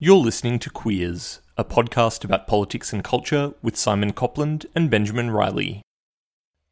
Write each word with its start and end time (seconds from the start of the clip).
You're 0.00 0.18
listening 0.18 0.60
to 0.60 0.70
Queers, 0.70 1.40
a 1.56 1.64
podcast 1.64 2.24
about 2.24 2.46
politics 2.46 2.92
and 2.92 3.02
culture 3.02 3.54
with 3.62 3.76
Simon 3.76 4.12
Copland 4.12 4.64
and 4.72 4.88
Benjamin 4.88 5.32
Riley. 5.32 5.82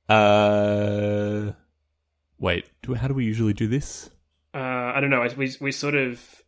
Uh, 0.08 1.50
wait, 2.38 2.66
do, 2.82 2.94
how 2.94 3.08
do 3.08 3.14
we 3.14 3.24
usually 3.24 3.52
do 3.52 3.66
this? 3.66 4.10
Uh, 4.54 4.58
I 4.94 5.00
don't 5.00 5.10
know. 5.10 5.26
We 5.36 5.52
we 5.60 5.72
sort 5.72 5.96
of 5.96 6.40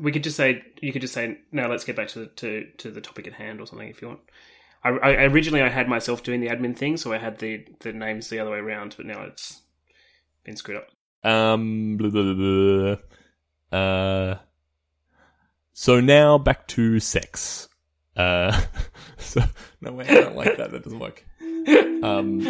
we 0.00 0.10
could 0.10 0.24
just 0.24 0.36
say 0.36 0.64
you 0.80 0.92
could 0.92 1.00
just 1.00 1.14
say 1.14 1.38
no. 1.52 1.68
Let's 1.68 1.84
get 1.84 1.94
back 1.94 2.08
to 2.08 2.18
the, 2.18 2.26
to 2.26 2.66
to 2.78 2.90
the 2.90 3.00
topic 3.00 3.28
at 3.28 3.34
hand 3.34 3.60
or 3.60 3.66
something 3.68 3.88
if 3.88 4.02
you 4.02 4.08
want. 4.08 4.20
I, 4.82 4.88
I 4.88 5.10
originally 5.26 5.62
I 5.62 5.68
had 5.68 5.88
myself 5.88 6.24
doing 6.24 6.40
the 6.40 6.48
admin 6.48 6.76
thing, 6.76 6.96
so 6.96 7.12
I 7.12 7.18
had 7.18 7.38
the 7.38 7.64
the 7.82 7.92
names 7.92 8.30
the 8.30 8.40
other 8.40 8.50
way 8.50 8.58
around, 8.58 8.94
but 8.96 9.06
now 9.06 9.22
it's 9.22 9.62
been 10.42 10.56
screwed 10.56 10.78
up. 10.78 10.88
Um, 11.22 11.98
blah, 11.98 12.10
blah, 12.10 12.34
blah, 12.34 12.96
blah. 13.70 13.78
Uh, 13.78 14.38
so 15.72 16.00
now 16.00 16.38
back 16.38 16.66
to 16.68 17.00
sex. 17.00 17.68
Uh, 18.16 18.60
so 19.18 19.42
no 19.80 19.92
way, 19.92 20.06
I 20.06 20.14
don't 20.14 20.36
like 20.36 20.56
that. 20.56 20.70
That 20.72 20.84
doesn't 20.84 20.98
work. 20.98 21.24
Um, 22.02 22.40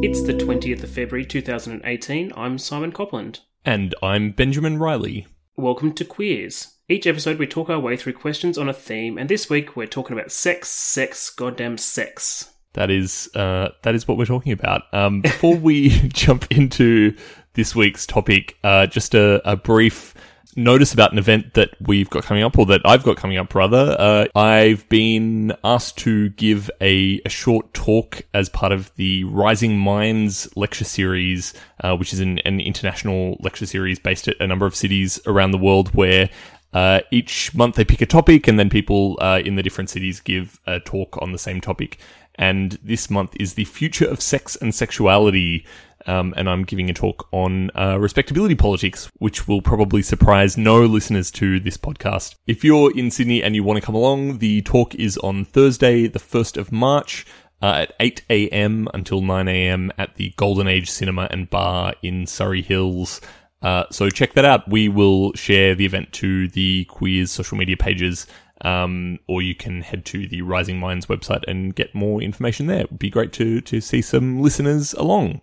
It's 0.00 0.22
the 0.22 0.32
20th 0.32 0.82
of 0.84 0.90
February 0.90 1.26
2018. 1.26 2.32
I'm 2.36 2.56
Simon 2.56 2.92
Copland. 2.92 3.40
and 3.64 3.94
I'm 4.02 4.30
Benjamin 4.30 4.78
Riley. 4.78 5.26
Welcome 5.56 5.92
to 5.94 6.04
Queers. 6.04 6.78
Each 6.88 7.06
episode 7.06 7.38
we 7.38 7.46
talk 7.46 7.68
our 7.68 7.78
way 7.80 7.96
through 7.96 8.14
questions 8.14 8.56
on 8.56 8.68
a 8.68 8.72
theme, 8.72 9.18
and 9.18 9.28
this 9.28 9.50
week 9.50 9.76
we're 9.76 9.86
talking 9.86 10.16
about 10.16 10.32
sex, 10.32 10.68
sex, 10.68 11.28
goddamn 11.30 11.76
sex. 11.76 12.54
That 12.78 12.92
is 12.92 13.28
uh, 13.34 13.70
that 13.82 13.96
is 13.96 14.06
what 14.06 14.18
we're 14.18 14.24
talking 14.24 14.52
about. 14.52 14.82
Um, 14.92 15.20
before 15.22 15.56
we 15.56 15.88
jump 16.10 16.46
into 16.52 17.12
this 17.54 17.74
week's 17.74 18.06
topic, 18.06 18.56
uh, 18.62 18.86
just 18.86 19.16
a, 19.16 19.42
a 19.50 19.56
brief 19.56 20.14
notice 20.54 20.94
about 20.94 21.10
an 21.10 21.18
event 21.18 21.54
that 21.54 21.70
we've 21.80 22.08
got 22.08 22.22
coming 22.22 22.44
up, 22.44 22.56
or 22.56 22.66
that 22.66 22.80
I've 22.84 23.02
got 23.02 23.16
coming 23.16 23.36
up 23.36 23.52
rather. 23.52 23.96
Uh, 23.98 24.26
I've 24.38 24.88
been 24.88 25.52
asked 25.64 25.98
to 25.98 26.28
give 26.30 26.70
a, 26.80 27.20
a 27.26 27.28
short 27.28 27.74
talk 27.74 28.22
as 28.32 28.48
part 28.48 28.70
of 28.70 28.94
the 28.94 29.24
Rising 29.24 29.76
Minds 29.76 30.48
lecture 30.54 30.84
series, 30.84 31.54
uh, 31.82 31.96
which 31.96 32.12
is 32.12 32.20
an, 32.20 32.38
an 32.44 32.60
international 32.60 33.38
lecture 33.40 33.66
series 33.66 33.98
based 33.98 34.28
at 34.28 34.36
a 34.38 34.46
number 34.46 34.66
of 34.66 34.76
cities 34.76 35.18
around 35.26 35.50
the 35.50 35.58
world, 35.58 35.92
where 35.96 36.30
uh, 36.74 37.00
each 37.10 37.52
month 37.56 37.74
they 37.74 37.84
pick 37.84 38.02
a 38.02 38.06
topic, 38.06 38.46
and 38.46 38.56
then 38.56 38.70
people 38.70 39.18
uh, 39.20 39.40
in 39.44 39.56
the 39.56 39.64
different 39.64 39.90
cities 39.90 40.20
give 40.20 40.60
a 40.68 40.78
talk 40.78 41.18
on 41.20 41.32
the 41.32 41.38
same 41.38 41.60
topic. 41.60 41.98
And 42.38 42.78
this 42.82 43.10
month 43.10 43.34
is 43.40 43.54
the 43.54 43.64
future 43.64 44.06
of 44.06 44.22
sex 44.22 44.56
and 44.56 44.74
sexuality. 44.74 45.66
Um, 46.06 46.32
and 46.36 46.48
I'm 46.48 46.62
giving 46.62 46.88
a 46.88 46.94
talk 46.94 47.28
on 47.32 47.70
uh, 47.74 47.98
respectability 47.98 48.54
politics, 48.54 49.10
which 49.18 49.48
will 49.48 49.60
probably 49.60 50.02
surprise 50.02 50.56
no 50.56 50.86
listeners 50.86 51.30
to 51.32 51.58
this 51.58 51.76
podcast. 51.76 52.36
If 52.46 52.64
you're 52.64 52.96
in 52.96 53.10
Sydney 53.10 53.42
and 53.42 53.54
you 53.54 53.64
want 53.64 53.78
to 53.78 53.84
come 53.84 53.96
along, 53.96 54.38
the 54.38 54.62
talk 54.62 54.94
is 54.94 55.18
on 55.18 55.44
Thursday, 55.44 56.06
the 56.06 56.20
1st 56.20 56.56
of 56.56 56.72
March. 56.72 57.26
Uh, 57.60 57.86
at 57.88 57.92
8 57.98 58.22
a.m. 58.30 58.86
until 58.94 59.20
9 59.20 59.48
a.m. 59.48 59.90
at 59.98 60.14
the 60.14 60.32
Golden 60.36 60.68
Age 60.68 60.88
Cinema 60.88 61.26
and 61.32 61.50
Bar 61.50 61.92
in 62.04 62.24
Surry 62.24 62.62
Hills. 62.62 63.20
Uh, 63.60 63.84
so 63.90 64.08
check 64.08 64.34
that 64.34 64.44
out. 64.44 64.68
We 64.68 64.88
will 64.88 65.32
share 65.32 65.74
the 65.74 65.84
event 65.84 66.12
to 66.14 66.48
the 66.48 66.84
Queers 66.84 67.32
social 67.32 67.58
media 67.58 67.76
pages, 67.76 68.28
um, 68.62 69.18
or 69.26 69.42
you 69.42 69.54
can 69.54 69.82
head 69.82 70.04
to 70.06 70.26
the 70.26 70.42
Rising 70.42 70.78
Minds 70.78 71.06
website 71.06 71.44
and 71.46 71.74
get 71.74 71.94
more 71.94 72.20
information 72.20 72.66
there. 72.66 72.80
It 72.80 72.90
would 72.90 72.98
be 72.98 73.10
great 73.10 73.32
to 73.34 73.60
to 73.60 73.80
see 73.80 74.02
some 74.02 74.40
listeners 74.40 74.94
along. 74.94 75.40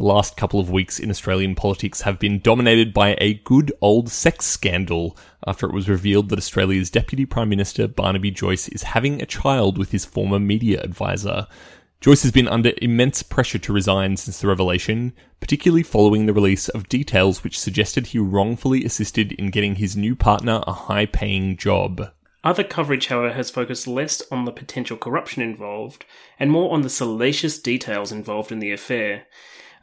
The 0.00 0.06
last 0.06 0.38
couple 0.38 0.60
of 0.60 0.70
weeks 0.70 0.98
in 0.98 1.10
Australian 1.10 1.54
politics 1.54 2.00
have 2.00 2.18
been 2.18 2.40
dominated 2.40 2.94
by 2.94 3.16
a 3.18 3.34
good 3.34 3.70
old 3.82 4.08
sex 4.08 4.46
scandal 4.46 5.14
after 5.46 5.66
it 5.66 5.74
was 5.74 5.90
revealed 5.90 6.30
that 6.30 6.38
Australia's 6.38 6.88
Deputy 6.88 7.26
Prime 7.26 7.50
Minister 7.50 7.86
Barnaby 7.86 8.30
Joyce 8.30 8.66
is 8.68 8.82
having 8.82 9.20
a 9.20 9.26
child 9.26 9.76
with 9.76 9.90
his 9.90 10.06
former 10.06 10.38
media 10.38 10.80
advisor. 10.80 11.46
Joyce 12.00 12.22
has 12.22 12.32
been 12.32 12.48
under 12.48 12.72
immense 12.80 13.22
pressure 13.22 13.58
to 13.58 13.74
resign 13.74 14.16
since 14.16 14.40
the 14.40 14.48
revelation, 14.48 15.12
particularly 15.38 15.82
following 15.82 16.24
the 16.24 16.32
release 16.32 16.70
of 16.70 16.88
details 16.88 17.44
which 17.44 17.58
suggested 17.58 18.06
he 18.06 18.18
wrongfully 18.18 18.86
assisted 18.86 19.32
in 19.32 19.50
getting 19.50 19.74
his 19.74 19.98
new 19.98 20.16
partner 20.16 20.62
a 20.66 20.72
high 20.72 21.04
paying 21.04 21.58
job. 21.58 22.10
Other 22.42 22.64
coverage, 22.64 23.08
however, 23.08 23.34
has 23.34 23.50
focused 23.50 23.86
less 23.86 24.22
on 24.32 24.46
the 24.46 24.50
potential 24.50 24.96
corruption 24.96 25.42
involved 25.42 26.06
and 26.38 26.50
more 26.50 26.72
on 26.72 26.80
the 26.80 26.88
salacious 26.88 27.58
details 27.58 28.12
involved 28.12 28.50
in 28.50 28.60
the 28.60 28.72
affair. 28.72 29.26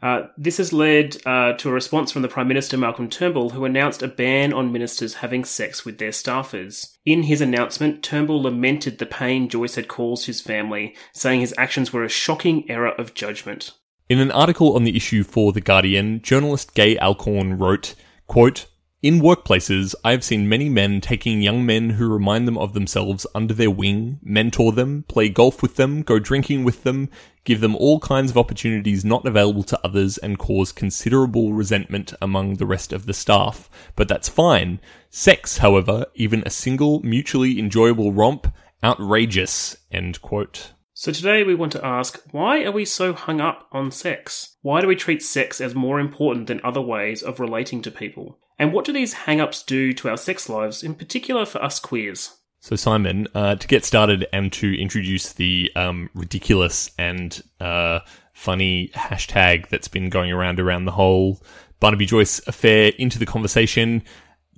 Uh, 0.01 0.27
this 0.37 0.57
has 0.57 0.71
led 0.71 1.17
uh, 1.25 1.53
to 1.53 1.69
a 1.69 1.73
response 1.73 2.11
from 2.11 2.21
the 2.21 2.27
Prime 2.27 2.47
Minister 2.47 2.77
Malcolm 2.77 3.09
Turnbull, 3.09 3.51
who 3.51 3.65
announced 3.65 4.03
a 4.03 4.07
ban 4.07 4.53
on 4.53 4.71
ministers 4.71 5.15
having 5.15 5.43
sex 5.43 5.85
with 5.85 5.97
their 5.97 6.11
staffers. 6.11 6.95
In 7.05 7.23
his 7.23 7.41
announcement, 7.41 8.03
Turnbull 8.03 8.43
lamented 8.43 8.99
the 8.99 9.05
pain 9.05 9.49
Joyce 9.49 9.75
had 9.75 9.87
caused 9.87 10.27
his 10.27 10.41
family, 10.41 10.95
saying 11.13 11.41
his 11.41 11.55
actions 11.57 11.91
were 11.91 12.03
a 12.03 12.09
shocking 12.09 12.69
error 12.69 12.91
of 12.91 13.13
judgment. 13.13 13.73
In 14.09 14.19
an 14.19 14.31
article 14.31 14.75
on 14.75 14.83
the 14.83 14.95
issue 14.95 15.23
for 15.23 15.51
The 15.51 15.61
Guardian, 15.61 16.21
journalist 16.21 16.73
Gay 16.75 16.97
Alcorn 16.97 17.57
wrote, 17.57 17.95
quote, 18.27 18.67
in 19.07 19.21
workplaces, 19.21 19.95
I 20.03 20.11
have 20.11 20.21
seen 20.21 20.49
many 20.49 20.67
men 20.67 20.99
taking 20.99 21.41
young 21.41 21.65
men 21.65 21.91
who 21.91 22.11
remind 22.11 22.45
them 22.45 22.57
of 22.57 22.73
themselves 22.73 23.25
under 23.33 23.53
their 23.53 23.71
wing, 23.71 24.19
mentor 24.21 24.73
them, 24.73 25.05
play 25.07 25.29
golf 25.29 25.61
with 25.61 25.77
them, 25.77 26.01
go 26.01 26.19
drinking 26.19 26.65
with 26.65 26.83
them, 26.83 27.07
give 27.45 27.61
them 27.61 27.73
all 27.77 28.01
kinds 28.01 28.31
of 28.31 28.37
opportunities 28.37 29.05
not 29.05 29.25
available 29.25 29.63
to 29.63 29.79
others, 29.81 30.17
and 30.17 30.37
cause 30.37 30.73
considerable 30.73 31.53
resentment 31.53 32.13
among 32.21 32.55
the 32.55 32.65
rest 32.65 32.91
of 32.91 33.05
the 33.05 33.13
staff. 33.13 33.69
But 33.95 34.09
that's 34.09 34.27
fine. 34.27 34.81
Sex, 35.09 35.59
however, 35.59 36.07
even 36.15 36.43
a 36.45 36.49
single 36.49 36.99
mutually 37.01 37.59
enjoyable 37.59 38.11
romp, 38.11 38.53
outrageous. 38.83 39.77
End 39.89 40.21
quote. 40.21 40.73
So 40.93 41.13
today 41.13 41.43
we 41.43 41.55
want 41.55 41.71
to 41.71 41.85
ask 41.85 42.21
why 42.31 42.65
are 42.65 42.73
we 42.73 42.83
so 42.83 43.13
hung 43.13 43.39
up 43.39 43.69
on 43.71 43.89
sex? 43.89 44.57
Why 44.63 44.81
do 44.81 44.87
we 44.87 44.97
treat 44.97 45.23
sex 45.23 45.61
as 45.61 45.73
more 45.73 45.97
important 45.97 46.47
than 46.47 46.59
other 46.61 46.81
ways 46.81 47.23
of 47.23 47.39
relating 47.39 47.81
to 47.83 47.89
people? 47.89 48.37
And 48.59 48.73
what 48.73 48.85
do 48.85 48.93
these 48.93 49.13
hang 49.13 49.39
ups 49.39 49.63
do 49.63 49.93
to 49.93 50.09
our 50.09 50.17
sex 50.17 50.49
lives, 50.49 50.83
in 50.83 50.95
particular 50.95 51.45
for 51.45 51.63
us 51.63 51.79
queers? 51.79 52.37
So, 52.59 52.75
Simon, 52.75 53.27
uh, 53.35 53.55
to 53.55 53.67
get 53.67 53.85
started 53.85 54.27
and 54.33 54.51
to 54.53 54.79
introduce 54.79 55.33
the 55.33 55.71
um, 55.75 56.09
ridiculous 56.15 56.89
and 56.97 57.41
uh, 57.59 57.99
funny 58.33 58.89
hashtag 58.95 59.69
that's 59.69 59.87
been 59.87 60.09
going 60.09 60.31
around 60.31 60.59
around 60.59 60.85
the 60.85 60.91
whole 60.91 61.41
Barnaby 61.79 62.07
Joyce 62.07 62.45
affair 62.47 62.91
into 62.97 63.19
the 63.19 63.25
conversation, 63.25 64.03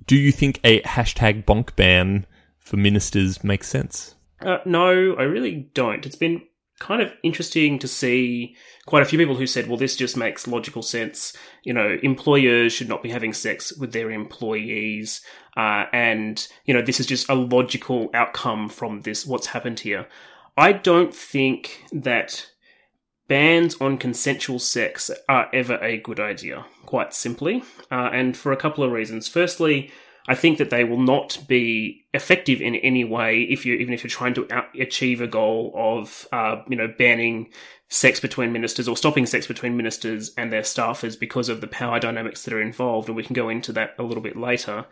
do 0.06 0.16
you 0.16 0.32
think 0.32 0.60
a 0.64 0.80
hashtag 0.82 1.44
bonk 1.44 1.76
ban 1.76 2.26
for 2.58 2.76
ministers 2.76 3.44
makes 3.44 3.68
sense? 3.68 4.14
Uh, 4.40 4.58
no, 4.64 5.14
I 5.14 5.22
really 5.22 5.70
don't. 5.74 6.06
It's 6.06 6.16
been 6.16 6.42
kind 6.80 7.02
of 7.02 7.12
interesting 7.22 7.78
to 7.78 7.86
see 7.86 8.56
quite 8.86 9.02
a 9.02 9.06
few 9.06 9.18
people 9.18 9.36
who 9.36 9.46
said, 9.46 9.68
well, 9.68 9.76
this 9.76 9.94
just 9.94 10.16
makes 10.16 10.48
logical 10.48 10.82
sense. 10.82 11.32
You 11.62 11.72
know, 11.72 11.98
employers 12.02 12.72
should 12.72 12.88
not 12.88 13.02
be 13.02 13.10
having 13.10 13.32
sex 13.32 13.72
with 13.72 13.92
their 13.92 14.10
employees. 14.10 15.20
Uh, 15.56 15.84
and, 15.92 16.48
you 16.64 16.74
know, 16.74 16.82
this 16.82 16.98
is 16.98 17.06
just 17.06 17.28
a 17.28 17.34
logical 17.34 18.10
outcome 18.14 18.68
from 18.68 19.02
this, 19.02 19.24
what's 19.24 19.48
happened 19.48 19.80
here. 19.80 20.08
I 20.56 20.72
don't 20.72 21.14
think 21.14 21.84
that 21.92 22.50
bans 23.28 23.76
on 23.80 23.98
consensual 23.98 24.58
sex 24.58 25.10
are 25.28 25.48
ever 25.52 25.78
a 25.82 25.98
good 25.98 26.18
idea, 26.18 26.64
quite 26.86 27.14
simply. 27.14 27.62
Uh, 27.90 28.10
and 28.12 28.36
for 28.36 28.52
a 28.52 28.56
couple 28.56 28.82
of 28.82 28.90
reasons. 28.90 29.28
Firstly, 29.28 29.92
I 30.30 30.36
think 30.36 30.58
that 30.58 30.70
they 30.70 30.84
will 30.84 31.00
not 31.00 31.40
be 31.48 32.06
effective 32.14 32.62
in 32.62 32.76
any 32.76 33.02
way 33.02 33.42
if 33.42 33.66
you 33.66 33.74
even 33.74 33.92
if 33.92 34.04
you're 34.04 34.08
trying 34.08 34.34
to 34.34 34.46
achieve 34.78 35.20
a 35.20 35.26
goal 35.26 35.72
of 35.74 36.24
uh, 36.30 36.62
you 36.68 36.76
know 36.76 36.86
banning 36.86 37.48
sex 37.88 38.20
between 38.20 38.52
ministers 38.52 38.86
or 38.86 38.96
stopping 38.96 39.26
sex 39.26 39.48
between 39.48 39.76
ministers 39.76 40.32
and 40.38 40.52
their 40.52 40.62
staffers 40.62 41.18
because 41.18 41.48
of 41.48 41.60
the 41.60 41.66
power 41.66 41.98
dynamics 41.98 42.44
that 42.44 42.54
are 42.54 42.62
involved, 42.62 43.08
and 43.08 43.16
we 43.16 43.24
can 43.24 43.34
go 43.34 43.48
into 43.48 43.72
that 43.72 43.96
a 43.98 44.04
little 44.04 44.22
bit 44.22 44.36
later. 44.36 44.86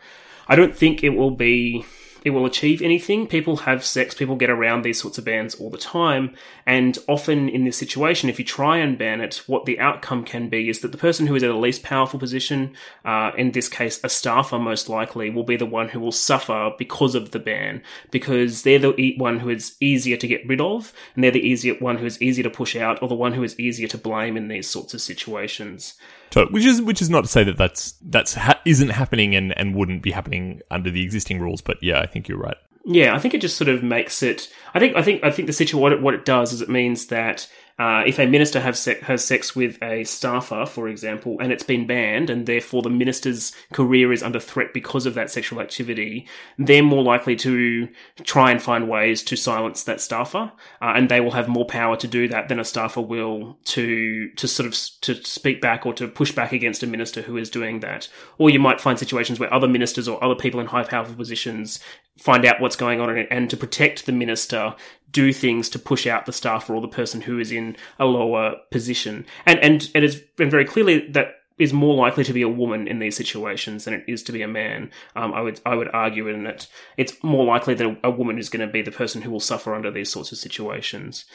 I 0.49 0.57
don't 0.57 0.75
think 0.75 1.05
it 1.05 1.11
will 1.11 1.31
be 1.31 1.85
it 2.23 2.31
will 2.31 2.45
achieve 2.45 2.81
anything. 2.81 3.27
People 3.27 3.57
have 3.57 3.85
sex, 3.85 4.13
people 4.13 4.35
get 4.35 4.49
around 4.49 4.83
these 4.83 4.99
sorts 4.99 5.17
of 5.17 5.25
bans 5.25 5.55
all 5.55 5.69
the 5.69 5.77
time, 5.77 6.35
and 6.65 6.97
often 7.07 7.49
in 7.49 7.65
this 7.65 7.77
situation, 7.77 8.29
if 8.29 8.39
you 8.39 8.45
try 8.45 8.77
and 8.77 8.97
ban 8.97 9.21
it, 9.21 9.43
what 9.47 9.65
the 9.65 9.79
outcome 9.79 10.23
can 10.23 10.49
be 10.49 10.69
is 10.69 10.79
that 10.81 10.91
the 10.91 10.97
person 10.97 11.27
who 11.27 11.35
is 11.35 11.43
at 11.43 11.47
the 11.47 11.55
least 11.55 11.83
powerful 11.83 12.19
position, 12.19 12.73
uh, 13.05 13.31
in 13.37 13.51
this 13.51 13.69
case 13.69 13.99
a 14.03 14.09
staffer 14.09 14.59
most 14.59 14.89
likely, 14.89 15.29
will 15.29 15.43
be 15.43 15.57
the 15.57 15.65
one 15.65 15.89
who 15.89 15.99
will 15.99 16.11
suffer 16.11 16.71
because 16.77 17.15
of 17.15 17.31
the 17.31 17.39
ban, 17.39 17.81
because 18.11 18.63
they're 18.63 18.79
the 18.79 19.15
one 19.17 19.39
who 19.39 19.49
is 19.49 19.75
easier 19.79 20.17
to 20.17 20.27
get 20.27 20.47
rid 20.47 20.61
of, 20.61 20.93
and 21.15 21.23
they're 21.23 21.31
the 21.31 21.47
easier 21.47 21.75
one 21.75 21.97
who 21.97 22.05
is 22.05 22.21
easier 22.21 22.43
to 22.43 22.49
push 22.49 22.75
out, 22.75 23.01
or 23.01 23.07
the 23.07 23.15
one 23.15 23.33
who 23.33 23.43
is 23.43 23.59
easier 23.59 23.87
to 23.87 23.97
blame 23.97 24.37
in 24.37 24.47
these 24.47 24.69
sorts 24.69 24.93
of 24.93 25.01
situations. 25.01 25.95
So, 26.31 26.45
which 26.47 26.65
is 26.65 26.81
which 26.81 27.01
is 27.01 27.09
not 27.09 27.21
to 27.21 27.29
say 27.29 27.43
that 27.43 27.57
that's 27.57 27.93
that's 28.01 28.35
ha- 28.35 28.59
isn't 28.65 28.89
happening 28.89 29.35
and 29.35 29.57
and 29.57 29.75
wouldn't 29.75 30.03
be 30.03 30.11
happening 30.11 30.61
under 30.69 30.91
the 30.91 31.03
existing 31.03 31.39
rules, 31.39 31.61
but 31.61 31.77
yeah, 31.81 31.99
I 31.99 32.05
think 32.05 32.27
you're 32.27 32.37
right. 32.37 32.57
Yeah, 32.85 33.15
I 33.15 33.19
think 33.19 33.33
it 33.33 33.41
just 33.41 33.57
sort 33.57 33.69
of 33.69 33.83
makes 33.83 34.23
it. 34.23 34.51
I 34.73 34.79
think 34.79 34.95
I 34.95 35.01
think 35.01 35.23
I 35.23 35.31
think 35.31 35.47
the 35.47 35.53
situation 35.53 35.79
what 35.79 35.91
it, 35.91 36.01
what 36.01 36.13
it 36.13 36.25
does 36.25 36.53
is 36.53 36.61
it 36.61 36.69
means 36.69 37.07
that 37.07 37.47
uh, 37.79 38.03
if 38.05 38.19
a 38.19 38.25
minister 38.25 38.59
have 38.59 38.77
se- 38.77 38.99
has 39.03 39.23
sex 39.23 39.55
with 39.55 39.81
a 39.81 40.03
staffer, 40.03 40.65
for 40.65 40.89
example, 40.89 41.37
and 41.39 41.53
it's 41.53 41.63
been 41.63 41.87
banned, 41.87 42.29
and 42.29 42.45
therefore 42.45 42.81
the 42.81 42.89
minister's 42.89 43.53
career 43.71 44.11
is 44.11 44.21
under 44.21 44.39
threat 44.39 44.73
because 44.73 45.05
of 45.05 45.13
that 45.13 45.31
sexual 45.31 45.61
activity, 45.61 46.27
they're 46.57 46.83
more 46.83 47.03
likely 47.03 47.37
to 47.37 47.87
try 48.23 48.51
and 48.51 48.61
find 48.61 48.89
ways 48.89 49.23
to 49.23 49.37
silence 49.37 49.83
that 49.85 50.01
staffer, 50.01 50.51
uh, 50.81 50.93
and 50.93 51.07
they 51.07 51.21
will 51.21 51.31
have 51.31 51.47
more 51.47 51.65
power 51.65 51.95
to 51.95 52.07
do 52.07 52.27
that 52.27 52.49
than 52.49 52.59
a 52.59 52.65
staffer 52.65 53.01
will 53.01 53.57
to 53.63 54.29
to 54.35 54.47
sort 54.47 54.67
of 54.67 54.73
to 54.99 55.15
speak 55.23 55.61
back 55.61 55.85
or 55.85 55.93
to 55.93 56.07
push 56.07 56.33
back 56.33 56.51
against 56.51 56.83
a 56.83 56.87
minister 56.87 57.21
who 57.21 57.37
is 57.37 57.49
doing 57.49 57.79
that. 57.79 58.09
Or 58.37 58.49
you 58.49 58.59
might 58.59 58.81
find 58.81 58.99
situations 58.99 59.39
where 59.39 59.53
other 59.53 59.69
ministers 59.69 60.07
or 60.07 60.21
other 60.21 60.35
people 60.35 60.59
in 60.59 60.67
high 60.67 60.83
powerful 60.83 61.15
positions 61.15 61.79
find 62.19 62.45
out 62.45 62.59
what's 62.59 62.75
going 62.75 62.99
on 62.99 63.09
and 63.17 63.49
to 63.49 63.55
protect 63.55 64.05
the 64.05 64.11
minister 64.11 64.75
do 65.11 65.33
things 65.33 65.69
to 65.69 65.79
push 65.79 66.05
out 66.07 66.25
the 66.25 66.33
staff 66.33 66.69
or 66.69 66.81
the 66.81 66.87
person 66.87 67.21
who 67.21 67.39
is 67.39 67.51
in 67.51 67.75
a 67.99 68.05
lower 68.05 68.55
position. 68.71 69.25
And 69.45 69.59
and 69.59 69.89
it 69.93 70.03
has 70.03 70.15
been 70.37 70.49
very 70.49 70.65
clearly 70.65 71.07
that 71.11 71.35
is 71.59 71.73
more 71.73 71.93
likely 71.93 72.23
to 72.23 72.33
be 72.33 72.41
a 72.41 72.49
woman 72.49 72.87
in 72.87 72.99
these 72.99 73.17
situations 73.17 73.83
than 73.83 73.93
it 73.93 74.05
is 74.07 74.23
to 74.23 74.31
be 74.31 74.41
a 74.41 74.47
man. 74.47 74.89
Um, 75.15 75.33
I 75.33 75.41
would 75.41 75.59
I 75.65 75.75
would 75.75 75.89
argue 75.93 76.27
in 76.27 76.43
that 76.43 76.67
it's 76.97 77.21
more 77.21 77.45
likely 77.45 77.73
that 77.75 77.85
a, 77.85 77.97
a 78.05 78.11
woman 78.11 78.39
is 78.39 78.49
going 78.49 78.65
to 78.65 78.71
be 78.71 78.81
the 78.81 78.91
person 78.91 79.21
who 79.21 79.29
will 79.29 79.39
suffer 79.41 79.75
under 79.75 79.91
these 79.91 80.11
sorts 80.11 80.31
of 80.31 80.37
situations. 80.37 81.25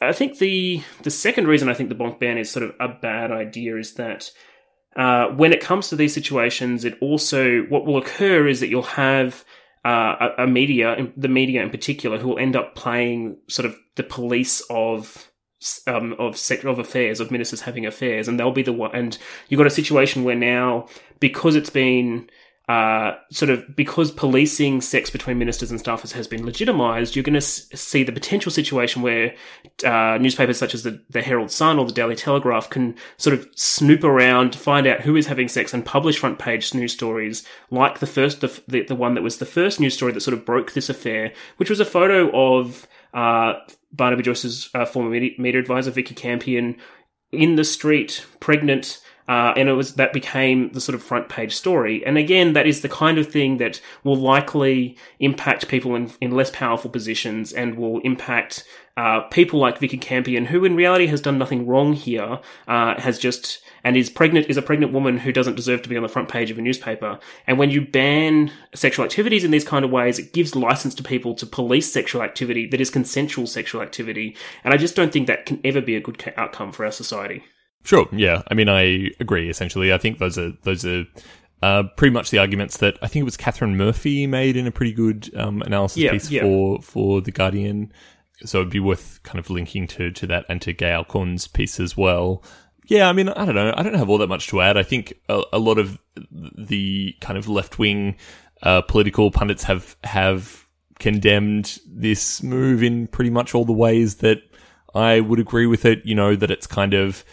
I 0.00 0.12
think 0.12 0.38
the 0.38 0.82
the 1.02 1.10
second 1.10 1.48
reason 1.48 1.68
I 1.68 1.74
think 1.74 1.88
the 1.88 1.94
bonk 1.94 2.20
ban 2.20 2.38
is 2.38 2.50
sort 2.50 2.64
of 2.64 2.74
a 2.80 2.88
bad 2.88 3.32
idea 3.32 3.76
is 3.76 3.94
that 3.94 4.30
uh, 4.96 5.28
when 5.28 5.52
it 5.52 5.60
comes 5.60 5.88
to 5.88 5.96
these 5.96 6.14
situations, 6.14 6.84
it 6.84 6.98
also 7.00 7.62
what 7.62 7.84
will 7.84 7.96
occur 7.96 8.46
is 8.46 8.60
that 8.60 8.68
you'll 8.68 8.82
have 8.82 9.44
uh, 9.84 10.30
a, 10.38 10.46
media, 10.46 11.08
the 11.16 11.28
media 11.28 11.62
in 11.62 11.70
particular, 11.70 12.18
who 12.18 12.28
will 12.28 12.38
end 12.38 12.56
up 12.56 12.74
playing 12.74 13.36
sort 13.48 13.66
of 13.66 13.76
the 13.96 14.02
police 14.02 14.62
of 14.70 15.30
um, 15.86 16.14
of 16.18 16.36
of 16.64 16.78
affairs 16.78 17.20
of 17.20 17.30
ministers 17.30 17.60
having 17.60 17.86
affairs, 17.86 18.28
and 18.28 18.38
they'll 18.38 18.52
be 18.52 18.62
the 18.62 18.72
one. 18.72 18.94
And 18.94 19.18
you've 19.48 19.58
got 19.58 19.66
a 19.66 19.70
situation 19.70 20.24
where 20.24 20.36
now, 20.36 20.88
because 21.20 21.56
it's 21.56 21.70
been 21.70 22.28
uh, 22.68 23.16
sort 23.30 23.50
of 23.50 23.74
because 23.74 24.12
policing 24.12 24.80
sex 24.80 25.10
between 25.10 25.38
ministers 25.38 25.70
and 25.72 25.82
staffers 25.82 26.12
has 26.12 26.28
been 26.28 26.42
legitimised, 26.42 27.16
you're 27.16 27.24
going 27.24 27.32
to 27.34 27.38
s- 27.38 27.68
see 27.74 28.04
the 28.04 28.12
potential 28.12 28.52
situation 28.52 29.02
where 29.02 29.34
uh, 29.84 30.16
newspapers 30.20 30.58
such 30.58 30.72
as 30.72 30.84
the, 30.84 31.02
the 31.10 31.22
Herald 31.22 31.50
Sun 31.50 31.78
or 31.78 31.86
the 31.86 31.92
Daily 31.92 32.14
Telegraph 32.14 32.70
can 32.70 32.94
sort 33.16 33.34
of 33.34 33.48
snoop 33.56 34.04
around, 34.04 34.52
to 34.52 34.58
find 34.58 34.86
out 34.86 35.00
who 35.00 35.16
is 35.16 35.26
having 35.26 35.48
sex, 35.48 35.74
and 35.74 35.84
publish 35.84 36.18
front 36.18 36.38
page 36.38 36.72
news 36.72 36.92
stories 36.92 37.44
like 37.70 37.98
the 37.98 38.06
first, 38.06 38.40
the, 38.40 38.62
the, 38.68 38.84
the 38.84 38.94
one 38.94 39.14
that 39.14 39.22
was 39.22 39.38
the 39.38 39.46
first 39.46 39.80
news 39.80 39.94
story 39.94 40.12
that 40.12 40.20
sort 40.20 40.36
of 40.36 40.46
broke 40.46 40.72
this 40.72 40.88
affair, 40.88 41.32
which 41.56 41.68
was 41.70 41.80
a 41.80 41.84
photo 41.84 42.30
of 42.32 42.86
uh, 43.12 43.54
Barnaby 43.92 44.22
Joyce's 44.22 44.70
uh, 44.72 44.84
former 44.84 45.10
media, 45.10 45.32
media 45.36 45.60
advisor 45.60 45.90
Vikki 45.90 46.14
Campion 46.14 46.76
in 47.32 47.56
the 47.56 47.64
street, 47.64 48.24
pregnant 48.40 49.00
uh, 49.28 49.52
and 49.56 49.68
it 49.68 49.72
was 49.72 49.94
that 49.94 50.12
became 50.12 50.72
the 50.72 50.80
sort 50.80 50.94
of 50.94 51.02
front 51.02 51.28
page 51.28 51.54
story. 51.54 52.04
And 52.04 52.18
again, 52.18 52.52
that 52.52 52.66
is 52.66 52.80
the 52.80 52.88
kind 52.88 53.18
of 53.18 53.30
thing 53.30 53.58
that 53.58 53.80
will 54.04 54.16
likely 54.16 54.96
impact 55.20 55.68
people 55.68 55.94
in, 55.94 56.12
in 56.20 56.32
less 56.32 56.50
powerful 56.50 56.90
positions 56.90 57.52
and 57.52 57.76
will 57.76 58.00
impact 58.00 58.64
uh, 58.96 59.20
people 59.30 59.58
like 59.58 59.78
Vikki 59.78 59.96
Campion, 59.96 60.46
who 60.46 60.64
in 60.64 60.76
reality 60.76 61.06
has 61.06 61.20
done 61.20 61.38
nothing 61.38 61.66
wrong 61.66 61.94
here, 61.94 62.40
uh, 62.68 63.00
has 63.00 63.18
just 63.18 63.62
and 63.84 63.96
is 63.96 64.10
pregnant 64.10 64.48
is 64.48 64.56
a 64.56 64.62
pregnant 64.62 64.92
woman 64.92 65.18
who 65.18 65.32
doesn't 65.32 65.56
deserve 65.56 65.82
to 65.82 65.88
be 65.88 65.96
on 65.96 66.02
the 66.02 66.08
front 66.08 66.28
page 66.28 66.50
of 66.50 66.58
a 66.58 66.62
newspaper. 66.62 67.18
And 67.46 67.58
when 67.58 67.70
you 67.70 67.80
ban 67.80 68.52
sexual 68.74 69.04
activities 69.04 69.44
in 69.44 69.50
these 69.50 69.64
kind 69.64 69.84
of 69.84 69.90
ways, 69.90 70.18
it 70.18 70.32
gives 70.32 70.54
license 70.54 70.94
to 70.96 71.02
people 71.02 71.34
to 71.36 71.46
police 71.46 71.90
sexual 71.90 72.22
activity 72.22 72.66
that 72.66 72.80
is 72.80 72.90
consensual 72.90 73.46
sexual 73.46 73.82
activity. 73.82 74.36
And 74.62 74.74
I 74.74 74.76
just 74.76 74.94
don't 74.94 75.12
think 75.12 75.26
that 75.26 75.46
can 75.46 75.60
ever 75.64 75.80
be 75.80 75.96
a 75.96 76.00
good 76.00 76.32
outcome 76.36 76.72
for 76.72 76.84
our 76.84 76.92
society. 76.92 77.42
Sure. 77.84 78.08
Yeah. 78.12 78.42
I 78.48 78.54
mean, 78.54 78.68
I 78.68 79.10
agree. 79.20 79.50
Essentially, 79.50 79.92
I 79.92 79.98
think 79.98 80.18
those 80.18 80.38
are 80.38 80.52
those 80.62 80.84
are 80.84 81.04
uh, 81.62 81.84
pretty 81.96 82.12
much 82.12 82.30
the 82.30 82.38
arguments 82.38 82.78
that 82.78 82.98
I 83.02 83.06
think 83.06 83.22
it 83.22 83.24
was 83.24 83.36
Katharine 83.36 83.76
Murphy 83.76 84.26
made 84.26 84.56
in 84.56 84.66
a 84.66 84.72
pretty 84.72 84.92
good 84.92 85.30
um, 85.36 85.62
analysis 85.62 85.98
yeah, 85.98 86.10
piece 86.10 86.30
yeah. 86.30 86.42
for 86.42 86.82
for 86.82 87.20
the 87.20 87.30
Guardian. 87.30 87.92
So 88.44 88.58
it'd 88.58 88.72
be 88.72 88.80
worth 88.80 89.20
kind 89.22 89.38
of 89.38 89.50
linking 89.50 89.86
to 89.88 90.10
to 90.10 90.26
that 90.26 90.44
and 90.48 90.60
to 90.62 90.72
Gay 90.72 90.92
Alcorn's 90.92 91.46
piece 91.46 91.78
as 91.78 91.96
well. 91.96 92.42
Yeah, 92.86 93.08
I 93.08 93.12
mean, 93.12 93.28
I 93.28 93.44
don't 93.44 93.54
know. 93.54 93.72
I 93.76 93.82
don't 93.82 93.94
have 93.94 94.10
all 94.10 94.18
that 94.18 94.28
much 94.28 94.48
to 94.48 94.60
add. 94.60 94.76
I 94.76 94.82
think 94.82 95.14
a, 95.28 95.42
a 95.52 95.58
lot 95.58 95.78
of 95.78 95.98
the 96.32 97.14
kind 97.20 97.38
of 97.38 97.48
left 97.48 97.78
wing 97.78 98.16
uh, 98.62 98.82
political 98.82 99.30
pundits 99.30 99.62
have 99.64 99.96
have 100.02 100.66
condemned 100.98 101.78
this 101.86 102.42
move 102.42 102.82
in 102.82 103.06
pretty 103.06 103.30
much 103.30 103.54
all 103.54 103.64
the 103.64 103.72
ways 103.72 104.16
that 104.16 104.38
I 104.94 105.20
would 105.20 105.38
agree 105.38 105.66
with 105.66 105.84
it. 105.84 106.04
You 106.04 106.16
know 106.16 106.34
that 106.34 106.50
it's 106.50 106.66
kind 106.66 106.94
of 106.94 107.24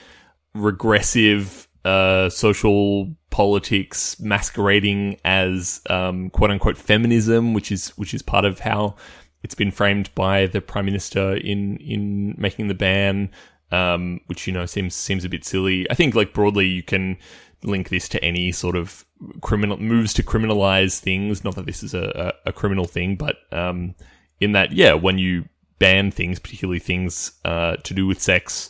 regressive 0.53 1.67
uh, 1.85 2.29
social 2.29 3.13
politics 3.29 4.19
masquerading 4.19 5.17
as 5.23 5.81
um, 5.89 6.29
quote 6.29 6.51
unquote 6.51 6.77
feminism, 6.77 7.53
which 7.53 7.71
is 7.71 7.89
which 7.97 8.13
is 8.13 8.21
part 8.21 8.45
of 8.45 8.59
how 8.59 8.95
it's 9.43 9.55
been 9.55 9.71
framed 9.71 10.13
by 10.15 10.47
the 10.47 10.61
prime 10.61 10.85
minister 10.85 11.35
in 11.35 11.77
in 11.77 12.35
making 12.37 12.67
the 12.67 12.73
ban, 12.73 13.31
um, 13.71 14.19
which 14.27 14.47
you 14.47 14.53
know 14.53 14.65
seems 14.65 14.95
seems 14.95 15.23
a 15.23 15.29
bit 15.29 15.45
silly. 15.45 15.89
I 15.89 15.93
think 15.93 16.15
like 16.15 16.33
broadly 16.33 16.67
you 16.67 16.83
can 16.83 17.17
link 17.63 17.89
this 17.89 18.07
to 18.09 18.23
any 18.23 18.51
sort 18.51 18.75
of 18.75 19.05
criminal 19.41 19.77
moves 19.77 20.13
to 20.15 20.23
criminalize 20.23 20.99
things. 20.99 21.43
Not 21.43 21.55
that 21.55 21.65
this 21.65 21.83
is 21.83 21.93
a, 21.93 22.33
a, 22.45 22.49
a 22.49 22.53
criminal 22.53 22.85
thing, 22.85 23.15
but 23.15 23.37
um, 23.51 23.95
in 24.39 24.53
that 24.53 24.71
yeah, 24.71 24.93
when 24.93 25.17
you 25.17 25.45
ban 25.77 26.11
things, 26.11 26.39
particularly 26.39 26.79
things 26.79 27.31
uh, 27.45 27.77
to 27.77 27.93
do 27.93 28.05
with 28.05 28.21
sex 28.21 28.69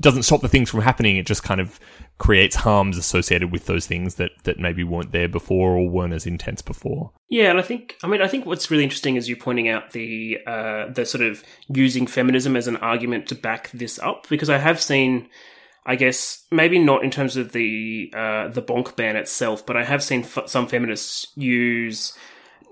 doesn't 0.00 0.24
stop 0.24 0.40
the 0.40 0.48
things 0.48 0.70
from 0.70 0.80
happening. 0.80 1.16
It 1.16 1.26
just 1.26 1.42
kind 1.42 1.60
of 1.60 1.78
creates 2.18 2.56
harms 2.56 2.98
associated 2.98 3.52
with 3.52 3.66
those 3.66 3.86
things 3.86 4.16
that 4.16 4.32
that 4.44 4.58
maybe 4.58 4.84
weren't 4.84 5.12
there 5.12 5.28
before 5.28 5.72
or 5.72 5.88
weren't 5.88 6.12
as 6.12 6.26
intense 6.26 6.62
before. 6.62 7.12
Yeah, 7.28 7.50
and 7.50 7.58
I 7.58 7.62
think 7.62 7.96
I 8.02 8.06
mean 8.06 8.22
I 8.22 8.28
think 8.28 8.46
what's 8.46 8.70
really 8.70 8.84
interesting 8.84 9.16
is 9.16 9.28
you 9.28 9.36
pointing 9.36 9.68
out 9.68 9.92
the 9.92 10.38
uh, 10.46 10.86
the 10.90 11.06
sort 11.06 11.22
of 11.22 11.42
using 11.68 12.06
feminism 12.06 12.56
as 12.56 12.66
an 12.66 12.76
argument 12.76 13.28
to 13.28 13.34
back 13.34 13.70
this 13.70 13.98
up 13.98 14.28
because 14.28 14.50
I 14.50 14.58
have 14.58 14.80
seen. 14.80 15.28
I 15.86 15.96
guess 15.96 16.44
maybe 16.50 16.78
not 16.78 17.02
in 17.02 17.10
terms 17.10 17.38
of 17.38 17.52
the 17.52 18.12
uh, 18.14 18.48
the 18.48 18.60
bonk 18.60 18.94
ban 18.94 19.16
itself, 19.16 19.64
but 19.64 19.74
I 19.74 19.84
have 19.84 20.02
seen 20.02 20.20
f- 20.20 20.46
some 20.46 20.66
feminists 20.66 21.28
use 21.34 22.12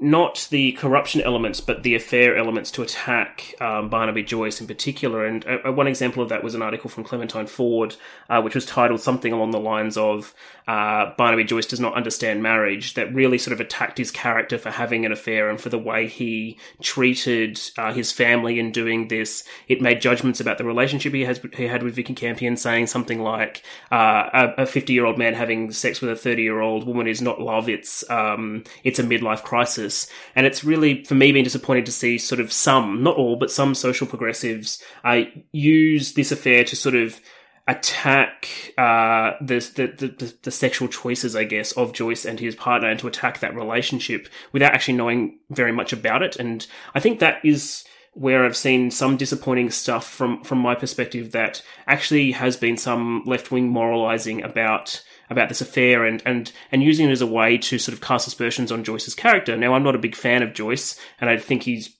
not 0.00 0.46
the 0.50 0.72
corruption 0.72 1.22
elements, 1.22 1.60
but 1.60 1.82
the 1.82 1.94
affair 1.94 2.36
elements 2.36 2.70
to 2.72 2.82
attack 2.82 3.54
um, 3.60 3.88
Barnaby 3.88 4.22
Joyce 4.22 4.60
in 4.60 4.66
particular. 4.66 5.24
And 5.24 5.44
uh, 5.46 5.72
one 5.72 5.86
example 5.86 6.22
of 6.22 6.28
that 6.28 6.44
was 6.44 6.54
an 6.54 6.62
article 6.62 6.90
from 6.90 7.04
Clementine 7.04 7.46
Ford, 7.46 7.96
uh, 8.28 8.42
which 8.42 8.54
was 8.54 8.66
titled 8.66 9.00
something 9.00 9.32
along 9.32 9.52
the 9.52 9.60
lines 9.60 9.96
of 9.96 10.34
uh, 10.68 11.12
Barnaby 11.16 11.44
Joyce 11.44 11.66
does 11.66 11.80
not 11.80 11.94
understand 11.94 12.42
marriage, 12.42 12.94
that 12.94 13.14
really 13.14 13.38
sort 13.38 13.52
of 13.52 13.60
attacked 13.60 13.96
his 13.96 14.10
character 14.10 14.58
for 14.58 14.70
having 14.70 15.06
an 15.06 15.12
affair 15.12 15.48
and 15.48 15.60
for 15.60 15.70
the 15.70 15.78
way 15.78 16.06
he 16.08 16.58
treated 16.82 17.58
uh, 17.78 17.92
his 17.92 18.12
family 18.12 18.58
in 18.58 18.72
doing 18.72 19.08
this. 19.08 19.44
It 19.68 19.80
made 19.80 20.00
judgments 20.00 20.40
about 20.40 20.58
the 20.58 20.64
relationship 20.64 21.14
he, 21.14 21.24
has, 21.24 21.40
he 21.54 21.68
had 21.68 21.82
with 21.82 21.94
Vikki 21.94 22.14
Campion, 22.14 22.56
saying 22.56 22.88
something 22.88 23.22
like 23.22 23.62
uh, 23.90 24.52
a 24.58 24.66
50 24.66 24.92
year 24.92 25.06
old 25.06 25.18
man 25.18 25.34
having 25.34 25.72
sex 25.72 26.00
with 26.00 26.10
a 26.10 26.16
30 26.16 26.42
year 26.42 26.60
old 26.60 26.86
woman 26.86 27.06
is 27.06 27.22
not 27.22 27.40
love, 27.40 27.68
it's, 27.68 28.08
um, 28.10 28.64
it's 28.84 28.98
a 28.98 29.02
midlife 29.02 29.42
crisis 29.42 29.85
And 30.34 30.46
it's 30.46 30.64
really, 30.64 31.04
for 31.04 31.14
me, 31.14 31.32
been 31.32 31.44
disappointing 31.44 31.84
to 31.84 31.92
see 31.92 32.18
sort 32.18 32.40
of 32.40 32.52
some, 32.52 33.02
not 33.02 33.16
all, 33.16 33.36
but 33.36 33.50
some 33.50 33.74
social 33.74 34.06
progressives 34.06 34.82
uh, 35.04 35.22
use 35.52 36.14
this 36.14 36.32
affair 36.32 36.64
to 36.64 36.76
sort 36.76 36.94
of 36.94 37.20
attack 37.68 38.72
uh, 38.78 39.32
the, 39.40 39.58
the, 39.74 40.06
the, 40.06 40.34
the 40.42 40.50
sexual 40.50 40.88
choices, 40.88 41.34
I 41.34 41.44
guess, 41.44 41.72
of 41.72 41.92
Joyce 41.92 42.24
and 42.24 42.38
his 42.38 42.54
partner, 42.54 42.88
and 42.88 43.00
to 43.00 43.08
attack 43.08 43.40
that 43.40 43.56
relationship 43.56 44.28
without 44.52 44.72
actually 44.72 44.96
knowing 44.96 45.38
very 45.50 45.72
much 45.72 45.92
about 45.92 46.22
it. 46.22 46.36
And 46.36 46.66
I 46.94 47.00
think 47.00 47.18
that 47.18 47.44
is 47.44 47.84
where 48.12 48.46
I've 48.46 48.56
seen 48.56 48.90
some 48.90 49.16
disappointing 49.18 49.70
stuff 49.70 50.08
from 50.08 50.42
from 50.42 50.58
my 50.58 50.74
perspective. 50.74 51.32
That 51.32 51.62
actually 51.86 52.32
has 52.32 52.56
been 52.56 52.76
some 52.76 53.22
left 53.26 53.50
wing 53.50 53.68
moralizing 53.68 54.42
about 54.42 55.02
about 55.30 55.48
this 55.48 55.60
affair 55.60 56.04
and, 56.04 56.22
and, 56.24 56.52
and 56.70 56.82
using 56.82 57.08
it 57.08 57.12
as 57.12 57.20
a 57.20 57.26
way 57.26 57.58
to 57.58 57.78
sort 57.78 57.94
of 57.94 58.00
cast 58.00 58.26
aspersions 58.26 58.70
on 58.70 58.84
Joyce's 58.84 59.14
character. 59.14 59.56
Now, 59.56 59.74
I'm 59.74 59.82
not 59.82 59.94
a 59.94 59.98
big 59.98 60.14
fan 60.14 60.42
of 60.42 60.54
Joyce, 60.54 60.98
and 61.20 61.28
I 61.28 61.36
think 61.36 61.64
he's, 61.64 61.96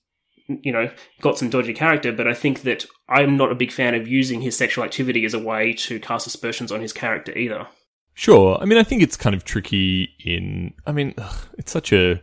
you 0.47 0.73
know, 0.73 0.91
got 1.21 1.39
some 1.39 1.51
dodgy 1.51 1.75
character, 1.75 2.13
but 2.13 2.29
I 2.29 2.35
think 2.35 2.63
that 2.63 2.87
I'm 3.09 3.37
not 3.37 3.53
a 3.53 3.57
big 3.57 3.73
fan 3.73 3.95
of 3.95 4.07
using 4.07 4.41
his 4.41 4.57
sexual 4.57 4.85
activity 4.85 5.25
as 5.25 5.35
a 5.35 5.39
way 5.39 5.73
to 5.75 5.99
cast 6.01 6.27
aspersions 6.27 6.71
on 6.71 6.81
his 6.81 6.93
character 6.93 7.37
either. 7.37 7.67
Sure. 8.15 8.59
I 8.61 8.65
mean, 8.65 8.79
I 8.79 8.83
think 8.83 9.03
it's 9.03 9.17
kind 9.17 9.35
of 9.35 9.45
tricky 9.45 10.15
in, 10.25 10.73
I 10.87 10.93
mean, 10.93 11.15
ugh, 11.19 11.49
it's 11.59 11.73
such 11.73 11.93
a 11.93 12.23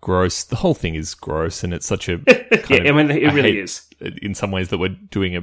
gross, 0.00 0.44
the 0.44 0.56
whole 0.56 0.74
thing 0.74 0.94
is 0.94 1.14
gross, 1.14 1.62
and 1.62 1.72
it's 1.72 1.86
such 1.86 2.08
a. 2.08 2.20
yeah, 2.68 2.76
of, 2.78 2.86
I 2.86 2.92
mean, 2.92 3.10
it 3.10 3.32
really 3.32 3.58
is. 3.60 3.86
In 4.22 4.34
some 4.34 4.50
ways, 4.50 4.68
that 4.68 4.78
we're 4.78 4.88
doing 4.88 5.36
a 5.36 5.42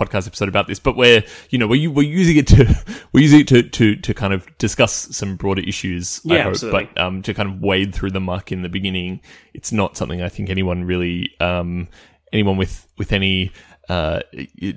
podcast 0.00 0.26
episode 0.26 0.48
about 0.48 0.66
this, 0.66 0.78
but 0.78 0.96
we're 0.96 1.22
you 1.50 1.58
know 1.58 1.66
we're 1.66 1.90
we're 1.90 2.08
using 2.08 2.36
it 2.36 2.46
to 2.48 2.74
we're 3.12 3.22
using 3.22 3.40
it 3.40 3.48
to 3.48 3.62
to 3.62 3.96
to 3.96 4.14
kind 4.14 4.32
of 4.32 4.46
discuss 4.58 4.92
some 5.16 5.36
broader 5.36 5.62
issues. 5.62 6.20
Yeah, 6.24 6.36
I 6.36 6.38
hope, 6.42 6.50
absolutely. 6.50 6.88
but 6.94 7.00
um, 7.00 7.22
to 7.22 7.34
kind 7.34 7.48
of 7.48 7.60
wade 7.60 7.94
through 7.94 8.12
the 8.12 8.20
muck 8.20 8.52
in 8.52 8.62
the 8.62 8.68
beginning, 8.68 9.20
it's 9.54 9.72
not 9.72 9.96
something 9.96 10.22
I 10.22 10.28
think 10.28 10.50
anyone 10.50 10.84
really 10.84 11.30
um 11.40 11.88
anyone 12.32 12.56
with 12.56 12.86
with 12.96 13.12
any 13.12 13.52
uh, 13.88 14.20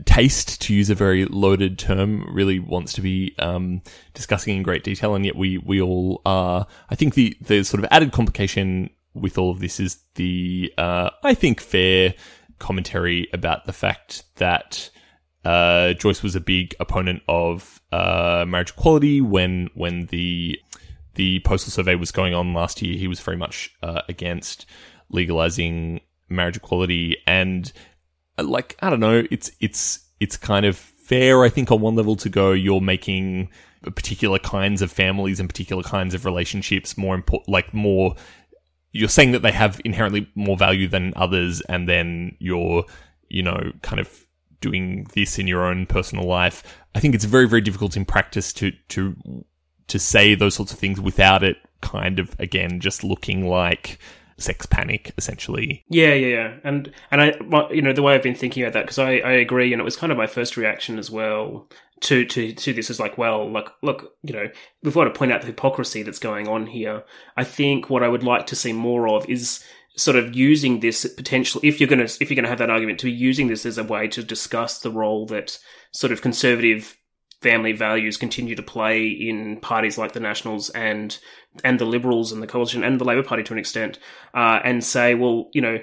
taste, 0.05 0.59
to 0.59 0.73
use 0.73 0.89
a 0.89 0.95
very 0.95 1.25
loaded 1.25 1.77
term, 1.77 2.27
really 2.33 2.57
wants 2.57 2.93
to 2.93 3.01
be 3.01 3.35
um, 3.37 3.79
discussing 4.15 4.57
in 4.57 4.63
great 4.63 4.83
detail, 4.83 5.13
and 5.13 5.23
yet 5.23 5.35
we 5.35 5.59
we 5.59 5.79
all 5.79 6.21
are. 6.25 6.65
I 6.89 6.95
think 6.95 7.13
the 7.13 7.37
the 7.41 7.63
sort 7.63 7.83
of 7.83 7.89
added 7.91 8.11
complication 8.11 8.89
with 9.13 9.37
all 9.37 9.51
of 9.51 9.59
this 9.59 9.79
is 9.79 9.99
the 10.15 10.73
uh, 10.79 11.11
I 11.21 11.35
think 11.35 11.61
fair 11.61 12.15
commentary 12.57 13.27
about 13.33 13.65
the 13.65 13.73
fact 13.73 14.23
that 14.37 14.89
uh, 15.45 15.93
Joyce 15.93 16.23
was 16.23 16.35
a 16.35 16.39
big 16.39 16.75
opponent 16.79 17.21
of 17.27 17.81
uh, 17.91 18.45
marriage 18.47 18.71
equality 18.71 19.21
when 19.21 19.69
when 19.73 20.05
the 20.07 20.59
the 21.15 21.39
postal 21.41 21.71
survey 21.71 21.95
was 21.95 22.11
going 22.11 22.33
on 22.33 22.53
last 22.53 22.81
year. 22.81 22.97
He 22.97 23.07
was 23.07 23.19
very 23.19 23.37
much 23.37 23.75
uh, 23.83 24.01
against 24.09 24.65
legalizing 25.09 26.01
marriage 26.29 26.57
equality 26.57 27.17
and 27.27 27.71
uh, 28.37 28.43
like 28.43 28.77
I 28.81 28.89
don't 28.89 28.99
know, 28.99 29.23
it's 29.29 29.51
it's 29.59 30.07
it's 30.19 30.37
kind 30.37 30.65
of 30.65 30.77
fair. 30.77 31.43
I 31.43 31.49
think 31.49 31.71
on 31.71 31.81
one 31.81 31.95
level 31.95 32.15
to 32.17 32.29
go, 32.29 32.51
you're 32.51 32.81
making 32.81 33.49
particular 33.95 34.39
kinds 34.39 34.81
of 34.81 34.91
families 34.91 35.39
and 35.39 35.49
particular 35.49 35.83
kinds 35.83 36.13
of 36.13 36.25
relationships 36.25 36.97
more 36.97 37.15
important, 37.15 37.49
like 37.49 37.73
more. 37.73 38.15
You're 38.91 39.09
saying 39.09 39.31
that 39.31 39.41
they 39.41 39.51
have 39.51 39.81
inherently 39.83 40.29
more 40.35 40.55
value 40.55 40.87
than 40.87 41.13
others, 41.15 41.61
and 41.61 41.89
then 41.89 42.37
you're, 42.39 42.85
you 43.27 43.41
know, 43.43 43.71
kind 43.81 43.99
of 43.99 44.23
doing 44.63 45.05
this 45.13 45.37
in 45.37 45.45
your 45.45 45.65
own 45.65 45.85
personal 45.85 46.25
life. 46.25 46.63
I 46.95 46.99
think 46.99 47.13
it's 47.13 47.25
very, 47.25 47.47
very 47.47 47.61
difficult 47.61 47.97
in 47.97 48.05
practice 48.05 48.53
to 48.53 48.71
to 48.89 49.15
to 49.87 49.99
say 49.99 50.33
those 50.33 50.55
sorts 50.55 50.71
of 50.71 50.79
things 50.79 50.99
without 50.99 51.43
it 51.43 51.57
kind 51.81 52.17
of 52.17 52.33
again 52.39 52.79
just 52.79 53.03
looking 53.03 53.45
like 53.45 53.99
sex 54.37 54.65
panic 54.65 55.13
essentially 55.17 55.83
Yeah, 55.89 56.13
yeah, 56.13 56.27
yeah, 56.27 56.53
and 56.63 56.91
and 57.11 57.21
I, 57.21 57.33
you 57.71 57.81
know, 57.81 57.93
the 57.93 58.01
way 58.01 58.15
I've 58.15 58.23
been 58.23 58.35
thinking 58.35 58.63
about 58.63 58.73
that 58.73 58.85
because 58.85 58.99
I, 58.99 59.17
I 59.17 59.33
agree, 59.33 59.73
and 59.73 59.79
it 59.79 59.85
was 59.85 59.97
kind 59.97 60.11
of 60.11 60.17
my 60.17 60.27
first 60.27 60.57
reaction 60.57 60.97
as 60.97 61.11
well 61.11 61.67
to 62.01 62.25
to 62.25 62.53
to 62.53 62.73
this 62.73 62.89
is 62.89 62.99
like, 62.99 63.17
well, 63.17 63.51
like, 63.51 63.67
look, 63.81 64.15
you 64.23 64.33
know, 64.33 64.49
we've 64.81 64.93
got 64.93 65.05
to 65.05 65.11
point 65.11 65.31
out 65.31 65.41
the 65.41 65.47
hypocrisy 65.47 66.03
that's 66.03 66.19
going 66.19 66.47
on 66.47 66.65
here. 66.67 67.03
I 67.37 67.43
think 67.43 67.89
what 67.89 68.03
I 68.03 68.07
would 68.07 68.23
like 68.23 68.47
to 68.47 68.55
see 68.55 68.73
more 68.73 69.07
of 69.07 69.29
is 69.29 69.63
sort 69.95 70.17
of 70.17 70.35
using 70.35 70.79
this 70.79 71.05
potential 71.15 71.61
if 71.63 71.79
you're 71.79 71.89
going 71.89 72.05
to 72.05 72.17
if 72.21 72.29
you're 72.29 72.35
going 72.35 72.43
to 72.43 72.49
have 72.49 72.57
that 72.57 72.69
argument 72.69 72.99
to 72.99 73.05
be 73.05 73.11
using 73.11 73.47
this 73.47 73.65
as 73.65 73.77
a 73.77 73.83
way 73.83 74.07
to 74.07 74.23
discuss 74.23 74.79
the 74.79 74.91
role 74.91 75.25
that 75.27 75.59
sort 75.91 76.11
of 76.11 76.21
conservative 76.21 76.97
family 77.43 77.73
values 77.73 78.17
continue 78.17 78.55
to 78.55 78.63
play 78.63 79.05
in 79.07 79.59
parties 79.59 79.97
like 79.97 80.13
the 80.13 80.19
Nationals 80.19 80.69
and 80.71 81.19
and 81.63 81.77
the 81.77 81.85
Liberals 81.85 82.31
and 82.31 82.41
the 82.41 82.47
Coalition 82.47 82.83
and 82.83 82.99
the 82.99 83.05
Labor 83.05 83.21
Party 83.21 83.43
to 83.43 83.53
an 83.53 83.59
extent, 83.59 83.99
uh, 84.33 84.59
and 84.63 84.83
say, 84.83 85.13
well, 85.13 85.49
you 85.53 85.61
know, 85.61 85.77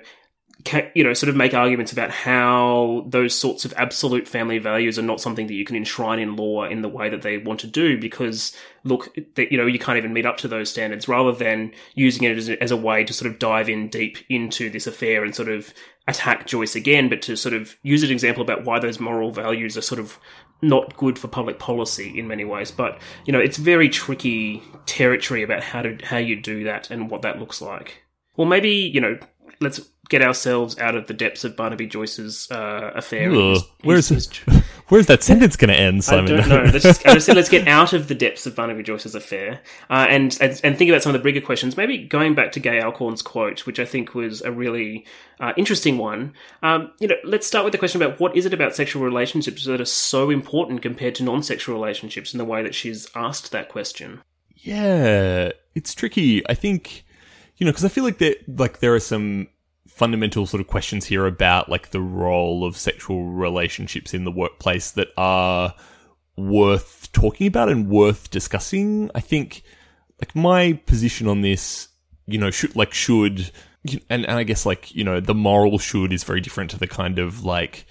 you 0.94 1.04
know, 1.04 1.14
sort 1.14 1.28
of 1.28 1.36
make 1.36 1.54
arguments 1.54 1.92
about 1.92 2.10
how 2.10 3.04
those 3.06 3.34
sorts 3.34 3.64
of 3.64 3.72
absolute 3.76 4.26
family 4.26 4.58
values 4.58 4.98
are 4.98 5.02
not 5.02 5.20
something 5.20 5.46
that 5.46 5.54
you 5.54 5.64
can 5.64 5.76
enshrine 5.76 6.18
in 6.18 6.36
law 6.36 6.64
in 6.64 6.82
the 6.82 6.88
way 6.88 7.08
that 7.08 7.22
they 7.22 7.38
want 7.38 7.60
to 7.60 7.66
do, 7.66 7.98
because 7.98 8.56
look, 8.84 9.14
that 9.34 9.50
you 9.52 9.58
know, 9.58 9.66
you 9.66 9.78
can't 9.78 9.98
even 9.98 10.12
meet 10.12 10.26
up 10.26 10.36
to 10.38 10.48
those 10.48 10.70
standards. 10.70 11.08
Rather 11.08 11.32
than 11.32 11.72
using 11.94 12.24
it 12.24 12.36
as 12.36 12.48
a, 12.48 12.62
as 12.62 12.70
a 12.70 12.76
way 12.76 13.04
to 13.04 13.12
sort 13.12 13.30
of 13.30 13.38
dive 13.38 13.68
in 13.68 13.88
deep 13.88 14.18
into 14.28 14.70
this 14.70 14.86
affair 14.86 15.24
and 15.24 15.34
sort 15.34 15.48
of 15.48 15.72
attack 16.06 16.46
Joyce 16.46 16.74
again, 16.74 17.08
but 17.08 17.22
to 17.22 17.36
sort 17.36 17.54
of 17.54 17.76
use 17.82 18.02
an 18.02 18.10
example 18.10 18.42
about 18.42 18.64
why 18.64 18.78
those 18.78 19.00
moral 19.00 19.30
values 19.30 19.76
are 19.76 19.82
sort 19.82 20.00
of 20.00 20.18
not 20.62 20.96
good 20.96 21.18
for 21.18 21.28
public 21.28 21.58
policy 21.58 22.18
in 22.18 22.28
many 22.28 22.44
ways. 22.44 22.70
But 22.70 23.00
you 23.24 23.32
know, 23.32 23.40
it's 23.40 23.56
very 23.56 23.88
tricky 23.88 24.62
territory 24.86 25.42
about 25.42 25.62
how 25.62 25.82
to 25.82 25.96
how 26.04 26.18
you 26.18 26.40
do 26.40 26.64
that 26.64 26.90
and 26.90 27.10
what 27.10 27.22
that 27.22 27.38
looks 27.38 27.62
like. 27.62 28.02
Well, 28.36 28.46
maybe 28.46 28.70
you 28.70 29.00
know, 29.00 29.18
let's 29.60 29.80
get 30.10 30.20
ourselves 30.20 30.78
out 30.78 30.94
of 30.94 31.06
the 31.06 31.14
depths 31.14 31.44
of 31.44 31.56
Barnaby 31.56 31.86
Joyce's 31.86 32.50
uh, 32.50 32.90
affair. 32.94 33.30
his- 33.30 33.62
Where's 33.82 34.08
his- 34.10 34.28
Where's 34.88 35.06
that 35.06 35.22
sentence 35.22 35.54
going 35.54 35.68
to 35.68 35.76
end, 35.78 36.02
Simon? 36.02 36.32
I 36.34 36.36
don't 36.40 36.48
know. 36.48 36.62
Let's 36.72 36.82
just, 36.82 37.06
I 37.06 37.14
just 37.14 37.24
said 37.26 37.36
let's 37.36 37.48
get 37.48 37.68
out 37.68 37.92
of 37.92 38.08
the 38.08 38.14
depths 38.16 38.44
of 38.44 38.56
Barnaby 38.56 38.82
Joyce's 38.82 39.14
affair 39.14 39.60
uh, 39.88 40.06
and, 40.10 40.36
and 40.40 40.60
and 40.64 40.76
think 40.76 40.90
about 40.90 41.02
some 41.04 41.14
of 41.14 41.20
the 41.20 41.22
bigger 41.22 41.40
questions. 41.40 41.76
Maybe 41.76 41.96
going 41.98 42.34
back 42.34 42.50
to 42.52 42.60
Gay 42.60 42.80
Alcorn's 42.82 43.22
quote, 43.22 43.66
which 43.66 43.78
I 43.78 43.84
think 43.84 44.14
was 44.16 44.42
a 44.42 44.50
really 44.50 45.06
uh, 45.38 45.52
interesting 45.56 45.96
one. 45.96 46.34
Um, 46.64 46.90
you 46.98 47.06
know, 47.06 47.14
let's 47.22 47.46
start 47.46 47.64
with 47.64 47.70
the 47.70 47.78
question 47.78 48.02
about 48.02 48.18
what 48.18 48.36
is 48.36 48.46
it 48.46 48.52
about 48.52 48.74
sexual 48.74 49.04
relationships 49.04 49.64
that 49.66 49.80
are 49.80 49.84
so 49.84 50.28
important 50.28 50.82
compared 50.82 51.14
to 51.14 51.22
non-sexual 51.22 51.72
relationships, 51.72 52.34
in 52.34 52.38
the 52.38 52.44
way 52.44 52.60
that 52.64 52.74
she's 52.74 53.08
asked 53.14 53.52
that 53.52 53.68
question. 53.68 54.20
Yeah, 54.56 55.52
it's 55.76 55.94
tricky. 55.94 56.42
I 56.48 56.54
think 56.54 57.04
you 57.58 57.64
know 57.64 57.70
because 57.70 57.84
I 57.84 57.88
feel 57.88 58.02
like 58.02 58.18
there 58.18 58.34
like 58.48 58.80
there 58.80 58.94
are 58.94 59.00
some 59.00 59.46
fundamental 59.90 60.46
sort 60.46 60.60
of 60.60 60.66
questions 60.66 61.04
here 61.04 61.26
about 61.26 61.68
like 61.68 61.90
the 61.90 62.00
role 62.00 62.64
of 62.64 62.76
sexual 62.76 63.24
relationships 63.24 64.14
in 64.14 64.24
the 64.24 64.30
workplace 64.30 64.92
that 64.92 65.08
are 65.16 65.74
worth 66.36 67.10
talking 67.12 67.46
about 67.46 67.68
and 67.68 67.88
worth 67.88 68.30
discussing. 68.30 69.10
I 69.14 69.20
think 69.20 69.62
like 70.20 70.34
my 70.34 70.74
position 70.86 71.26
on 71.28 71.42
this, 71.42 71.88
you 72.26 72.38
know, 72.38 72.50
should 72.50 72.74
like 72.76 72.94
should 72.94 73.50
and, 74.08 74.26
and 74.26 74.32
I 74.38 74.42
guess 74.44 74.64
like, 74.64 74.94
you 74.94 75.04
know, 75.04 75.20
the 75.20 75.34
moral 75.34 75.78
should 75.78 76.12
is 76.12 76.24
very 76.24 76.40
different 76.40 76.70
to 76.70 76.78
the 76.78 76.86
kind 76.86 77.18
of 77.18 77.44
like 77.44 77.84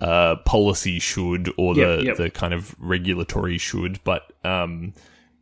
uh 0.00 0.36
policy 0.44 0.98
should 0.98 1.52
or 1.56 1.74
the 1.74 1.80
Yep, 1.80 2.04
yep. 2.04 2.16
the 2.16 2.30
kind 2.30 2.54
of 2.54 2.76
regulatory 2.78 3.58
should, 3.58 4.02
but 4.04 4.22
um 4.44 4.92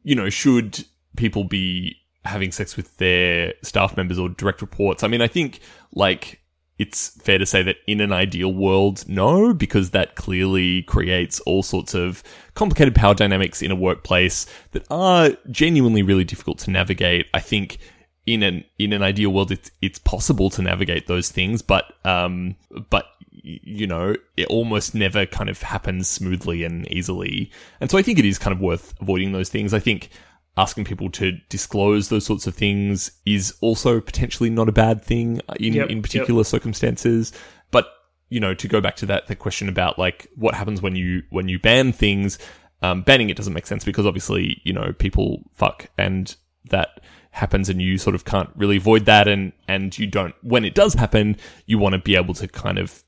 you 0.05 0.15
know, 0.15 0.31
should 0.31 0.85
people 1.17 1.45
be 1.45 1.97
having 2.25 2.53
sex 2.53 2.77
with 2.77 2.97
their 2.97 3.55
staff 3.63 3.97
members 3.97 4.19
or 4.19 4.29
direct 4.29 4.61
reports? 4.61 5.03
I 5.03 5.09
mean, 5.09 5.23
I 5.23 5.29
think 5.29 5.61
like 5.95 6.41
it's 6.79 7.11
fair 7.23 7.39
to 7.39 7.47
say 7.47 7.63
that 7.63 7.77
in 7.87 8.01
an 8.01 8.13
ideal 8.13 8.53
world, 8.53 9.05
no, 9.09 9.55
because 9.55 9.91
that 9.91 10.17
clearly 10.17 10.83
creates 10.83 11.39
all 11.41 11.63
sorts 11.63 11.95
of 11.95 12.23
complicated 12.55 12.95
power 12.95 13.15
dynamics 13.15 13.63
in 13.63 13.71
a 13.71 13.77
workplace 13.77 14.47
that 14.73 14.85
are 14.91 15.31
genuinely 15.51 16.03
really 16.03 16.25
difficult 16.25 16.59
to 16.59 16.71
navigate. 16.71 17.27
I 17.33 17.41
think 17.41 17.79
in 18.27 18.43
an 18.43 18.65
in 18.79 18.93
an 18.93 19.03
ideal 19.03 19.31
world, 19.31 19.53
it's 19.53 19.71
it's 19.83 19.99
possible 20.01 20.51
to 20.51 20.63
navigate 20.63 21.07
those 21.07 21.31
things, 21.31 21.63
but 21.63 21.93
um, 22.05 22.57
but 22.91 23.07
you 23.31 23.87
know, 23.87 24.17
it 24.37 24.47
almost 24.47 24.95
never 24.95 25.27
kind 25.27 25.51
of 25.51 25.61
happens 25.61 26.09
smoothly 26.09 26.65
and 26.65 26.91
easily. 26.91 27.51
And 27.81 27.91
so 27.91 27.99
I 27.99 28.03
think 28.03 28.19
it 28.19 28.25
is 28.25 28.39
kind 28.39 28.55
of 28.55 28.61
worth 28.61 28.95
avoiding 29.01 29.33
those 29.33 29.51
things. 29.51 29.75
I 29.75 29.81
think 29.81 30.09
asking 30.57 30.85
people 30.85 31.11
to 31.11 31.33
disclose 31.49 32.09
those 32.09 32.25
sorts 32.25 32.47
of 32.47 32.55
things 32.55 33.11
is 33.27 33.55
also 33.61 34.01
potentially 34.01 34.51
not 34.51 34.69
a 34.69 34.73
bad 34.73 35.03
thing 35.03 35.41
in, 35.59 35.75
Yep, 35.75 35.91
in 35.91 35.97
yep. 35.97 36.03
particular 36.03 36.45
circumstances. 36.45 37.33
But, 37.71 37.89
you 38.29 38.39
know, 38.39 38.55
to 38.55 38.69
go 38.69 38.81
back 38.81 38.97
to 38.97 39.07
that, 39.07 39.27
the 39.27 39.35
question 39.35 39.69
about 39.69 39.99
like 39.99 40.29
what 40.37 40.55
happens 40.55 40.81
when 40.81 40.95
you, 40.95 41.23
when 41.31 41.49
you 41.49 41.59
ban 41.59 41.93
things, 41.93 42.39
um, 42.83 43.03
banning 43.03 43.31
it 43.31 43.37
doesn't 43.37 43.53
make 43.53 43.67
sense 43.67 43.85
because 43.85 44.07
obviously, 44.07 44.61
you 44.65 44.73
know, 44.73 44.93
people 44.93 45.43
fuck 45.55 45.91
and 45.99 46.37
that 46.71 47.01
happens 47.33 47.69
and 47.69 47.83
you 47.83 47.99
sort 47.99 48.15
of 48.15 48.25
can't 48.25 48.51
really 48.55 48.77
avoid 48.77 49.07
that. 49.07 49.27
And, 49.27 49.53
and 49.67 49.99
you 49.99 50.07
don't, 50.07 50.35
when 50.43 50.65
it 50.65 50.75
does 50.75 50.95
happen, 50.95 51.37
you 51.67 51.79
want 51.79 51.95
to 51.95 51.99
be 51.99 52.15
able 52.15 52.35
to 52.35 52.47
kind 52.47 52.79
of 52.79 53.03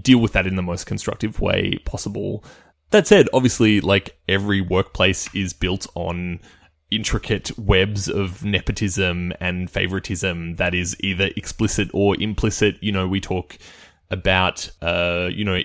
deal 0.00 0.18
with 0.18 0.32
that 0.32 0.46
in 0.46 0.56
the 0.56 0.62
most 0.62 0.86
constructive 0.86 1.40
way 1.40 1.78
possible. 1.84 2.44
That 2.90 3.06
said, 3.06 3.28
obviously, 3.32 3.80
like 3.80 4.16
every 4.28 4.60
workplace 4.60 5.34
is 5.34 5.52
built 5.52 5.86
on 5.94 6.40
intricate 6.94 7.56
webs 7.58 8.08
of 8.08 8.44
nepotism 8.44 9.32
and 9.40 9.70
favoritism 9.70 10.56
that 10.56 10.74
is 10.74 10.96
either 11.00 11.30
explicit 11.36 11.88
or 11.92 12.20
implicit. 12.20 12.76
You 12.80 12.92
know, 12.92 13.08
we 13.08 13.20
talk 13.20 13.58
about, 14.10 14.70
uh, 14.82 15.28
you 15.32 15.44
know, 15.44 15.60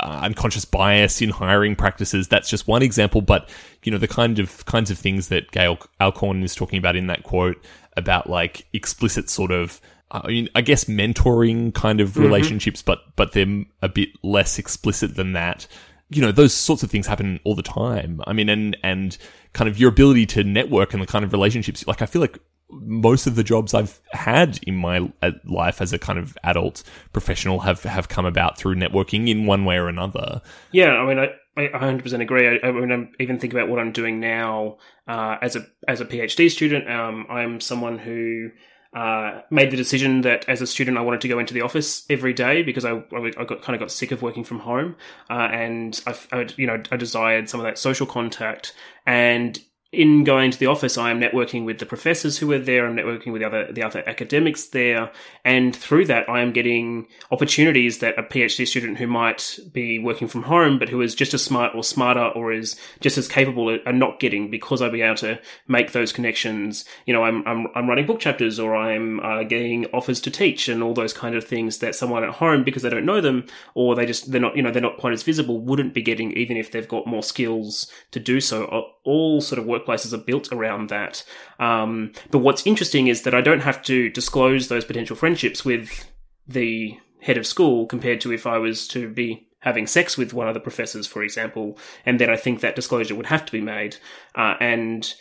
uh, 0.00 0.20
unconscious 0.22 0.64
bias 0.64 1.22
in 1.22 1.30
hiring 1.30 1.76
practices. 1.76 2.28
That's 2.28 2.50
just 2.50 2.66
one 2.66 2.82
example, 2.82 3.20
but 3.20 3.48
you 3.82 3.92
know, 3.92 3.98
the 3.98 4.08
kind 4.08 4.38
of 4.38 4.64
kinds 4.66 4.90
of 4.90 4.98
things 4.98 5.28
that 5.28 5.50
Gay 5.52 5.76
Alcorn 6.00 6.42
is 6.42 6.54
talking 6.54 6.78
about 6.78 6.96
in 6.96 7.06
that 7.06 7.22
quote 7.22 7.62
about 7.96 8.28
like 8.28 8.66
explicit 8.72 9.30
sort 9.30 9.52
of 9.52 9.80
I 10.10 10.28
mean, 10.28 10.48
I 10.54 10.60
guess 10.60 10.84
mentoring 10.84 11.74
kind 11.74 12.00
of 12.00 12.16
relationships, 12.16 12.80
but 12.80 13.00
but 13.16 13.32
they're 13.32 13.64
a 13.82 13.88
bit 13.88 14.10
less 14.22 14.58
explicit 14.58 15.16
than 15.16 15.32
that. 15.32 15.66
You 16.10 16.22
know, 16.22 16.30
those 16.30 16.54
sorts 16.54 16.84
of 16.84 16.90
things 16.90 17.08
happen 17.08 17.40
all 17.42 17.56
the 17.56 17.62
time. 17.62 18.20
I 18.26 18.32
mean, 18.32 18.48
and 18.48 18.76
and 18.84 19.18
kind 19.56 19.70
of 19.70 19.78
your 19.80 19.88
ability 19.88 20.26
to 20.26 20.44
network 20.44 20.92
and 20.92 21.02
the 21.02 21.06
kind 21.06 21.24
of 21.24 21.32
relationships. 21.32 21.86
Like, 21.86 22.02
I 22.02 22.06
feel 22.06 22.20
like 22.20 22.38
most 22.70 23.26
of 23.26 23.36
the 23.36 23.42
jobs 23.42 23.72
I've 23.72 24.02
had 24.12 24.60
in 24.66 24.76
my 24.76 25.10
uh, 25.22 25.30
life 25.46 25.80
as 25.80 25.94
a 25.94 25.98
kind 25.98 26.18
of 26.18 26.36
adult 26.44 26.82
professional 27.14 27.60
have 27.60 27.82
have 27.84 28.08
come 28.08 28.26
about 28.26 28.58
through 28.58 28.74
networking 28.74 29.28
in 29.30 29.46
one 29.46 29.64
way 29.64 29.76
or 29.76 29.88
another. 29.88 30.42
Yeah, 30.72 30.90
I 30.90 31.06
mean, 31.06 31.18
I, 31.18 31.28
I 31.56 31.68
100% 31.68 32.20
agree. 32.20 32.46
I, 32.46 32.68
I 32.68 32.72
mean, 32.72 32.92
I'm 32.92 33.12
even 33.18 33.38
think 33.38 33.54
about 33.54 33.70
what 33.70 33.78
I'm 33.78 33.92
doing 33.92 34.20
now 34.20 34.76
uh, 35.08 35.36
as 35.40 35.56
a 35.56 35.66
as 35.88 36.02
a 36.02 36.04
PhD 36.04 36.50
student. 36.50 36.90
Um, 36.90 37.26
I'm 37.30 37.60
someone 37.60 37.98
who 37.98 38.50
uh, 38.96 39.42
made 39.50 39.70
the 39.70 39.76
decision 39.76 40.22
that 40.22 40.48
as 40.48 40.62
a 40.62 40.66
student 40.66 40.96
I 40.96 41.02
wanted 41.02 41.20
to 41.20 41.28
go 41.28 41.38
into 41.38 41.52
the 41.52 41.60
office 41.60 42.06
every 42.08 42.32
day 42.32 42.62
because 42.62 42.86
I, 42.86 43.02
I 43.12 43.44
got 43.44 43.60
kind 43.60 43.74
of 43.74 43.80
got 43.80 43.90
sick 43.90 44.10
of 44.10 44.22
working 44.22 44.42
from 44.42 44.60
home, 44.60 44.96
uh, 45.28 45.48
and 45.52 46.00
I, 46.06 46.14
I, 46.32 46.48
you 46.56 46.66
know 46.66 46.82
I 46.90 46.96
desired 46.96 47.50
some 47.50 47.60
of 47.60 47.64
that 47.64 47.76
social 47.76 48.06
contact. 48.06 48.74
And 49.04 49.60
in 49.92 50.24
going 50.24 50.50
to 50.50 50.58
the 50.58 50.66
office, 50.66 50.98
I 50.98 51.10
am 51.10 51.20
networking 51.20 51.64
with 51.64 51.78
the 51.78 51.86
professors 51.86 52.38
who 52.38 52.50
are 52.52 52.58
there. 52.58 52.86
I'm 52.86 52.96
networking 52.96 53.32
with 53.32 53.40
the 53.40 53.46
other 53.46 53.72
the 53.72 53.82
other 53.84 54.02
academics 54.06 54.66
there, 54.66 55.12
and 55.44 55.74
through 55.74 56.06
that, 56.06 56.28
I 56.28 56.40
am 56.40 56.52
getting 56.52 57.06
opportunities 57.30 58.00
that 58.00 58.18
a 58.18 58.22
PhD 58.24 58.66
student 58.66 58.98
who 58.98 59.06
might 59.06 59.58
be 59.72 59.98
working 60.00 60.26
from 60.26 60.42
home, 60.42 60.78
but 60.78 60.88
who 60.88 61.00
is 61.00 61.14
just 61.14 61.34
as 61.34 61.44
smart 61.44 61.74
or 61.74 61.84
smarter 61.84 62.26
or 62.26 62.52
is 62.52 62.78
just 63.00 63.16
as 63.16 63.28
capable, 63.28 63.78
are 63.86 63.92
not 63.92 64.18
getting 64.18 64.50
because 64.50 64.82
I'll 64.82 64.90
be 64.90 65.02
able 65.02 65.16
to 65.16 65.38
make 65.68 65.92
those 65.92 66.12
connections. 66.12 66.84
You 67.06 67.14
know, 67.14 67.22
I'm 67.22 67.46
I'm, 67.46 67.68
I'm 67.76 67.88
writing 67.88 68.06
book 68.06 68.18
chapters, 68.18 68.58
or 68.58 68.74
I'm 68.74 69.20
uh, 69.20 69.44
getting 69.44 69.86
offers 69.86 70.20
to 70.22 70.30
teach, 70.32 70.68
and 70.68 70.82
all 70.82 70.94
those 70.94 71.12
kind 71.12 71.36
of 71.36 71.44
things 71.44 71.78
that 71.78 71.94
someone 71.94 72.24
at 72.24 72.34
home, 72.34 72.64
because 72.64 72.82
they 72.82 72.90
don't 72.90 73.06
know 73.06 73.20
them, 73.20 73.46
or 73.74 73.94
they 73.94 74.04
just 74.04 74.32
they're 74.32 74.40
not 74.40 74.56
you 74.56 74.62
know 74.62 74.72
they're 74.72 74.82
not 74.82 74.98
quite 74.98 75.12
as 75.12 75.22
visible, 75.22 75.60
wouldn't 75.60 75.94
be 75.94 76.02
getting 76.02 76.32
even 76.32 76.56
if 76.56 76.72
they've 76.72 76.88
got 76.88 77.06
more 77.06 77.22
skills 77.22 77.90
to 78.10 78.18
do 78.18 78.40
so. 78.40 78.64
All 79.04 79.40
sort 79.40 79.60
of 79.60 79.66
workplaces 79.76 80.12
are 80.12 80.18
built 80.18 80.52
around 80.52 80.88
that. 80.90 81.24
Um, 81.58 82.12
but 82.30 82.38
what's 82.38 82.66
interesting 82.66 83.08
is 83.08 83.22
that 83.22 83.34
I 83.34 83.40
don't 83.40 83.60
have 83.60 83.82
to 83.82 84.08
disclose 84.10 84.68
those 84.68 84.84
potential 84.84 85.16
friendships 85.16 85.64
with 85.64 86.10
the 86.46 86.98
head 87.20 87.36
of 87.36 87.46
school 87.46 87.86
compared 87.86 88.20
to 88.22 88.32
if 88.32 88.46
I 88.46 88.58
was 88.58 88.86
to 88.88 89.08
be 89.08 89.48
having 89.60 89.86
sex 89.86 90.16
with 90.16 90.32
one 90.32 90.46
of 90.48 90.54
the 90.54 90.60
professors, 90.60 91.06
for 91.06 91.22
example, 91.22 91.76
and 92.04 92.20
then 92.20 92.30
I 92.30 92.36
think 92.36 92.60
that 92.60 92.76
disclosure 92.76 93.14
would 93.14 93.26
have 93.26 93.44
to 93.46 93.52
be 93.52 93.60
made. 93.60 93.96
Uh, 94.34 94.54
and 94.60 95.12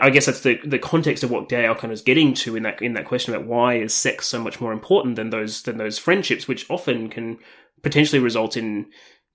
I 0.00 0.10
guess 0.10 0.26
that's 0.26 0.40
the 0.40 0.58
the 0.64 0.78
context 0.78 1.24
of 1.24 1.30
what 1.30 1.48
kind 1.48 1.84
of 1.84 1.90
is 1.90 2.02
getting 2.02 2.34
to 2.34 2.56
in 2.56 2.62
that 2.62 2.80
in 2.80 2.94
that 2.94 3.06
question 3.06 3.34
about 3.34 3.46
why 3.46 3.76
is 3.76 3.94
sex 3.94 4.26
so 4.26 4.40
much 4.42 4.60
more 4.60 4.72
important 4.72 5.16
than 5.16 5.30
those 5.30 5.62
than 5.62 5.78
those 5.78 5.98
friendships, 5.98 6.48
which 6.48 6.68
often 6.70 7.08
can 7.08 7.38
potentially 7.82 8.20
result 8.20 8.56
in 8.56 8.86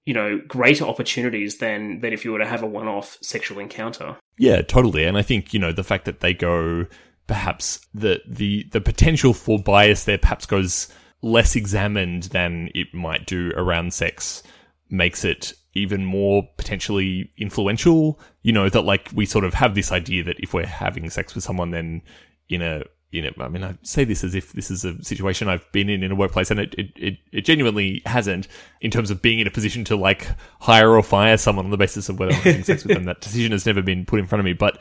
you 0.06 0.14
know 0.14 0.40
greater 0.48 0.86
opportunities 0.86 1.58
than 1.58 2.00
than 2.02 2.14
if 2.14 2.26
you 2.26 2.32
were 2.32 2.40
to 2.40 2.48
have 2.48 2.64
a 2.64 2.68
one-off 2.68 3.18
sexual 3.22 3.60
encounter. 3.60 4.18
Yeah, 4.38 4.62
totally. 4.62 5.06
And 5.06 5.18
I 5.18 5.22
think 5.22 5.54
you 5.54 5.60
know 5.60 5.72
the 5.72 5.84
fact 5.84 6.06
that 6.06 6.22
they 6.22 6.34
go 6.34 6.86
perhaps 7.28 7.86
the 7.94 8.22
the 8.28 8.66
the 8.72 8.82
potential 8.82 9.34
for 9.34 9.60
bias 9.60 10.06
there 10.06 10.18
perhaps 10.18 10.46
goes 10.46 10.88
less 11.22 11.56
examined 11.56 12.24
than 12.24 12.70
it 12.74 12.94
might 12.94 13.28
do 13.28 13.52
around 13.56 13.94
sex 13.94 14.42
makes 14.90 15.24
it 15.24 15.54
even 15.74 16.04
more 16.04 16.48
potentially 16.58 17.32
influential. 17.38 18.20
You 18.42 18.54
know 18.54 18.70
that 18.70 18.82
like 18.82 19.10
we 19.14 19.26
sort 19.26 19.46
of 19.46 19.54
have 19.54 19.76
this 19.76 19.92
idea 19.92 20.24
that 20.24 20.40
if 20.40 20.54
we're 20.54 20.66
having 20.66 21.10
sex 21.10 21.36
with 21.36 21.44
someone, 21.44 21.72
then 21.72 22.02
in 22.50 22.62
a 22.62 22.84
you 23.12 23.24
know, 23.24 23.32
I 23.40 23.48
mean, 23.48 23.64
I 23.64 23.76
say 23.82 24.04
this 24.04 24.24
as 24.24 24.36
if 24.36 24.54
this 24.54 24.70
is 24.70 24.86
a 24.86 25.04
situation 25.04 25.50
I've 25.50 25.70
been 25.72 25.90
in 25.90 26.04
in 26.04 26.12
a 26.12 26.16
workplace, 26.16 26.52
and 26.52 26.60
it, 26.60 26.76
it, 26.78 26.92
it, 26.96 27.18
it, 27.32 27.42
genuinely 27.42 28.04
hasn't 28.06 28.48
in 28.82 28.92
terms 28.92 29.10
of 29.10 29.22
being 29.22 29.40
in 29.40 29.48
a 29.48 29.52
position 29.52 29.84
to 29.86 29.96
like 29.96 30.28
hire 30.60 30.92
or 30.92 31.02
fire 31.02 31.38
someone 31.38 31.66
on 31.66 31.72
the 31.72 31.78
basis 31.78 32.08
of 32.10 32.20
whether 32.20 32.34
I'm 32.34 32.42
having 32.42 32.64
sex 32.64 32.84
with 32.84 32.96
them. 32.96 33.06
That 33.06 33.22
decision 33.22 33.52
has 33.52 33.66
never 33.66 33.82
been 33.82 34.06
put 34.06 34.20
in 34.20 34.28
front 34.28 34.42
of 34.42 34.46
me, 34.46 34.54
but 34.54 34.80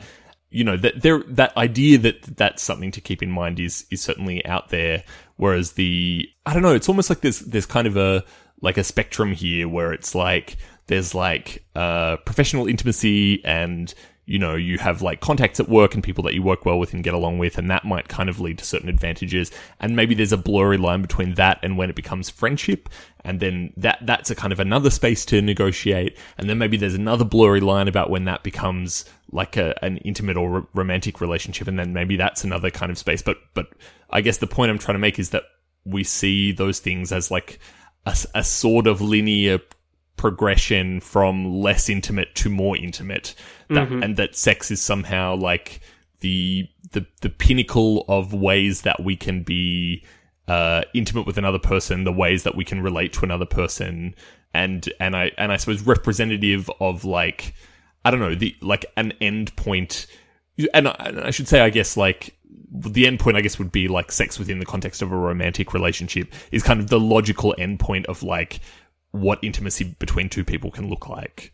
you 0.51 0.63
know 0.63 0.77
that 0.77 1.01
there 1.01 1.23
that 1.27 1.55
idea 1.57 1.97
that 1.99 2.21
that's 2.37 2.61
something 2.61 2.91
to 2.91 3.01
keep 3.01 3.23
in 3.23 3.31
mind 3.31 3.59
is 3.59 3.85
is 3.89 4.01
certainly 4.01 4.45
out 4.45 4.69
there. 4.69 5.03
Whereas 5.37 5.71
the 5.71 6.27
I 6.45 6.53
don't 6.53 6.63
know, 6.63 6.75
it's 6.75 6.89
almost 6.89 7.09
like 7.09 7.21
there's 7.21 7.39
there's 7.39 7.65
kind 7.65 7.87
of 7.87 7.97
a 7.97 8.23
like 8.61 8.77
a 8.77 8.83
spectrum 8.83 9.31
here 9.31 9.67
where 9.67 9.91
it's 9.91 10.13
like 10.13 10.57
there's 10.85 11.15
like 11.15 11.63
uh, 11.75 12.17
professional 12.17 12.67
intimacy 12.67 13.43
and 13.45 13.93
you 14.29 14.37
know, 14.37 14.53
you 14.53 14.77
have 14.77 15.01
like 15.01 15.21
contacts 15.21 15.59
at 15.59 15.67
work 15.67 15.95
and 15.95 16.03
people 16.03 16.23
that 16.23 16.35
you 16.35 16.43
work 16.43 16.63
well 16.63 16.77
with 16.77 16.93
and 16.93 17.03
get 17.03 17.15
along 17.15 17.39
with, 17.39 17.57
and 17.57 17.71
that 17.71 17.83
might 17.83 18.09
kind 18.09 18.29
of 18.29 18.39
lead 18.39 18.59
to 18.59 18.63
certain 18.63 18.87
advantages. 18.87 19.49
And 19.79 19.95
maybe 19.95 20.13
there's 20.13 20.31
a 20.31 20.37
blurry 20.37 20.77
line 20.77 21.01
between 21.01 21.33
that 21.33 21.57
and 21.63 21.79
when 21.79 21.89
it 21.89 21.95
becomes 21.95 22.29
friendship, 22.29 22.89
and 23.25 23.39
then 23.39 23.73
that 23.77 23.97
that's 24.03 24.29
a 24.29 24.35
kind 24.35 24.53
of 24.53 24.59
another 24.59 24.91
space 24.91 25.25
to 25.25 25.41
negotiate. 25.41 26.15
And 26.37 26.47
then 26.47 26.59
maybe 26.59 26.77
there's 26.77 26.93
another 26.93 27.25
blurry 27.25 27.59
line 27.59 27.87
about 27.87 28.11
when 28.11 28.25
that 28.25 28.43
becomes 28.43 29.03
like 29.31 29.57
a, 29.57 29.73
an 29.83 29.97
intimate 29.97 30.37
or 30.37 30.57
r- 30.57 30.67
romantic 30.75 31.21
relationship, 31.21 31.67
and 31.67 31.79
then 31.79 31.91
maybe 31.91 32.15
that's 32.15 32.43
another 32.43 32.69
kind 32.69 32.91
of 32.91 32.99
space. 32.99 33.23
But 33.23 33.37
but 33.55 33.65
I 34.11 34.21
guess 34.21 34.37
the 34.37 34.45
point 34.45 34.69
I'm 34.69 34.77
trying 34.77 34.95
to 34.95 34.99
make 34.99 35.17
is 35.17 35.31
that 35.31 35.43
we 35.85 36.03
see 36.03 36.51
those 36.51 36.77
things 36.77 37.11
as 37.11 37.31
like 37.31 37.59
a, 38.05 38.15
a 38.35 38.43
sort 38.43 38.85
of 38.85 39.01
linear 39.01 39.59
progression 40.19 40.99
from 40.99 41.61
less 41.61 41.87
intimate 41.87 42.35
to 42.35 42.49
more 42.49 42.75
intimate. 42.75 43.33
That, 43.69 43.87
mm-hmm. 43.87 44.03
and 44.03 44.17
that 44.17 44.35
sex 44.35 44.69
is 44.69 44.81
somehow 44.81 45.37
like 45.37 45.79
the 46.19 46.67
the 46.91 47.05
the 47.21 47.29
pinnacle 47.29 48.03
of 48.09 48.33
ways 48.33 48.81
that 48.81 49.01
we 49.01 49.15
can 49.15 49.43
be 49.43 50.03
uh, 50.49 50.81
intimate 50.93 51.25
with 51.25 51.37
another 51.37 51.57
person, 51.57 52.03
the 52.03 52.11
ways 52.11 52.43
that 52.43 52.55
we 52.55 52.65
can 52.65 52.81
relate 52.81 53.13
to 53.13 53.23
another 53.23 53.45
person, 53.45 54.13
and 54.53 54.91
and 54.99 55.15
I 55.15 55.31
and 55.37 55.53
I 55.53 55.57
suppose 55.57 55.83
representative 55.83 56.69
of 56.81 57.05
like 57.05 57.53
I 58.03 58.11
don't 58.11 58.19
know 58.19 58.35
the 58.35 58.53
like 58.61 58.85
an 58.97 59.13
end 59.21 59.55
point, 59.55 60.05
and 60.73 60.89
I, 60.89 60.95
and 60.99 61.21
I 61.21 61.31
should 61.31 61.47
say 61.47 61.61
I 61.61 61.69
guess 61.69 61.95
like 61.95 62.35
the 62.71 63.07
end 63.07 63.21
point 63.21 63.37
I 63.37 63.41
guess 63.41 63.57
would 63.57 63.71
be 63.71 63.87
like 63.87 64.11
sex 64.11 64.37
within 64.37 64.59
the 64.59 64.65
context 64.65 65.01
of 65.01 65.13
a 65.13 65.15
romantic 65.15 65.73
relationship 65.73 66.33
is 66.51 66.61
kind 66.61 66.81
of 66.81 66.89
the 66.89 66.99
logical 66.99 67.55
end 67.57 67.79
point 67.79 68.05
of 68.07 68.21
like 68.21 68.59
what 69.11 69.39
intimacy 69.41 69.95
between 69.99 70.29
two 70.29 70.43
people 70.43 70.71
can 70.71 70.89
look 70.89 71.09
like. 71.09 71.53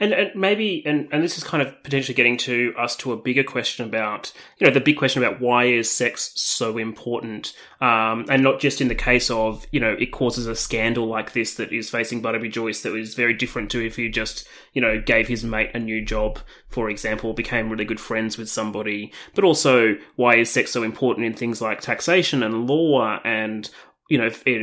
And, 0.00 0.12
and 0.12 0.30
maybe, 0.34 0.82
and, 0.86 1.08
and 1.12 1.22
this 1.22 1.36
is 1.36 1.44
kind 1.44 1.62
of 1.62 1.82
potentially 1.82 2.14
getting 2.14 2.36
to 2.38 2.74
us 2.78 2.96
to 2.96 3.12
a 3.12 3.16
bigger 3.16 3.44
question 3.44 3.84
about, 3.84 4.32
you 4.58 4.66
know, 4.66 4.72
the 4.72 4.80
big 4.80 4.96
question 4.96 5.22
about 5.22 5.40
why 5.40 5.64
is 5.64 5.90
sex 5.90 6.32
so 6.36 6.78
important? 6.78 7.54
Um, 7.80 8.24
and 8.28 8.42
not 8.42 8.60
just 8.60 8.80
in 8.80 8.88
the 8.88 8.94
case 8.94 9.30
of, 9.30 9.66
you 9.72 9.80
know, 9.80 9.96
it 9.98 10.12
causes 10.12 10.46
a 10.46 10.54
scandal 10.54 11.06
like 11.06 11.32
this 11.32 11.54
that 11.54 11.72
is 11.72 11.90
facing 11.90 12.22
Barnaby 12.22 12.48
Joyce 12.48 12.82
that 12.82 12.94
is 12.94 13.14
very 13.14 13.34
different 13.34 13.70
to 13.72 13.84
if 13.84 13.96
he 13.96 14.08
just, 14.08 14.46
you 14.72 14.80
know, 14.80 15.00
gave 15.00 15.28
his 15.28 15.44
mate 15.44 15.70
a 15.74 15.78
new 15.78 16.04
job, 16.04 16.38
for 16.68 16.88
example, 16.88 17.32
became 17.32 17.70
really 17.70 17.84
good 17.84 18.00
friends 18.00 18.38
with 18.38 18.48
somebody. 18.48 19.12
But 19.34 19.44
also, 19.44 19.96
why 20.16 20.36
is 20.36 20.50
sex 20.50 20.70
so 20.70 20.82
important 20.82 21.26
in 21.26 21.34
things 21.34 21.60
like 21.60 21.80
taxation 21.80 22.42
and 22.42 22.66
law 22.66 23.20
and 23.24 23.68
you 24.08 24.18
know, 24.18 24.30
in, 24.46 24.62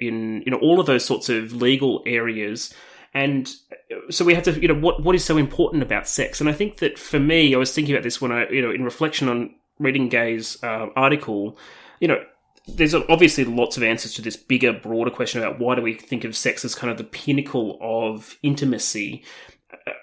in 0.00 0.42
you 0.44 0.50
know 0.50 0.58
all 0.58 0.80
of 0.80 0.86
those 0.86 1.04
sorts 1.04 1.28
of 1.28 1.52
legal 1.52 2.02
areas. 2.06 2.72
And 3.14 3.50
so 4.10 4.26
we 4.26 4.34
have 4.34 4.44
to, 4.44 4.60
you 4.60 4.68
know, 4.68 4.74
what 4.74 5.02
what 5.02 5.14
is 5.14 5.24
so 5.24 5.36
important 5.36 5.82
about 5.82 6.06
sex? 6.06 6.40
And 6.40 6.50
I 6.50 6.52
think 6.52 6.78
that 6.78 6.98
for 6.98 7.18
me, 7.18 7.54
I 7.54 7.58
was 7.58 7.72
thinking 7.72 7.94
about 7.94 8.02
this 8.02 8.20
when 8.20 8.32
I, 8.32 8.48
you 8.50 8.60
know, 8.60 8.70
in 8.70 8.84
reflection 8.84 9.28
on 9.28 9.54
reading 9.78 10.08
Gay's 10.08 10.62
uh, 10.62 10.88
article, 10.96 11.58
you 12.00 12.08
know, 12.08 12.22
there's 12.66 12.94
obviously 12.94 13.44
lots 13.44 13.76
of 13.76 13.82
answers 13.82 14.12
to 14.14 14.22
this 14.22 14.36
bigger, 14.36 14.72
broader 14.72 15.10
question 15.10 15.40
about 15.40 15.58
why 15.58 15.74
do 15.74 15.82
we 15.82 15.94
think 15.94 16.24
of 16.24 16.36
sex 16.36 16.64
as 16.64 16.74
kind 16.74 16.90
of 16.90 16.98
the 16.98 17.04
pinnacle 17.04 17.78
of 17.80 18.36
intimacy 18.42 19.24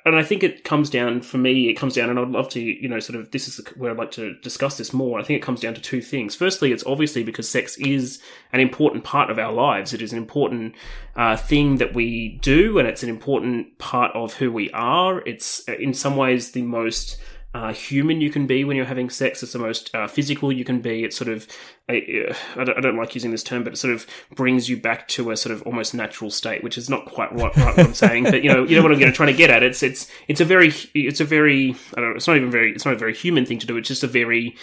and 0.05 0.17
I 0.17 0.23
think 0.23 0.43
it 0.43 0.63
comes 0.65 0.89
down 0.89 1.21
for 1.21 1.37
me. 1.37 1.69
It 1.69 1.75
comes 1.75 1.95
down, 1.95 2.09
and 2.09 2.19
I'd 2.19 2.29
love 2.29 2.49
to, 2.49 2.61
you 2.61 2.89
know, 2.89 2.99
sort 2.99 3.17
of. 3.17 3.31
This 3.31 3.47
is 3.47 3.65
where 3.77 3.91
I'd 3.91 3.97
like 3.97 4.11
to 4.11 4.35
discuss 4.41 4.77
this 4.77 4.91
more. 4.91 5.19
I 5.19 5.23
think 5.23 5.37
it 5.37 5.45
comes 5.45 5.61
down 5.61 5.73
to 5.75 5.81
two 5.81 6.01
things. 6.01 6.35
Firstly, 6.35 6.71
it's 6.71 6.85
obviously 6.85 7.23
because 7.23 7.47
sex 7.47 7.77
is 7.77 8.21
an 8.51 8.59
important 8.59 9.05
part 9.05 9.29
of 9.29 9.39
our 9.39 9.53
lives. 9.53 9.93
It 9.93 10.01
is 10.01 10.11
an 10.11 10.17
important 10.17 10.75
uh, 11.15 11.37
thing 11.37 11.77
that 11.77 11.93
we 11.93 12.39
do, 12.41 12.77
and 12.77 12.87
it's 12.87 13.03
an 13.03 13.09
important 13.09 13.77
part 13.77 14.11
of 14.13 14.33
who 14.33 14.51
we 14.51 14.69
are. 14.71 15.19
It's 15.21 15.67
uh, 15.69 15.75
in 15.75 15.93
some 15.93 16.17
ways 16.17 16.51
the 16.51 16.63
most 16.63 17.17
uh, 17.53 17.71
human 17.71 18.19
you 18.19 18.31
can 18.31 18.47
be 18.47 18.63
when 18.63 18.75
you're 18.75 18.85
having 18.85 19.09
sex. 19.09 19.43
It's 19.43 19.53
the 19.53 19.59
most 19.59 19.93
uh, 19.93 20.07
physical 20.07 20.51
you 20.51 20.65
can 20.65 20.81
be. 20.81 21.03
It's 21.03 21.15
sort 21.15 21.29
of, 21.29 21.47
uh, 21.87 21.93
I 21.93 22.63
don't, 22.63 22.77
I 22.77 22.81
don't, 22.81 22.97
like 22.97 23.13
using 23.13 23.31
this 23.31 23.43
term, 23.43 23.63
but 23.63 23.73
it 23.73 23.77
sort 23.77 23.93
of 23.93 24.07
brings 24.33 24.69
you 24.69 24.77
back 24.77 25.07
to 25.09 25.29
a 25.29 25.37
sort 25.37 25.53
of 25.53 25.61
almost 25.63 25.93
natural 25.93 26.31
state, 26.31 26.63
which 26.63 26.77
is 26.77 26.89
not 26.89 27.05
quite 27.05 27.31
right, 27.33 27.55
right 27.55 27.77
what 27.77 27.85
I'm 27.85 27.93
saying. 27.93 28.23
But 28.23 28.43
you 28.43 28.51
know, 28.51 28.63
you 28.63 28.75
know 28.75 28.81
what 28.81 28.91
I'm 28.91 28.99
going 28.99 29.11
to 29.11 29.15
try 29.15 29.27
to 29.27 29.33
get 29.33 29.51
at. 29.51 29.61
It's 29.61 29.83
it's 29.83 30.09
it's 30.27 30.41
a 30.41 30.45
very 30.45 30.73
it's 30.95 31.19
a 31.19 31.25
very 31.25 31.75
I 31.95 32.01
don't 32.01 32.09
know. 32.09 32.15
It's 32.15 32.27
not 32.27 32.37
even 32.37 32.49
very 32.49 32.71
it's 32.73 32.85
not 32.85 32.95
a 32.95 32.97
very 32.97 33.13
human 33.13 33.45
thing 33.45 33.59
to 33.59 33.67
do. 33.67 33.77
It's 33.77 33.87
just 33.87 34.03
a 34.03 34.07
very 34.07 34.55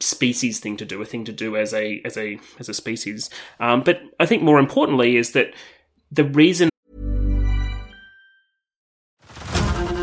species 0.00 0.58
thing 0.58 0.76
to 0.78 0.84
do, 0.84 1.00
a 1.00 1.04
thing 1.04 1.24
to 1.26 1.32
do 1.32 1.56
as 1.56 1.72
a 1.72 2.02
as 2.04 2.16
a 2.16 2.40
as 2.58 2.68
a 2.68 2.74
species. 2.74 3.30
Um, 3.60 3.82
but 3.82 4.00
I 4.18 4.26
think 4.26 4.42
more 4.42 4.58
importantly 4.58 5.16
is 5.16 5.32
that 5.32 5.54
the 6.10 6.24
reason 6.24 6.71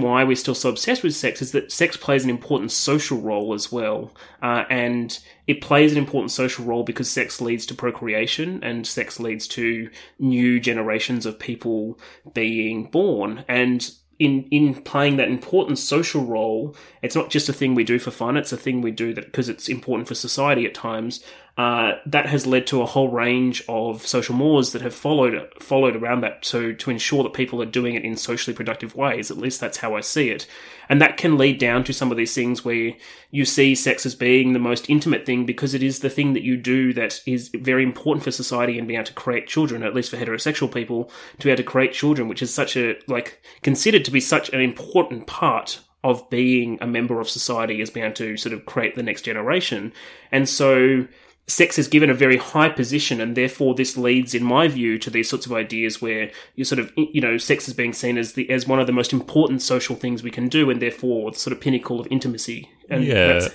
Why 0.00 0.24
we're 0.24 0.36
still 0.36 0.54
so 0.54 0.68
obsessed 0.68 1.02
with 1.02 1.14
sex 1.14 1.42
is 1.42 1.52
that 1.52 1.72
sex 1.72 1.96
plays 1.96 2.24
an 2.24 2.30
important 2.30 2.72
social 2.72 3.20
role 3.20 3.54
as 3.54 3.70
well. 3.70 4.14
Uh, 4.42 4.64
and 4.70 5.18
it 5.46 5.60
plays 5.60 5.92
an 5.92 5.98
important 5.98 6.30
social 6.30 6.64
role 6.64 6.82
because 6.82 7.10
sex 7.10 7.40
leads 7.40 7.66
to 7.66 7.74
procreation 7.74 8.62
and 8.62 8.86
sex 8.86 9.18
leads 9.20 9.46
to 9.48 9.90
new 10.18 10.60
generations 10.60 11.26
of 11.26 11.38
people 11.38 11.98
being 12.34 12.84
born. 12.90 13.44
And 13.48 13.90
in 14.18 14.48
in 14.50 14.74
playing 14.82 15.16
that 15.16 15.28
important 15.28 15.78
social 15.78 16.24
role, 16.24 16.74
it's 17.02 17.14
not 17.14 17.30
just 17.30 17.48
a 17.48 17.52
thing 17.52 17.74
we 17.74 17.84
do 17.84 17.98
for 17.98 18.10
fun. 18.10 18.36
It's 18.36 18.52
a 18.52 18.56
thing 18.56 18.80
we 18.80 18.90
do 18.90 19.14
that 19.14 19.26
because 19.26 19.48
it's 19.48 19.68
important 19.68 20.08
for 20.08 20.14
society 20.14 20.66
at 20.66 20.74
times. 20.74 21.22
Uh, 21.58 21.98
that 22.06 22.26
has 22.26 22.46
led 22.46 22.68
to 22.68 22.80
a 22.80 22.86
whole 22.86 23.08
range 23.08 23.64
of 23.68 24.06
social 24.06 24.32
mores 24.32 24.70
that 24.70 24.80
have 24.80 24.94
followed 24.94 25.52
followed 25.58 25.96
around 25.96 26.20
that 26.20 26.40
to 26.40 26.72
to 26.74 26.88
ensure 26.88 27.24
that 27.24 27.32
people 27.32 27.60
are 27.60 27.66
doing 27.66 27.96
it 27.96 28.04
in 28.04 28.16
socially 28.16 28.54
productive 28.54 28.94
ways. 28.94 29.28
At 29.28 29.38
least 29.38 29.60
that's 29.60 29.78
how 29.78 29.96
I 29.96 30.00
see 30.00 30.30
it, 30.30 30.46
and 30.88 31.02
that 31.02 31.16
can 31.16 31.36
lead 31.36 31.58
down 31.58 31.82
to 31.82 31.92
some 31.92 32.12
of 32.12 32.16
these 32.16 32.32
things 32.32 32.64
where 32.64 32.92
you 33.32 33.44
see 33.44 33.74
sex 33.74 34.06
as 34.06 34.14
being 34.14 34.52
the 34.52 34.60
most 34.60 34.88
intimate 34.88 35.26
thing 35.26 35.46
because 35.46 35.74
it 35.74 35.82
is 35.82 35.98
the 35.98 36.08
thing 36.08 36.32
that 36.34 36.44
you 36.44 36.56
do 36.56 36.92
that 36.92 37.20
is 37.26 37.48
very 37.48 37.82
important 37.82 38.22
for 38.22 38.30
society 38.30 38.78
and 38.78 38.86
being 38.86 39.00
able 39.00 39.08
to 39.08 39.12
create 39.14 39.48
children. 39.48 39.82
At 39.82 39.96
least 39.96 40.10
for 40.10 40.16
heterosexual 40.16 40.72
people 40.72 41.10
to 41.40 41.44
be 41.44 41.50
able 41.50 41.56
to 41.56 41.64
create 41.64 41.92
children, 41.92 42.28
which 42.28 42.40
is 42.40 42.54
such 42.54 42.76
a 42.76 42.94
like 43.08 43.42
considered 43.62 44.04
to 44.04 44.12
be 44.12 44.20
such 44.20 44.48
an 44.50 44.60
important 44.60 45.26
part 45.26 45.80
of 46.04 46.30
being 46.30 46.78
a 46.80 46.86
member 46.86 47.20
of 47.20 47.28
society 47.28 47.82
as 47.82 47.90
being 47.90 48.06
able 48.06 48.14
to 48.14 48.36
sort 48.36 48.52
of 48.52 48.64
create 48.64 48.94
the 48.94 49.02
next 49.02 49.22
generation, 49.22 49.92
and 50.30 50.48
so 50.48 51.08
sex 51.48 51.78
is 51.78 51.88
given 51.88 52.10
a 52.10 52.14
very 52.14 52.36
high 52.36 52.68
position, 52.68 53.20
and 53.20 53.36
therefore 53.36 53.74
this 53.74 53.96
leads, 53.96 54.34
in 54.34 54.44
my 54.44 54.68
view, 54.68 54.98
to 54.98 55.10
these 55.10 55.28
sorts 55.28 55.46
of 55.46 55.52
ideas 55.52 56.00
where 56.00 56.30
you 56.54 56.64
sort 56.64 56.78
of, 56.78 56.92
you 56.96 57.20
know, 57.20 57.38
sex 57.38 57.66
is 57.66 57.74
being 57.74 57.92
seen 57.92 58.18
as 58.18 58.34
the 58.34 58.48
as 58.50 58.66
one 58.66 58.78
of 58.78 58.86
the 58.86 58.92
most 58.92 59.12
important 59.12 59.62
social 59.62 59.96
things 59.96 60.22
we 60.22 60.30
can 60.30 60.48
do, 60.48 60.70
and 60.70 60.80
therefore 60.80 61.32
the 61.32 61.38
sort 61.38 61.52
of 61.56 61.60
pinnacle 61.60 61.98
of 61.98 62.06
intimacy. 62.10 62.70
And 62.88 63.04
yeah. 63.04 63.48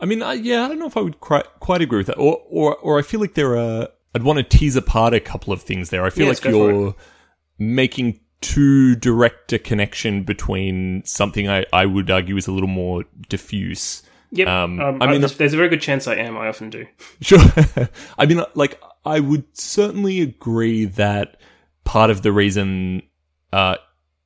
I 0.00 0.06
mean, 0.06 0.22
I, 0.22 0.34
yeah, 0.34 0.64
I 0.64 0.68
don't 0.68 0.78
know 0.78 0.86
if 0.86 0.96
I 0.96 1.00
would 1.00 1.18
quite, 1.18 1.46
quite 1.58 1.82
agree 1.82 1.98
with 1.98 2.06
that, 2.06 2.18
or, 2.18 2.40
or, 2.48 2.76
or 2.76 2.98
I 2.98 3.02
feel 3.02 3.20
like 3.20 3.34
there 3.34 3.56
are. 3.56 3.88
I'd 4.14 4.22
want 4.22 4.38
to 4.38 4.58
tease 4.58 4.76
apart 4.76 5.12
a 5.12 5.20
couple 5.20 5.52
of 5.52 5.60
things 5.60 5.90
there. 5.90 6.04
I 6.04 6.10
feel 6.10 6.28
like 6.28 6.42
you're 6.44 6.94
making 7.58 8.20
too 8.40 8.94
direct 8.96 9.52
a 9.52 9.58
connection 9.58 10.22
between 10.22 11.02
something 11.04 11.48
I, 11.48 11.66
I 11.72 11.86
would 11.86 12.10
argue 12.10 12.36
is 12.36 12.46
a 12.46 12.52
little 12.52 12.68
more 12.68 13.04
diffuse. 13.28 14.02
Yep. 14.32 14.48
Um, 14.48 14.80
Um, 14.80 15.02
I 15.02 15.06
mean- 15.10 15.20
there's, 15.20 15.36
there's 15.36 15.54
a 15.54 15.56
very 15.56 15.68
good 15.68 15.80
chance 15.80 16.06
I 16.06 16.16
am. 16.16 16.36
I 16.36 16.48
often 16.48 16.70
do. 16.70 16.86
Sure. 17.20 17.40
I 18.18 18.26
mean, 18.26 18.42
like, 18.54 18.80
I 19.04 19.20
would 19.20 19.44
certainly 19.56 20.20
agree 20.20 20.84
that 20.84 21.40
part 21.84 22.10
of 22.10 22.22
the 22.22 22.32
reason, 22.32 23.02
uh, 23.52 23.76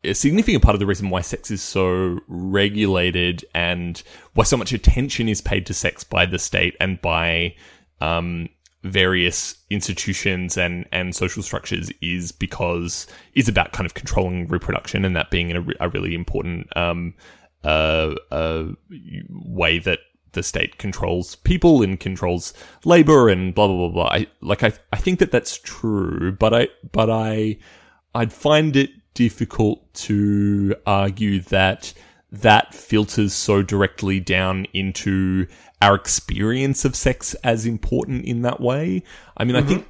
a 0.05 0.15
significant 0.15 0.65
part 0.65 0.75
of 0.75 0.81
the 0.81 0.87
reason 0.87 1.11
why 1.11 1.21
sex 1.21 1.51
is 1.53 1.63
so 1.63 2.19
regulated 2.27 3.45
and 3.55 4.03
why 4.35 4.43
so 4.45 4.57
much 4.57 4.73
attention 4.73 5.29
is 5.29 5.41
paid 5.41 5.67
to 5.67 5.75
sex 5.75 6.03
by 6.03 6.27
the 6.27 6.39
state 6.39 6.77
and 6.81 7.01
by, 7.01 7.55
um, 8.01 8.49
various 8.83 9.55
institutions 9.71 10.57
and, 10.57 10.87
and 10.91 11.15
social 11.15 11.41
structures 11.41 11.93
is 12.03 12.33
because 12.33 13.07
is 13.35 13.47
about 13.49 13.71
kind 13.73 13.87
of 13.87 13.95
controlling 13.95 14.49
reproduction 14.49 15.05
and 15.05 15.15
that 15.15 15.31
being 15.31 15.53
a, 15.53 15.61
re- 15.61 15.77
a 15.79 15.89
really 15.91 16.17
important 16.17 16.67
um, 16.77 17.15
uh, 17.65 18.15
uh, 18.31 18.65
way 19.31 19.79
that 19.79 20.01
the 20.33 20.43
state 20.43 20.79
controls 20.79 21.37
people 21.37 21.83
and 21.83 22.01
controls 22.01 22.55
labor 22.85 23.29
and 23.29 23.55
blah 23.55 23.67
blah 23.67 23.77
blah 23.77 23.89
blah. 23.89 24.09
I 24.09 24.27
like 24.41 24.63
I 24.63 24.73
I 24.93 24.97
think 24.97 25.19
that 25.19 25.31
that's 25.31 25.59
true, 25.59 26.33
but 26.33 26.55
I 26.55 26.69
but 26.91 27.11
I 27.11 27.59
I'd 28.15 28.33
find 28.33 28.77
it 28.77 28.91
difficult 29.15 29.93
to 29.95 30.75
argue 30.87 31.41
that 31.43 31.93
that 32.31 32.75
filters 32.75 33.35
so 33.35 33.63
directly 33.63 34.19
down 34.19 34.67
into 34.73 35.47
our 35.83 35.95
experience 35.95 36.85
of 36.85 36.97
sex 36.97 37.35
as 37.45 37.67
important 37.67 38.25
in 38.25 38.43
that 38.43 38.61
way. 38.61 39.03
I 39.37 39.45
mean, 39.45 39.57
I 39.57 39.63
think 39.63 39.87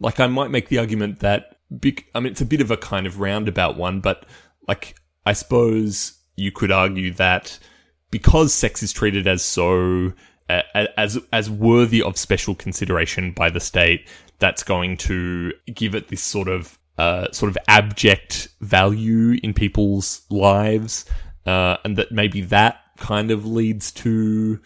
like 0.00 0.20
I 0.20 0.26
might 0.26 0.50
make 0.50 0.68
the 0.68 0.78
argument 0.78 1.20
that 1.20 1.56
bec- 1.70 2.06
I 2.14 2.20
mean 2.20 2.32
it's 2.32 2.40
a 2.40 2.46
bit 2.46 2.60
of 2.60 2.70
a 2.70 2.76
kind 2.76 3.06
of 3.06 3.20
roundabout 3.20 3.76
one, 3.76 4.00
but 4.00 4.26
like 4.68 4.96
I 5.24 5.32
suppose 5.32 6.15
you 6.36 6.52
could 6.52 6.70
argue 6.70 7.12
that 7.14 7.58
because 8.10 8.52
sex 8.52 8.82
is 8.82 8.92
treated 8.92 9.26
as 9.26 9.42
so 9.42 10.12
uh, 10.48 10.62
as 10.96 11.18
as 11.32 11.50
worthy 11.50 12.02
of 12.02 12.16
special 12.16 12.54
consideration 12.54 13.32
by 13.32 13.50
the 13.50 13.60
state, 13.60 14.08
that's 14.38 14.62
going 14.62 14.96
to 14.98 15.52
give 15.74 15.94
it 15.94 16.08
this 16.08 16.22
sort 16.22 16.48
of 16.48 16.78
uh, 16.98 17.30
sort 17.32 17.50
of 17.50 17.58
abject 17.68 18.48
value 18.60 19.38
in 19.42 19.52
people's 19.52 20.22
lives, 20.30 21.04
uh, 21.46 21.76
and 21.84 21.96
that 21.96 22.12
maybe 22.12 22.42
that 22.42 22.80
kind 22.96 23.30
of 23.30 23.44
leads 23.44 23.90
to 23.92 24.60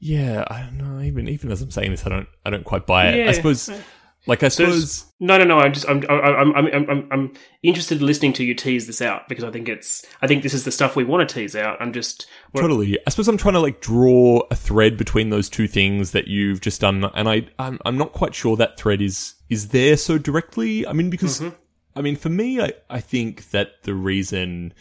yeah, 0.00 0.44
I 0.48 0.62
don't 0.62 0.78
know. 0.78 1.02
Even 1.02 1.28
even 1.28 1.50
as 1.52 1.60
I'm 1.60 1.70
saying 1.70 1.90
this, 1.90 2.06
I 2.06 2.08
don't 2.08 2.28
I 2.46 2.50
don't 2.50 2.64
quite 2.64 2.86
buy 2.86 3.08
it. 3.08 3.14
I 3.14 3.24
Yeah. 3.26 3.32
suppose 3.32 3.70
like 4.28 4.42
I 4.42 4.48
suppose 4.48 5.06
no, 5.20 5.38
no, 5.38 5.44
no. 5.44 5.58
I'm 5.58 5.72
just 5.72 5.88
I'm 5.88 6.04
I'm 6.10 6.54
I'm 6.54 6.66
I'm 6.66 6.90
I'm, 6.90 7.08
I'm 7.10 7.32
interested 7.62 7.98
in 7.98 8.06
listening 8.06 8.34
to 8.34 8.44
you 8.44 8.54
tease 8.54 8.86
this 8.86 9.00
out 9.00 9.26
because 9.26 9.42
I 9.42 9.50
think 9.50 9.70
it's 9.70 10.04
I 10.20 10.26
think 10.26 10.42
this 10.42 10.52
is 10.52 10.64
the 10.64 10.70
stuff 10.70 10.96
we 10.96 11.02
want 11.02 11.26
to 11.26 11.34
tease 11.34 11.56
out. 11.56 11.80
I'm 11.80 11.94
just 11.94 12.26
Totally. 12.54 12.98
I 13.06 13.10
suppose 13.10 13.26
I'm 13.26 13.38
trying 13.38 13.54
to 13.54 13.60
like 13.60 13.80
draw 13.80 14.42
a 14.50 14.54
thread 14.54 14.98
between 14.98 15.30
those 15.30 15.48
two 15.48 15.66
things 15.66 16.12
that 16.12 16.28
you've 16.28 16.60
just 16.60 16.82
done, 16.82 17.04
and 17.14 17.26
I 17.26 17.48
I'm, 17.58 17.78
I'm 17.86 17.96
not 17.96 18.12
quite 18.12 18.34
sure 18.34 18.54
that 18.58 18.78
thread 18.78 19.00
is 19.00 19.32
is 19.48 19.68
there 19.68 19.96
so 19.96 20.18
directly. 20.18 20.86
I 20.86 20.92
mean, 20.92 21.08
because 21.08 21.40
mm-hmm. 21.40 21.56
I 21.96 22.02
mean, 22.02 22.16
for 22.16 22.28
me, 22.28 22.60
I 22.60 22.74
I 22.90 23.00
think 23.00 23.48
that 23.52 23.82
the 23.84 23.94
reason 23.94 24.74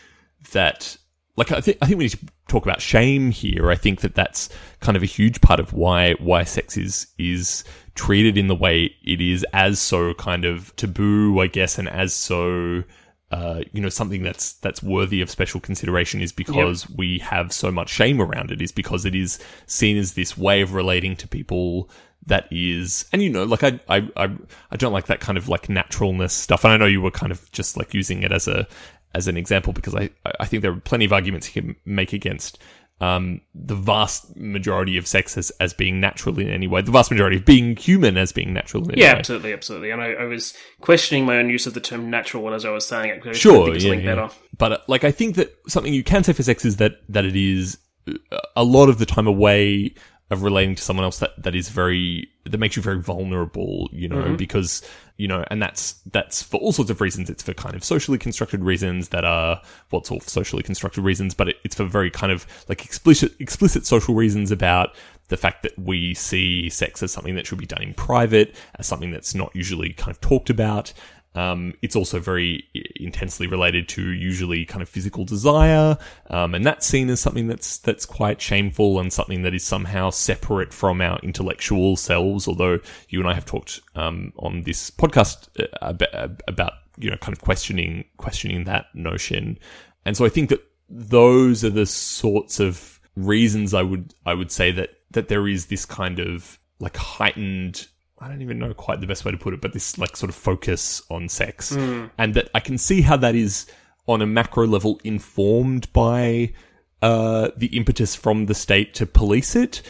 that 0.52 0.98
like 1.38 1.54
I 1.54 1.62
think 1.62 1.78
I 1.82 1.86
think 1.86 2.00
we 2.00 2.06
need 2.06 2.12
to 2.12 2.26
talk 2.50 2.66
about 2.66 2.82
shame 2.82 3.32
here. 3.32 3.72
I 3.72 3.76
think 3.76 4.02
that 4.02 4.16
that's 4.16 4.50
kind 4.82 4.98
of 4.98 5.04
a 5.04 5.08
huge 5.08 5.40
part 5.40 5.62
of 5.62 5.72
why 5.72 6.16
why 6.20 6.44
sex 6.44 6.76
is 6.76 7.08
is 7.18 7.64
treated 7.98 8.38
in 8.38 8.48
the 8.48 8.56
way 8.56 8.96
it 9.04 9.20
is 9.20 9.46
as 9.52 9.80
so 9.80 10.14
kind 10.14 10.46
of 10.46 10.74
taboo, 10.78 11.40
I 11.40 11.48
guess, 11.48 11.78
and 11.78 11.90
as 11.90 12.14
so 12.14 12.84
uh, 13.32 13.62
you 13.74 13.82
know 13.82 13.90
something 13.90 14.24
that's 14.24 14.54
that's 14.54 14.82
worthy 14.82 15.20
of 15.20 15.30
special 15.30 15.60
consideration 15.60 16.22
is 16.22 16.32
because 16.32 16.90
we 16.92 17.20
have 17.20 17.52
so 17.52 17.72
much 17.72 17.90
shame 17.90 18.22
around 18.22 18.52
it. 18.52 18.62
Is 18.62 18.72
because 18.72 19.04
it 19.04 19.16
is 19.16 19.40
seen 19.66 19.98
as 19.98 20.14
this 20.14 20.38
way 20.38 20.62
of 20.62 20.74
relating 20.74 21.18
to 21.18 21.28
people 21.28 21.90
that 22.28 22.48
is, 22.52 23.06
and 23.12 23.22
you 23.22 23.30
know, 23.30 23.44
like 23.44 23.64
I 23.64 23.80
I 23.90 24.10
I, 24.16 24.30
I 24.72 24.78
don't 24.78 24.94
like 24.94 25.08
that 25.08 25.20
kind 25.20 25.38
of 25.38 25.50
like 25.50 25.68
naturalness 25.68 26.34
stuff. 26.34 26.64
And 26.64 26.74
I 26.74 26.78
know 26.78 26.86
you 26.86 27.02
were 27.02 27.12
kind 27.12 27.32
of 27.32 27.52
just 27.52 27.76
like 27.76 27.94
using 27.94 28.24
it 28.24 28.32
as 28.32 28.48
a 28.48 28.68
as 29.14 29.28
an 29.28 29.36
example 29.36 29.74
because 29.74 29.96
I 29.96 30.10
I 30.40 30.46
think 30.46 30.62
there 30.62 30.72
are 30.72 30.80
plenty 30.80 31.06
of 31.06 31.12
arguments 31.12 31.54
you 31.54 31.62
can 31.62 31.76
make 31.86 32.14
against 32.14 32.60
um, 33.00 33.42
the 33.54 33.76
vast 33.76 34.36
majority 34.36 34.98
of 34.98 35.06
sex 35.06 35.38
as, 35.38 35.52
as 35.60 35.74
being 35.74 36.00
natural 36.00 36.40
in 36.40 36.50
any 36.50 36.68
way, 36.68 36.82
the 36.82 36.92
vast 36.92 37.12
majority 37.12 37.38
of 37.38 37.46
being 37.46 37.76
human 37.76 38.18
as 38.18 38.32
being 38.32 38.54
natural 38.54 38.84
in 38.86 38.94
any 38.94 39.02
yeah, 39.02 39.14
way. 39.14 39.20
absolutely, 39.20 39.54
absolutely. 39.54 39.92
And 39.92 40.02
I, 40.02 40.14
I 40.14 40.24
was 40.26 40.56
questioning 40.82 41.26
my 41.26 41.38
own 41.38 41.50
use 41.50 41.68
of 41.68 41.76
the 41.76 41.80
term 41.80 42.10
natural 42.10 42.54
as 42.54 42.66
I 42.66 42.72
was 42.72 42.88
saying 42.88 43.10
it. 43.12 43.22
because 43.22 43.38
Sure, 43.38 43.76
yeah, 43.76 43.94
yeah. 43.94 44.16
better. 44.16 44.30
But 44.58 44.72
uh, 44.72 44.78
like, 44.88 45.04
I 45.04 45.12
think 45.12 45.36
that 45.36 45.56
something 45.68 45.94
you 45.94 46.04
can 46.04 46.24
say 46.24 46.34
for 46.34 46.44
sex 46.44 46.66
is 46.66 46.78
that 46.78 46.94
that 47.10 47.26
it 47.26 47.36
is 47.36 47.78
a 48.56 48.64
lot 48.64 48.90
of 48.90 49.00
the 49.00 49.06
time 49.06 49.28
a 49.28 49.32
way 49.32 49.94
of 50.30 50.44
relating 50.44 50.76
to 50.76 50.82
someone 50.82 51.06
else 51.06 51.20
that 51.20 51.32
that 51.42 51.56
is 51.56 51.70
very 51.70 52.30
that 52.46 52.58
makes 52.58 52.76
you 52.76 52.82
very 52.82 53.02
vulnerable. 53.02 53.90
You 53.92 54.10
know, 54.10 54.18
mm-hmm. 54.18 54.36
because 54.36 54.82
you 55.18 55.28
know, 55.28 55.46
and 55.50 55.62
that's 55.62 55.94
that's 56.12 56.44
for 56.44 56.58
all 56.58 56.72
sorts 56.72 56.92
of 56.92 57.02
reasons. 57.02 57.30
It's 57.30 57.44
for 57.44 57.54
kind 57.54 57.76
of 57.76 57.84
socially 57.84 58.18
constructed 58.18 58.63
reasons 58.63 59.10
that 59.10 59.26
are 59.26 59.62
what's 59.90 60.12
all 60.12 60.20
socially 60.22 60.63
constructed 60.63 61.02
reasons, 61.02 61.34
but 61.34 61.50
it, 61.50 61.58
it's 61.63 61.76
for 61.76 61.86
very 61.86 62.12
kind 62.12 62.32
of 62.32 62.46
like 62.68 62.84
explicit 62.84 63.34
explicit 63.40 63.86
social 63.86 64.16
reasons 64.16 64.52
about 64.52 64.96
the 65.30 65.38
fact 65.38 65.63
that 65.63 65.78
we 65.78 66.13
see 66.13 66.70
sex 66.70 67.04
as 67.04 67.12
something 67.12 67.36
that 67.36 67.46
should 67.46 67.58
be 67.58 67.66
done 67.66 67.82
in 67.82 67.94
private, 67.94 68.56
as 68.76 68.88
something 68.88 69.12
that's 69.12 69.36
not 69.36 69.54
usually 69.56 69.94
kind 69.94 70.12
of 70.12 70.22
talked 70.22 70.50
about. 70.50 70.94
Um, 71.36 71.74
it's 71.82 71.96
also 71.96 72.20
very 72.20 72.68
intensely 72.96 73.46
related 73.46 73.88
to 73.90 74.02
usually 74.02 74.66
kind 74.66 74.82
of 74.82 74.90
physical 74.90 75.24
desire, 75.24 75.98
um, 76.30 76.56
and 76.56 76.66
that's 76.66 76.88
seen 76.88 77.10
as 77.10 77.20
something 77.20 77.48
that's 77.48 77.78
that's 77.80 78.06
quite 78.06 78.42
shameful 78.42 79.00
and 79.00 79.13
something 79.13 79.44
that 79.44 79.54
is 79.54 79.63
somehow 79.63 80.10
separate 80.10 80.74
from 80.74 81.00
our 81.00 81.20
intellectual 81.20 81.96
selves. 81.96 82.48
Although 82.48 82.80
you 83.10 83.20
and 83.20 83.30
I 83.30 83.34
have 83.34 83.46
talked 83.46 83.82
um, 83.96 84.34
on 84.38 84.63
this 84.63 84.90
podcast 84.90 85.48
uh, 85.60 85.68
about, 85.82 86.42
about 86.48 86.74
you 86.98 87.12
know 87.12 87.18
kind 87.18 87.34
of 87.34 87.42
questioning 87.42 88.06
questioning 88.18 88.63
that 88.63 88.88
notion, 88.96 89.60
and 90.06 90.18
so 90.18 90.26
I 90.26 90.30
think 90.30 90.50
that 90.50 90.63
those 90.90 91.63
are 91.63 91.70
the 91.70 91.86
sorts 91.86 92.60
of 92.60 93.00
reasons 93.16 93.74
I 93.74 93.84
would 93.84 94.13
I 94.26 94.34
would 94.34 94.52
say 94.52 94.72
that 94.72 94.90
that 95.12 95.28
there 95.28 95.48
is 95.48 95.68
this 95.68 95.86
kind 95.86 96.20
of 96.20 96.58
like 96.80 96.96
heightened 96.96 97.88
I 98.20 98.28
don't 98.28 98.42
even 98.42 98.60
know 98.60 98.74
quite 98.74 99.00
the 99.00 99.08
best 99.08 99.26
way 99.26 99.32
to 99.32 99.38
put 99.38 99.54
it, 99.54 99.62
but 99.62 99.74
this 99.74 99.98
like 99.98 100.18
sort 100.18 100.30
of 100.30 100.36
focus 100.36 101.02
on 101.10 101.30
sex, 101.30 101.72
and 102.18 102.34
that 102.34 102.50
I 102.56 102.60
can 102.60 102.78
see 102.78 103.02
how 103.02 103.18
that 103.18 103.36
is 103.36 103.68
on 104.08 104.22
a 104.22 104.26
macro 104.26 104.66
level 104.66 105.00
informed 105.04 105.92
by 105.94 106.54
uh, 107.02 107.50
the 107.58 107.68
impetus 107.68 108.16
from 108.16 108.48
the 108.48 108.56
state 108.56 108.96
to 108.96 109.06
police 109.06 109.56
it. 109.56 109.82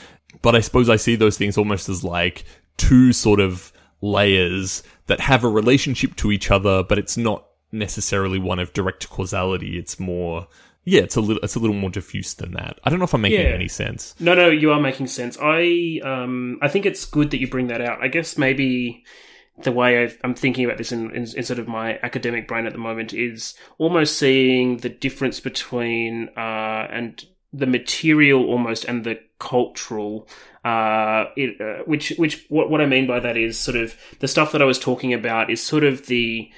But 0.42 0.56
I 0.56 0.60
suppose 0.60 0.90
I 0.90 0.98
see 0.98 1.16
those 1.16 1.38
things 1.38 1.58
almost 1.58 1.88
as 1.88 2.04
like 2.04 2.44
two 2.76 3.14
sort 3.14 3.40
of 3.40 3.72
layers 4.02 4.84
that 5.08 5.20
have 5.20 5.44
a 5.44 5.50
relationship 5.50 6.16
to 6.18 6.32
each 6.32 6.52
other, 6.52 6.84
but 6.84 6.98
it's 7.00 7.18
not 7.18 7.46
necessarily 7.72 8.40
one 8.40 8.60
of 8.60 8.74
direct 8.74 9.10
causality. 9.10 9.78
It's 9.78 10.00
more, 10.00 10.48
yeah, 10.90 11.02
it's 11.02 11.18
a 11.18 11.22
little 11.22 11.44
it's 11.44 11.56
a 11.56 11.60
little 11.60 11.76
more 11.76 11.90
diffuse 11.90 12.34
than 12.36 12.54
that. 12.54 12.80
I 12.86 12.90
don't 12.90 13.00
know 13.00 13.06
if 13.06 13.14
I'm 13.14 13.22
making 13.22 13.42
Yeah. 13.42 13.48
any 13.48 13.68
sense. 13.68 14.16
No, 14.22 14.34
no, 14.34 14.50
you 14.50 14.72
are 14.72 14.80
making 14.80 15.08
sense. 15.08 15.38
I 15.42 16.00
um, 16.04 16.60
I 16.62 16.70
think 16.70 16.86
it's 16.86 17.04
good 17.06 17.32
that 17.32 17.40
you 17.42 17.48
bring 17.50 17.68
that 17.68 17.82
out. 17.82 18.02
I 18.02 18.08
guess 18.08 18.38
maybe 18.38 19.04
the 19.64 19.72
way 19.74 20.04
I've, 20.04 20.18
I'm 20.24 20.34
thinking 20.36 20.64
about 20.66 20.78
this 20.78 20.92
in, 20.94 21.10
in, 21.12 21.24
in 21.36 21.44
sort 21.44 21.60
of 21.60 21.68
my 21.68 22.00
academic 22.04 22.48
brain 22.48 22.66
at 22.68 22.72
the 22.74 22.80
moment 22.80 23.12
is 23.14 23.56
almost 23.80 24.18
seeing 24.18 24.78
the 24.78 24.90
difference 24.90 25.40
between 25.42 26.30
uh, 26.38 26.88
and 26.90 27.26
the 27.52 27.66
material 27.66 28.46
almost 28.46 28.86
and 28.86 29.04
the 29.04 29.20
cultural. 29.40 30.28
Uh, 30.64 31.26
it, 31.36 31.60
uh, 31.60 31.84
which 31.86 32.14
which 32.18 32.46
what 32.50 32.70
what 32.70 32.82
I 32.82 32.86
mean 32.86 33.08
by 33.08 33.20
that 33.20 33.36
is 33.36 33.60
sort 33.60 33.76
of 33.78 33.96
the 34.20 34.28
stuff 34.28 34.52
that 34.54 34.62
I 34.62 34.66
was 34.66 34.80
talking 34.80 35.14
about 35.14 35.50
is 35.50 35.62
sort 35.62 35.84
of 35.84 36.08
the 36.08 36.50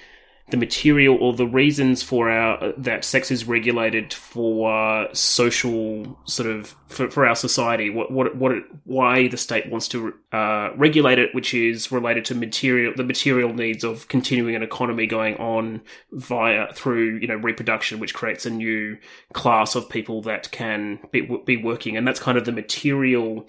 the 0.52 0.58
material 0.58 1.18
or 1.20 1.34
the 1.34 1.46
reasons 1.46 2.02
for 2.02 2.30
our 2.30 2.74
that 2.78 3.06
sex 3.06 3.32
is 3.32 3.46
regulated 3.46 4.14
for 4.14 5.08
social 5.14 6.20
sort 6.26 6.50
of 6.50 6.76
for, 6.88 7.10
for 7.10 7.26
our 7.26 7.36
society. 7.36 7.90
What 7.90 8.12
what 8.12 8.36
what 8.36 8.52
it, 8.52 8.64
why 8.86 9.28
the 9.28 9.38
state 9.38 9.70
wants 9.70 9.88
to 9.90 10.14
uh, 10.32 10.70
regulate 10.76 11.20
it 11.20 11.34
which 11.36 11.54
is 11.54 11.92
related 11.92 12.26
to 12.26 12.36
material 12.36 12.94
the 12.96 13.04
material 13.04 13.54
needs 13.54 13.84
of 13.84 14.08
continuing 14.08 14.56
an 14.56 14.64
economy 14.64 15.06
going 15.06 15.36
on 15.38 15.82
via 16.12 16.74
through 16.74 17.18
you 17.18 17.28
know 17.28 17.36
reproduction 17.36 18.00
which 18.00 18.14
creates 18.14 18.46
a 18.46 18.50
new 18.50 18.98
class 19.34 19.76
of 19.76 19.90
people 19.90 20.22
that 20.24 20.50
can 20.52 21.00
be, 21.12 21.22
be 21.46 21.58
working. 21.58 21.98
And 21.98 22.08
that's 22.08 22.20
kind 22.20 22.38
of 22.38 22.46
the 22.46 22.52
material 22.52 23.48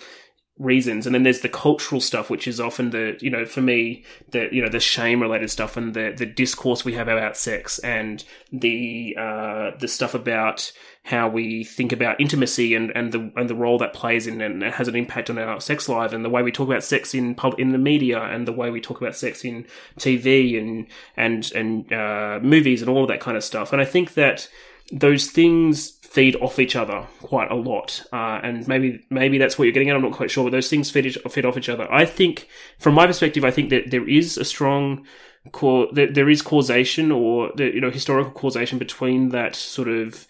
reasons. 0.61 1.07
And 1.07 1.15
then 1.15 1.23
there's 1.23 1.41
the 1.41 1.49
cultural 1.49 2.01
stuff 2.01 2.29
which 2.29 2.47
is 2.47 2.61
often 2.61 2.91
the 2.91 3.17
you 3.21 3.31
know 3.31 3.47
for 3.47 3.63
me 3.63 4.05
the 4.31 4.49
you 4.53 4.63
know 4.63 4.69
the 4.69 4.79
shame 4.79 5.21
related 5.21 5.51
stuff 5.51 5.77
and 5.77 5.95
the 5.95 6.13
the 6.17 6.27
discourse 6.27 6.85
we 6.85 6.93
have 6.93 7.09
about 7.09 7.37
sex 7.37 7.79
and 7.81 8.23
the 8.53 9.17
uh 9.19 9.71
the 9.79 9.89
stuff 9.89 10.15
about 10.15 10.71
how 11.05 11.29
we 11.29 11.65
think 11.65 11.93
about 11.93 12.21
intimacy 12.21 12.75
and 12.75 12.93
and 12.95 13.11
the 13.11 13.33
and 13.37 13.49
the 13.49 13.55
role 13.55 13.79
that 13.79 13.95
plays 13.95 14.27
in 14.27 14.43
and 14.43 14.63
has 14.63 14.87
an 14.87 14.95
impact 14.95 15.31
on 15.31 15.39
our 15.39 15.61
sex 15.63 15.89
life 15.89 16.13
and 16.13 16.25
the 16.25 16.29
way 16.29 16.43
we 16.43 16.53
talk 16.53 16.69
about 16.69 16.85
sex 16.85 17.15
in 17.15 17.35
pub 17.35 17.55
in 17.59 17.71
the 17.71 17.79
media 17.79 18.21
and 18.23 18.47
the 18.47 18.53
way 18.53 18.69
we 18.71 18.83
talk 18.83 19.01
about 19.01 19.17
sex 19.17 19.45
in 19.45 19.67
TV 19.99 20.59
and 20.59 20.87
and 21.17 21.51
and 21.53 21.91
uh 21.91 22.39
movies 22.43 22.83
and 22.83 22.91
all 22.91 23.07
that 23.07 23.21
kind 23.21 23.37
of 23.37 23.43
stuff. 23.43 23.73
And 23.73 23.81
I 23.81 23.87
think 23.87 24.13
that 24.13 24.47
those 24.91 25.31
things 25.31 25.91
feed 26.03 26.35
off 26.37 26.59
each 26.59 26.75
other 26.75 27.07
quite 27.23 27.51
a 27.51 27.55
lot, 27.55 28.03
uh, 28.13 28.41
and 28.43 28.67
maybe 28.67 29.05
maybe 29.11 29.39
that's 29.39 29.59
what 29.59 29.65
you're 29.65 29.73
getting 29.73 29.91
at. 29.91 29.97
I'm 29.97 30.03
not 30.03 30.13
quite 30.13 30.31
sure, 30.31 30.45
but 30.45 30.51
those 30.51 30.69
things 30.69 30.91
feed 30.91 31.07
each, 31.07 31.19
feed 31.31 31.45
off 31.45 31.57
each 31.57 31.69
other. 31.69 31.91
I 31.93 32.05
think, 32.05 32.49
from 32.79 32.95
my 32.95 33.07
perspective, 33.07 33.45
I 33.45 33.51
think 33.51 33.71
that 33.71 33.91
there 33.91 34.09
is 34.09 34.37
a 34.37 34.45
strong 34.45 35.07
core, 35.53 35.89
there, 35.93 36.29
is 36.29 36.43
causation 36.43 37.11
or 37.11 37.51
the, 37.57 37.73
you 37.73 37.81
know 37.81 37.91
historical 37.91 38.33
causation 38.33 38.79
between 38.79 39.31
that 39.31 39.55
sort 39.55 39.89
of 39.89 40.27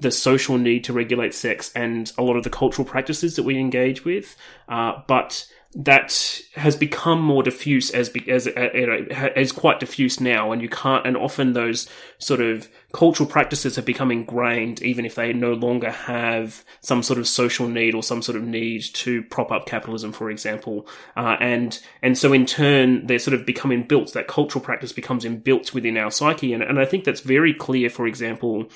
the 0.00 0.10
social 0.10 0.58
need 0.58 0.84
to 0.84 0.92
regulate 0.92 1.34
sex 1.34 1.72
and 1.74 2.12
a 2.18 2.22
lot 2.22 2.36
of 2.36 2.44
the 2.44 2.50
cultural 2.50 2.86
practices 2.86 3.36
that 3.36 3.42
we 3.42 3.58
engage 3.58 4.04
with, 4.04 4.36
uh, 4.68 5.00
but 5.06 5.46
that 5.76 6.40
has 6.54 6.76
become 6.76 7.20
more 7.20 7.42
diffuse 7.42 7.90
as 7.90 8.08
as 8.28 8.46
uh, 8.46 8.68
you 8.72 8.86
know 8.86 9.30
is 9.34 9.50
quite 9.50 9.80
diffuse 9.80 10.20
now, 10.20 10.52
and 10.52 10.62
you 10.62 10.68
can't. 10.68 11.04
And 11.04 11.16
often 11.16 11.52
those 11.52 11.88
sort 12.18 12.40
of 12.40 12.68
cultural 12.92 13.28
practices 13.28 13.74
have 13.76 13.84
become 13.84 14.12
ingrained, 14.12 14.82
even 14.82 15.04
if 15.04 15.16
they 15.16 15.32
no 15.32 15.52
longer 15.52 15.90
have 15.90 16.64
some 16.80 17.02
sort 17.02 17.18
of 17.18 17.26
social 17.26 17.66
need 17.66 17.94
or 17.94 18.02
some 18.02 18.22
sort 18.22 18.36
of 18.36 18.44
need 18.44 18.82
to 18.94 19.22
prop 19.24 19.50
up 19.50 19.66
capitalism, 19.66 20.12
for 20.12 20.30
example. 20.30 20.86
Uh, 21.16 21.36
and 21.40 21.80
and 22.02 22.16
so 22.16 22.32
in 22.32 22.46
turn, 22.46 23.06
they're 23.06 23.18
sort 23.18 23.34
of 23.34 23.44
become 23.44 23.70
inbuilt. 23.70 24.12
That 24.12 24.28
cultural 24.28 24.64
practice 24.64 24.92
becomes 24.92 25.24
inbuilt 25.24 25.74
within 25.74 25.96
our 25.96 26.12
psyche, 26.12 26.52
and 26.52 26.62
and 26.62 26.78
I 26.78 26.84
think 26.84 27.04
that's 27.04 27.20
very 27.20 27.52
clear. 27.52 27.90
For 27.90 28.06
example, 28.06 28.66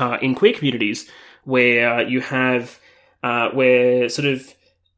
uh, 0.00 0.18
in 0.20 0.34
queer 0.34 0.52
communities 0.52 1.08
where 1.44 2.02
you 2.02 2.20
have 2.22 2.80
uh, 3.22 3.50
where 3.50 4.08
sort 4.08 4.26
of 4.26 4.52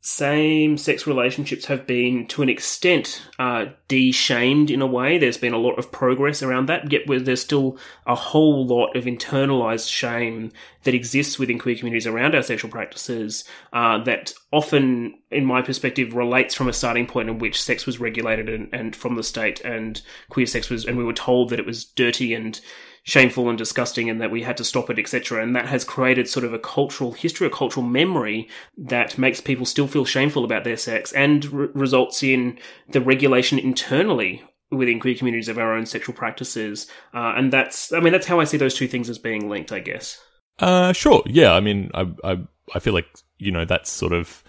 same 0.06 0.78
sex 0.78 1.04
relationships 1.04 1.64
have 1.64 1.84
been 1.84 2.28
to 2.28 2.40
an 2.40 2.48
extent 2.48 3.20
uh, 3.40 3.64
de-shamed 3.88 4.70
in 4.70 4.80
a 4.80 4.86
way. 4.86 5.18
There's 5.18 5.36
been 5.36 5.52
a 5.52 5.58
lot 5.58 5.80
of 5.80 5.90
progress 5.90 6.44
around 6.44 6.66
that, 6.66 6.92
yet 6.92 7.02
there's 7.08 7.42
still 7.42 7.76
a 8.06 8.14
whole 8.14 8.64
lot 8.64 8.94
of 8.94 9.06
internalized 9.06 9.90
shame 9.90 10.52
that 10.84 10.94
exists 10.94 11.40
within 11.40 11.58
queer 11.58 11.74
communities 11.74 12.06
around 12.06 12.36
our 12.36 12.42
sexual 12.42 12.70
practices 12.70 13.42
uh, 13.72 13.98
that 14.04 14.32
often, 14.52 15.14
in 15.32 15.44
my 15.44 15.60
perspective, 15.60 16.14
relates 16.14 16.54
from 16.54 16.68
a 16.68 16.72
starting 16.72 17.08
point 17.08 17.28
in 17.28 17.40
which 17.40 17.60
sex 17.60 17.84
was 17.84 17.98
regulated 17.98 18.48
and, 18.48 18.72
and 18.72 18.94
from 18.94 19.16
the 19.16 19.24
state 19.24 19.60
and 19.62 20.02
queer 20.28 20.46
sex 20.46 20.70
was, 20.70 20.84
and 20.84 20.96
we 20.96 21.02
were 21.02 21.12
told 21.12 21.50
that 21.50 21.58
it 21.58 21.66
was 21.66 21.84
dirty 21.84 22.32
and 22.32 22.60
shameful 23.06 23.48
and 23.48 23.56
disgusting 23.56 24.10
and 24.10 24.20
that 24.20 24.32
we 24.32 24.42
had 24.42 24.56
to 24.56 24.64
stop 24.64 24.90
it, 24.90 24.98
etc. 24.98 25.40
And 25.40 25.54
that 25.54 25.66
has 25.66 25.84
created 25.84 26.28
sort 26.28 26.44
of 26.44 26.52
a 26.52 26.58
cultural 26.58 27.12
history, 27.12 27.46
a 27.46 27.50
cultural 27.50 27.86
memory 27.86 28.48
that 28.76 29.16
makes 29.16 29.40
people 29.40 29.64
still 29.64 29.86
feel 29.86 30.04
shameful 30.04 30.44
about 30.44 30.64
their 30.64 30.76
sex 30.76 31.12
and 31.12 31.44
re- 31.46 31.68
results 31.72 32.24
in 32.24 32.58
the 32.88 33.00
regulation 33.00 33.60
internally 33.60 34.42
within 34.72 34.98
queer 34.98 35.14
communities 35.14 35.48
of 35.48 35.56
our 35.56 35.72
own 35.72 35.86
sexual 35.86 36.16
practices. 36.16 36.90
Uh, 37.14 37.32
and 37.36 37.52
that's, 37.52 37.92
I 37.92 38.00
mean, 38.00 38.12
that's 38.12 38.26
how 38.26 38.40
I 38.40 38.44
see 38.44 38.56
those 38.56 38.74
two 38.74 38.88
things 38.88 39.08
as 39.08 39.18
being 39.18 39.48
linked, 39.48 39.70
I 39.70 39.78
guess. 39.78 40.20
Uh, 40.58 40.92
sure. 40.92 41.22
Yeah. 41.26 41.52
I 41.52 41.60
mean, 41.60 41.92
I, 41.94 42.12
I, 42.24 42.38
I 42.74 42.80
feel 42.80 42.92
like 42.92 43.06
you 43.38 43.52
know 43.52 43.64
that's 43.64 43.90
sort 43.90 44.12
of 44.12 44.42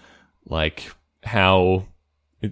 like 0.46 0.90
how 1.22 1.86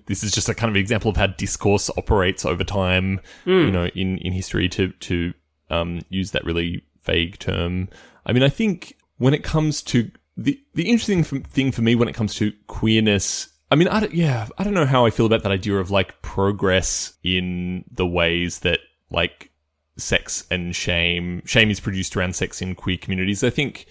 this 0.06 0.22
is 0.22 0.32
just 0.32 0.48
a 0.48 0.54
kind 0.54 0.70
of 0.70 0.76
example 0.76 1.10
of 1.10 1.16
how 1.16 1.26
discourse 1.26 1.90
operates 1.96 2.44
over 2.44 2.64
time. 2.64 3.20
You 3.64 3.70
know, 3.70 3.86
in 3.86 4.18
in 4.18 4.32
history 4.32 4.68
to 4.70 4.90
to 4.92 5.32
um, 5.70 6.00
use 6.08 6.32
that 6.32 6.44
really 6.44 6.82
vague 7.02 7.38
term. 7.38 7.88
I 8.24 8.32
mean, 8.32 8.42
I 8.42 8.48
think 8.48 8.96
when 9.18 9.34
it 9.34 9.44
comes 9.44 9.82
to 9.82 10.10
the 10.36 10.60
the 10.74 10.88
interesting 10.88 11.24
thing 11.24 11.72
for 11.72 11.82
me 11.82 11.94
when 11.94 12.08
it 12.08 12.14
comes 12.14 12.34
to 12.36 12.52
queerness. 12.66 13.48
I 13.70 13.74
mean, 13.74 13.88
I 13.88 14.00
don't, 14.00 14.14
yeah, 14.14 14.46
I 14.58 14.64
don't 14.64 14.74
know 14.74 14.86
how 14.86 15.06
I 15.06 15.10
feel 15.10 15.26
about 15.26 15.42
that 15.42 15.50
idea 15.50 15.76
of 15.78 15.90
like 15.90 16.22
progress 16.22 17.14
in 17.24 17.84
the 17.90 18.06
ways 18.06 18.60
that 18.60 18.78
like 19.10 19.50
sex 19.96 20.46
and 20.50 20.76
shame 20.76 21.42
shame 21.46 21.70
is 21.70 21.80
produced 21.80 22.16
around 22.16 22.36
sex 22.36 22.62
in 22.62 22.74
queer 22.74 22.96
communities. 22.96 23.42
I 23.42 23.50
think 23.50 23.86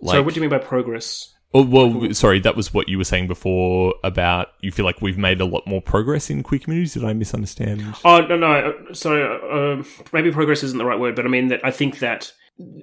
like 0.00 0.14
so 0.14 0.22
what 0.22 0.34
do 0.34 0.40
you 0.40 0.42
mean 0.42 0.50
by 0.50 0.64
progress? 0.64 1.34
Oh, 1.56 1.62
well, 1.62 2.12
sorry, 2.12 2.38
that 2.40 2.54
was 2.54 2.74
what 2.74 2.86
you 2.90 2.98
were 2.98 3.04
saying 3.04 3.28
before 3.28 3.94
about 4.04 4.48
you 4.60 4.70
feel 4.70 4.84
like 4.84 5.00
we've 5.00 5.16
made 5.16 5.40
a 5.40 5.46
lot 5.46 5.66
more 5.66 5.80
progress 5.80 6.28
in 6.28 6.42
queer 6.42 6.58
communities. 6.58 6.92
Did 6.92 7.04
I 7.04 7.14
misunderstand? 7.14 7.82
Oh 8.04 8.20
no, 8.20 8.36
no. 8.36 8.74
uh, 8.90 8.92
Sorry, 8.94 9.22
uh, 9.24 9.82
maybe 10.12 10.30
progress 10.30 10.62
isn't 10.62 10.76
the 10.76 10.84
right 10.84 11.00
word, 11.00 11.16
but 11.16 11.24
I 11.24 11.28
mean 11.28 11.48
that 11.48 11.64
I 11.64 11.70
think 11.70 12.00
that 12.00 12.30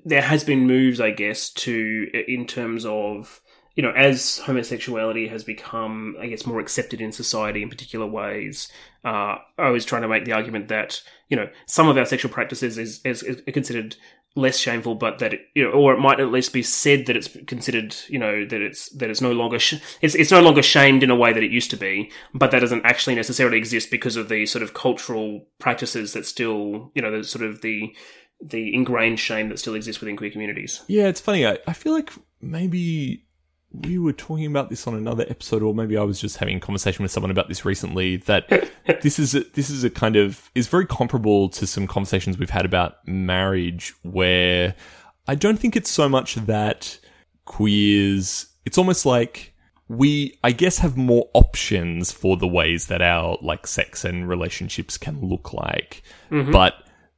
there 0.04 0.24
has 0.24 0.44
been 0.44 0.66
moves, 0.66 1.00
I 1.00 1.12
guess, 1.12 1.52
to 1.52 2.10
in 2.28 2.48
terms 2.48 2.84
of 2.84 3.42
you 3.76 3.84
know 3.84 3.92
as 3.92 4.40
homosexuality 4.40 5.28
has 5.28 5.44
become, 5.44 6.16
I 6.20 6.26
guess, 6.26 6.48
more 6.48 6.60
accepted 6.60 7.00
in 7.00 7.12
society 7.12 7.62
in 7.62 7.70
particular 7.70 8.08
ways. 8.08 8.72
Uh, 9.06 9.36
I 9.60 9.70
was 9.70 9.86
trying 9.86 10.02
to 10.02 10.08
make 10.08 10.26
the 10.26 10.32
argument 10.34 10.70
that 10.70 11.00
you 11.30 11.38
know 11.38 11.48
some 11.68 11.90
of 11.90 11.98
our 11.98 12.06
sexual 12.06 12.32
practices 12.32 12.80
is 12.80 13.02
is, 13.06 13.22
is 13.22 13.40
considered 13.54 13.98
less 14.36 14.58
shameful, 14.58 14.96
but 14.96 15.20
that 15.20 15.34
it, 15.34 15.42
you 15.54 15.64
know, 15.64 15.72
or 15.72 15.94
it 15.94 16.00
might 16.00 16.20
at 16.20 16.32
least 16.32 16.54
be 16.54 16.64
said 16.64 17.06
that 17.06 17.16
it's 17.16 17.30
considered, 17.48 17.96
you 18.08 18.18
know, 18.18 18.46
that 18.46 18.62
it's 18.62 18.90
that 18.90 19.10
it's 19.10 19.22
no 19.22 19.32
longer 19.32 19.60
sh- 19.60 19.82
it's 20.02 20.16
it's 20.16 20.32
no 20.32 20.42
longer 20.42 20.64
shamed 20.64 21.04
in 21.04 21.12
a 21.12 21.16
way 21.16 21.34
that 21.34 21.44
it 21.44 21.52
used 21.52 21.70
to 21.72 21.78
be, 21.78 22.12
but 22.34 22.52
that 22.52 22.60
doesn't 22.60 22.86
actually 22.86 23.16
necessarily 23.16 23.58
exist 23.58 23.92
because 23.92 24.16
of 24.16 24.30
the 24.30 24.46
sort 24.46 24.64
of 24.64 24.74
cultural 24.74 25.46
practices 25.60 26.14
that 26.14 26.26
still, 26.26 26.92
you 26.96 27.02
know, 27.02 27.16
the 27.16 27.24
sort 27.24 27.46
of 27.46 27.62
the 27.62 27.96
the 28.42 28.74
ingrained 28.74 29.20
shame 29.20 29.50
that 29.50 29.60
still 29.60 29.76
exists 29.76 30.02
within 30.02 30.18
queer 30.18 30.32
communities. 30.32 30.84
Yeah, 30.88 31.08
it's 31.08 31.22
funny. 31.22 31.46
I, 31.46 31.60
I 31.68 31.74
feel 31.74 31.94
like 31.94 32.12
maybe 32.42 33.26
we 33.74 33.98
were 33.98 34.14
talking 34.14 34.46
about 34.46 34.70
this 34.70 34.86
on 34.88 34.94
another 34.94 35.26
episode, 35.28 35.64
or 35.64 35.74
maybe 35.74 35.98
I 35.98 36.04
was 36.04 36.22
just 36.22 36.38
having 36.38 36.58
a 36.58 36.60
conversation 36.60 37.02
with 37.02 37.12
someone 37.12 37.32
about 37.32 37.48
this 37.48 37.66
recently. 37.66 38.18
That 38.18 38.48
this 39.02 39.18
is 39.18 39.34
a, 39.34 39.42
this 39.42 39.70
is 39.70 39.84
a 39.84 39.90
kind 39.90 40.16
of 40.16 40.52
is 40.54 40.68
very 40.68 40.86
comparable 40.86 41.50
to 41.50 41.66
some 41.66 41.88
conversations 41.88 42.38
we've 42.38 42.50
had 42.50 42.66
about 42.66 43.06
marriage, 43.08 43.94
where 44.04 44.76
I 45.28 45.36
don't 45.36 45.58
think 45.58 45.76
it's 45.76 45.90
so 45.90 46.08
much 46.08 46.36
that 46.36 47.00
queers. 47.46 48.48
It's 48.66 48.78
almost 48.78 49.06
like 49.06 49.54
we, 49.88 50.38
I 50.44 50.52
guess, 50.52 50.78
have 50.78 50.96
more 50.96 51.30
options 51.34 52.12
for 52.12 52.38
the 52.38 52.48
ways 52.48 52.88
that 52.88 53.02
our 53.02 53.38
like 53.42 53.66
sex 53.66 54.06
and 54.06 54.30
relationships 54.30 54.98
can 54.98 55.28
look 55.28 55.52
like, 55.52 56.04
mm-hmm. 56.30 56.52
but 56.52 56.76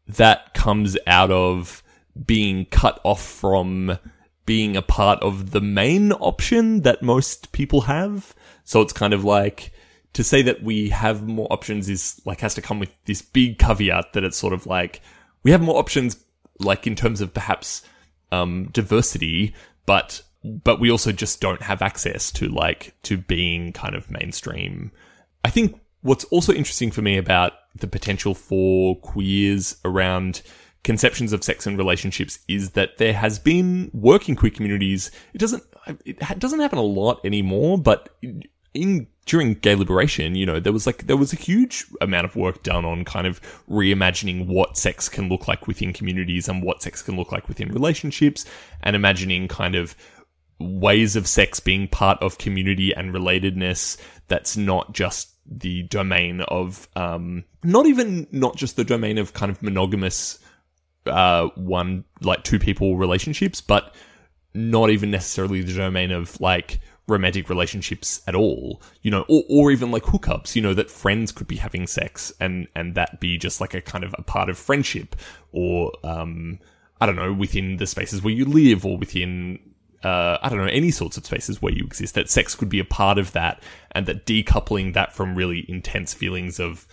that 0.08 0.54
comes 0.54 0.98
out 1.06 1.32
of 1.32 1.84
being 2.26 2.66
cut 2.66 3.00
off 3.04 3.22
from 3.22 3.98
being 4.46 4.78
a 4.78 4.82
part 4.82 5.22
of 5.22 5.52
the 5.52 5.62
main 5.62 6.12
option 6.14 6.82
that 6.82 7.02
most 7.02 7.52
people 7.52 7.82
have. 7.82 8.36
So 8.64 8.82
it's 8.82 8.94
kind 8.94 9.14
of 9.14 9.24
like 9.24 9.72
to 10.14 10.24
say 10.24 10.42
that 10.44 10.64
we 10.64 10.90
have 10.90 11.28
more 11.28 11.52
options 11.52 11.90
is 11.90 12.22
like 12.26 12.40
has 12.42 12.56
to 12.56 12.62
come 12.62 12.80
with 12.80 12.94
this 13.06 13.22
big 13.22 13.60
caveat 13.60 14.14
that 14.14 14.24
it's 14.24 14.38
sort 14.38 14.54
of 14.54 14.66
like 14.66 15.02
we 15.44 15.52
have 15.52 15.62
more 15.62 15.78
options 15.78 16.18
like 16.60 16.88
in 16.88 16.96
terms 16.96 17.22
of 17.22 17.34
perhaps 17.34 17.82
um 18.32 18.70
diversity, 18.72 19.54
but 19.86 20.22
but 20.44 20.80
we 20.80 20.92
also 20.92 21.12
just 21.12 21.42
don't 21.42 21.62
have 21.62 21.82
access 21.82 22.32
to 22.32 22.48
like 22.48 22.94
to 23.04 23.18
being 23.18 23.74
kind 23.74 23.96
of 23.96 24.10
mainstream. 24.12 24.92
I 25.44 25.50
think 25.50 25.80
what's 26.02 26.24
also 26.26 26.54
interesting 26.54 26.92
for 26.92 27.02
me 27.02 27.18
about 27.18 27.54
the 27.76 27.88
potential 27.88 28.36
for 28.36 28.96
queers 29.00 29.76
around 29.84 30.42
conceptions 30.86 31.34
of 31.34 31.44
sex 31.44 31.66
and 31.66 31.78
relationships 31.78 32.38
is 32.48 32.72
that 32.72 33.00
there 33.00 33.12
has 33.12 33.40
been 33.40 33.90
work 33.92 34.30
in 34.30 34.36
queer 34.36 34.52
communities. 34.52 35.10
It 35.34 35.40
doesn't 35.40 35.64
it 36.06 36.40
doesn't 36.40 36.60
happen 36.60 36.78
a 36.78 36.84
lot 36.84 37.20
anymore, 37.26 37.78
but 37.78 38.16
in 38.74 39.08
during 39.26 39.56
gay 39.56 39.74
liberation, 39.74 40.36
you 40.36 40.46
know, 40.46 40.60
there 40.60 40.72
was 40.72 40.86
like 40.86 41.08
there 41.08 41.18
was 41.18 41.34
a 41.34 41.38
huge 41.38 41.86
amount 42.02 42.26
of 42.26 42.36
work 42.36 42.62
done 42.62 42.86
on 42.86 43.04
kind 43.04 43.26
of 43.26 43.42
reimagining 43.68 44.46
what 44.46 44.78
sex 44.78 45.10
can 45.10 45.28
look 45.28 45.48
like 45.48 45.66
within 45.66 45.92
communities 45.92 46.48
and 46.48 46.62
what 46.62 46.84
sex 46.84 47.02
can 47.02 47.16
look 47.18 47.32
like 47.32 47.48
within 47.48 47.70
relationships, 47.70 48.46
and 48.84 48.96
imagining 48.96 49.48
kind 49.48 49.74
of 49.74 49.96
ways 50.60 51.16
of 51.16 51.28
sex 51.28 51.60
being 51.60 51.88
part 51.88 52.22
of 52.22 52.38
community 52.38 52.96
and 52.96 53.14
relatedness 53.14 53.98
that's 54.28 54.56
not 54.56 54.94
just 54.94 55.32
the 55.46 55.84
domain 55.84 56.40
of 56.48 56.88
um 56.96 57.44
not 57.64 57.86
even 57.86 58.26
not 58.32 58.56
just 58.56 58.78
the 58.78 58.86
domain 58.86 59.18
of 59.18 59.34
kind 59.34 59.52
of 59.52 59.62
monogamous 59.62 60.40
uh 61.08 61.48
one 61.56 62.04
like 62.22 62.44
two 62.44 62.60
people 62.60 62.98
relationships 62.98 63.62
but 63.62 63.94
not 64.56 64.90
even 64.90 65.12
necessarily 65.12 65.62
the 65.62 65.74
domain 65.74 66.12
of 66.12 66.40
like 66.40 66.80
romantic 67.08 67.50
relationships 67.50 68.22
at 68.28 68.36
all, 68.36 68.82
you 69.04 69.12
know, 69.12 69.26
or, 69.28 69.44
or 69.50 69.72
even 69.72 69.92
like 69.92 70.04
hookups, 70.04 70.56
you 70.56 70.62
know, 70.62 70.74
that 70.74 70.90
friends 70.90 71.32
could 71.32 71.48
be 71.48 71.56
having 71.56 71.86
sex 71.86 72.34
and, 72.40 72.68
and 72.76 72.96
that 72.96 73.20
be 73.20 73.38
just 73.38 73.62
like 73.62 73.74
a 73.74 73.82
kind 73.82 74.04
of 74.04 74.16
a 74.18 74.24
part 74.24 74.50
of 74.50 74.58
friendship 74.58 75.16
or, 75.52 75.92
um, 76.04 76.60
I 77.00 77.06
don't 77.06 77.16
know, 77.16 77.34
within 77.34 77.78
the 77.78 77.86
spaces 77.86 78.24
where 78.24 78.34
you 78.34 78.46
live 78.46 78.86
or 78.86 78.98
within, 78.98 79.60
uh, 80.04 80.38
I 80.42 80.50
don't 80.50 80.58
know, 80.58 80.66
any 80.66 80.90
sorts 80.90 81.18
of 81.18 81.26
spaces 81.26 81.62
where 81.62 81.74
you 81.74 81.84
exist, 81.84 82.16
that 82.16 82.30
sex 82.30 82.56
could 82.56 82.70
be 82.70 82.80
a 82.80 82.86
part 82.86 83.20
of 83.20 83.34
that 83.34 83.62
and 83.92 84.08
that 84.08 84.26
decoupling 84.26 84.94
that 84.94 85.14
from 85.14 85.36
really 85.36 85.66
intense 85.70 86.14
feelings 86.14 86.60
of, 86.60 86.88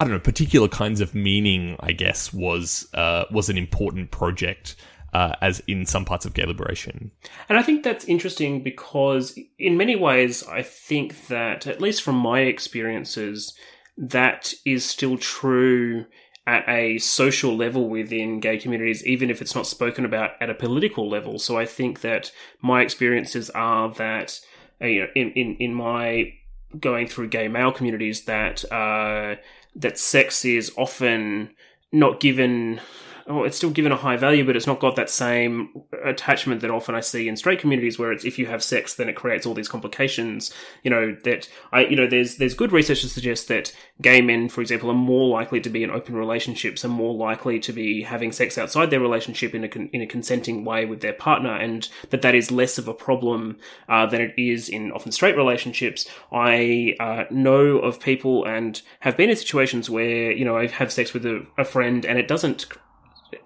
I 0.00 0.04
don't 0.04 0.14
know, 0.14 0.18
particular 0.18 0.66
kinds 0.66 1.02
of 1.02 1.14
meaning, 1.14 1.76
I 1.80 1.92
guess, 1.92 2.32
was, 2.32 2.88
uh, 2.94 3.24
was 3.30 3.50
an 3.50 3.58
important 3.58 4.10
project 4.10 4.76
uh, 5.12 5.34
as 5.42 5.60
in 5.66 5.84
some 5.84 6.06
parts 6.06 6.24
of 6.24 6.32
gay 6.32 6.44
liberation. 6.44 7.10
And 7.48 7.58
I 7.58 7.62
think 7.62 7.82
that's 7.82 8.06
interesting 8.06 8.62
because, 8.62 9.38
in 9.58 9.76
many 9.76 9.96
ways, 9.96 10.42
I 10.48 10.62
think 10.62 11.26
that, 11.26 11.66
at 11.66 11.82
least 11.82 12.02
from 12.02 12.16
my 12.16 12.40
experiences, 12.40 13.54
that 13.98 14.54
is 14.64 14.84
still 14.84 15.18
true 15.18 16.06
at 16.46 16.66
a 16.66 16.96
social 16.98 17.54
level 17.54 17.90
within 17.90 18.40
gay 18.40 18.56
communities, 18.56 19.04
even 19.06 19.28
if 19.28 19.42
it's 19.42 19.54
not 19.54 19.66
spoken 19.66 20.06
about 20.06 20.30
at 20.40 20.48
a 20.48 20.54
political 20.54 21.10
level. 21.10 21.38
So 21.38 21.58
I 21.58 21.66
think 21.66 22.00
that 22.00 22.32
my 22.62 22.80
experiences 22.80 23.50
are 23.50 23.92
that, 23.94 24.40
uh, 24.80 24.86
you 24.86 25.00
know, 25.00 25.08
in, 25.14 25.32
in, 25.32 25.56
in 25.56 25.74
my 25.74 26.32
going 26.78 27.08
through 27.08 27.28
gay 27.28 27.48
male 27.48 27.72
communities, 27.72 28.24
that 28.24 28.64
uh, 28.72 29.36
that 29.74 29.98
sex 29.98 30.44
is 30.44 30.72
often 30.76 31.50
not 31.92 32.20
given 32.20 32.80
oh, 33.26 33.44
it's 33.44 33.56
still 33.56 33.70
given 33.70 33.92
a 33.92 33.96
high 33.96 34.16
value, 34.16 34.44
but 34.44 34.56
it's 34.56 34.66
not 34.66 34.80
got 34.80 34.96
that 34.96 35.10
same 35.10 35.82
attachment 36.04 36.60
that 36.60 36.70
often 36.70 36.94
I 36.94 37.00
see 37.00 37.28
in 37.28 37.36
straight 37.36 37.60
communities, 37.60 37.98
where 37.98 38.12
it's 38.12 38.24
if 38.24 38.38
you 38.38 38.46
have 38.46 38.62
sex, 38.62 38.94
then 38.94 39.08
it 39.08 39.16
creates 39.16 39.46
all 39.46 39.54
these 39.54 39.68
complications. 39.68 40.52
You 40.82 40.90
know 40.90 41.16
that 41.24 41.48
I, 41.72 41.86
you 41.86 41.96
know, 41.96 42.06
there's 42.06 42.36
there's 42.36 42.54
good 42.54 42.72
research 42.72 43.02
to 43.02 43.08
suggest 43.08 43.48
that 43.48 43.74
gay 44.00 44.20
men, 44.20 44.48
for 44.48 44.60
example, 44.60 44.90
are 44.90 44.94
more 44.94 45.28
likely 45.28 45.60
to 45.60 45.70
be 45.70 45.82
in 45.82 45.90
open 45.90 46.16
relationships, 46.16 46.84
are 46.84 46.88
more 46.88 47.14
likely 47.14 47.58
to 47.60 47.72
be 47.72 48.02
having 48.02 48.32
sex 48.32 48.58
outside 48.58 48.90
their 48.90 49.00
relationship 49.00 49.54
in 49.54 49.64
a 49.64 49.68
con- 49.68 49.90
in 49.92 50.00
a 50.02 50.06
consenting 50.06 50.64
way 50.64 50.84
with 50.84 51.00
their 51.00 51.12
partner, 51.12 51.54
and 51.54 51.88
that 52.10 52.22
that 52.22 52.34
is 52.34 52.50
less 52.50 52.78
of 52.78 52.88
a 52.88 52.94
problem 52.94 53.58
uh, 53.88 54.06
than 54.06 54.20
it 54.20 54.34
is 54.36 54.68
in 54.68 54.92
often 54.92 55.12
straight 55.12 55.36
relationships. 55.36 56.06
I 56.32 56.96
uh, 57.00 57.24
know 57.30 57.78
of 57.78 58.00
people 58.00 58.44
and 58.44 58.80
have 59.00 59.16
been 59.16 59.30
in 59.30 59.36
situations 59.36 59.88
where 59.88 60.32
you 60.32 60.44
know 60.44 60.56
I 60.56 60.66
have 60.66 60.92
sex 60.92 61.12
with 61.12 61.26
a, 61.26 61.46
a 61.58 61.64
friend 61.64 62.04
and 62.04 62.18
it 62.18 62.28
doesn't 62.28 62.66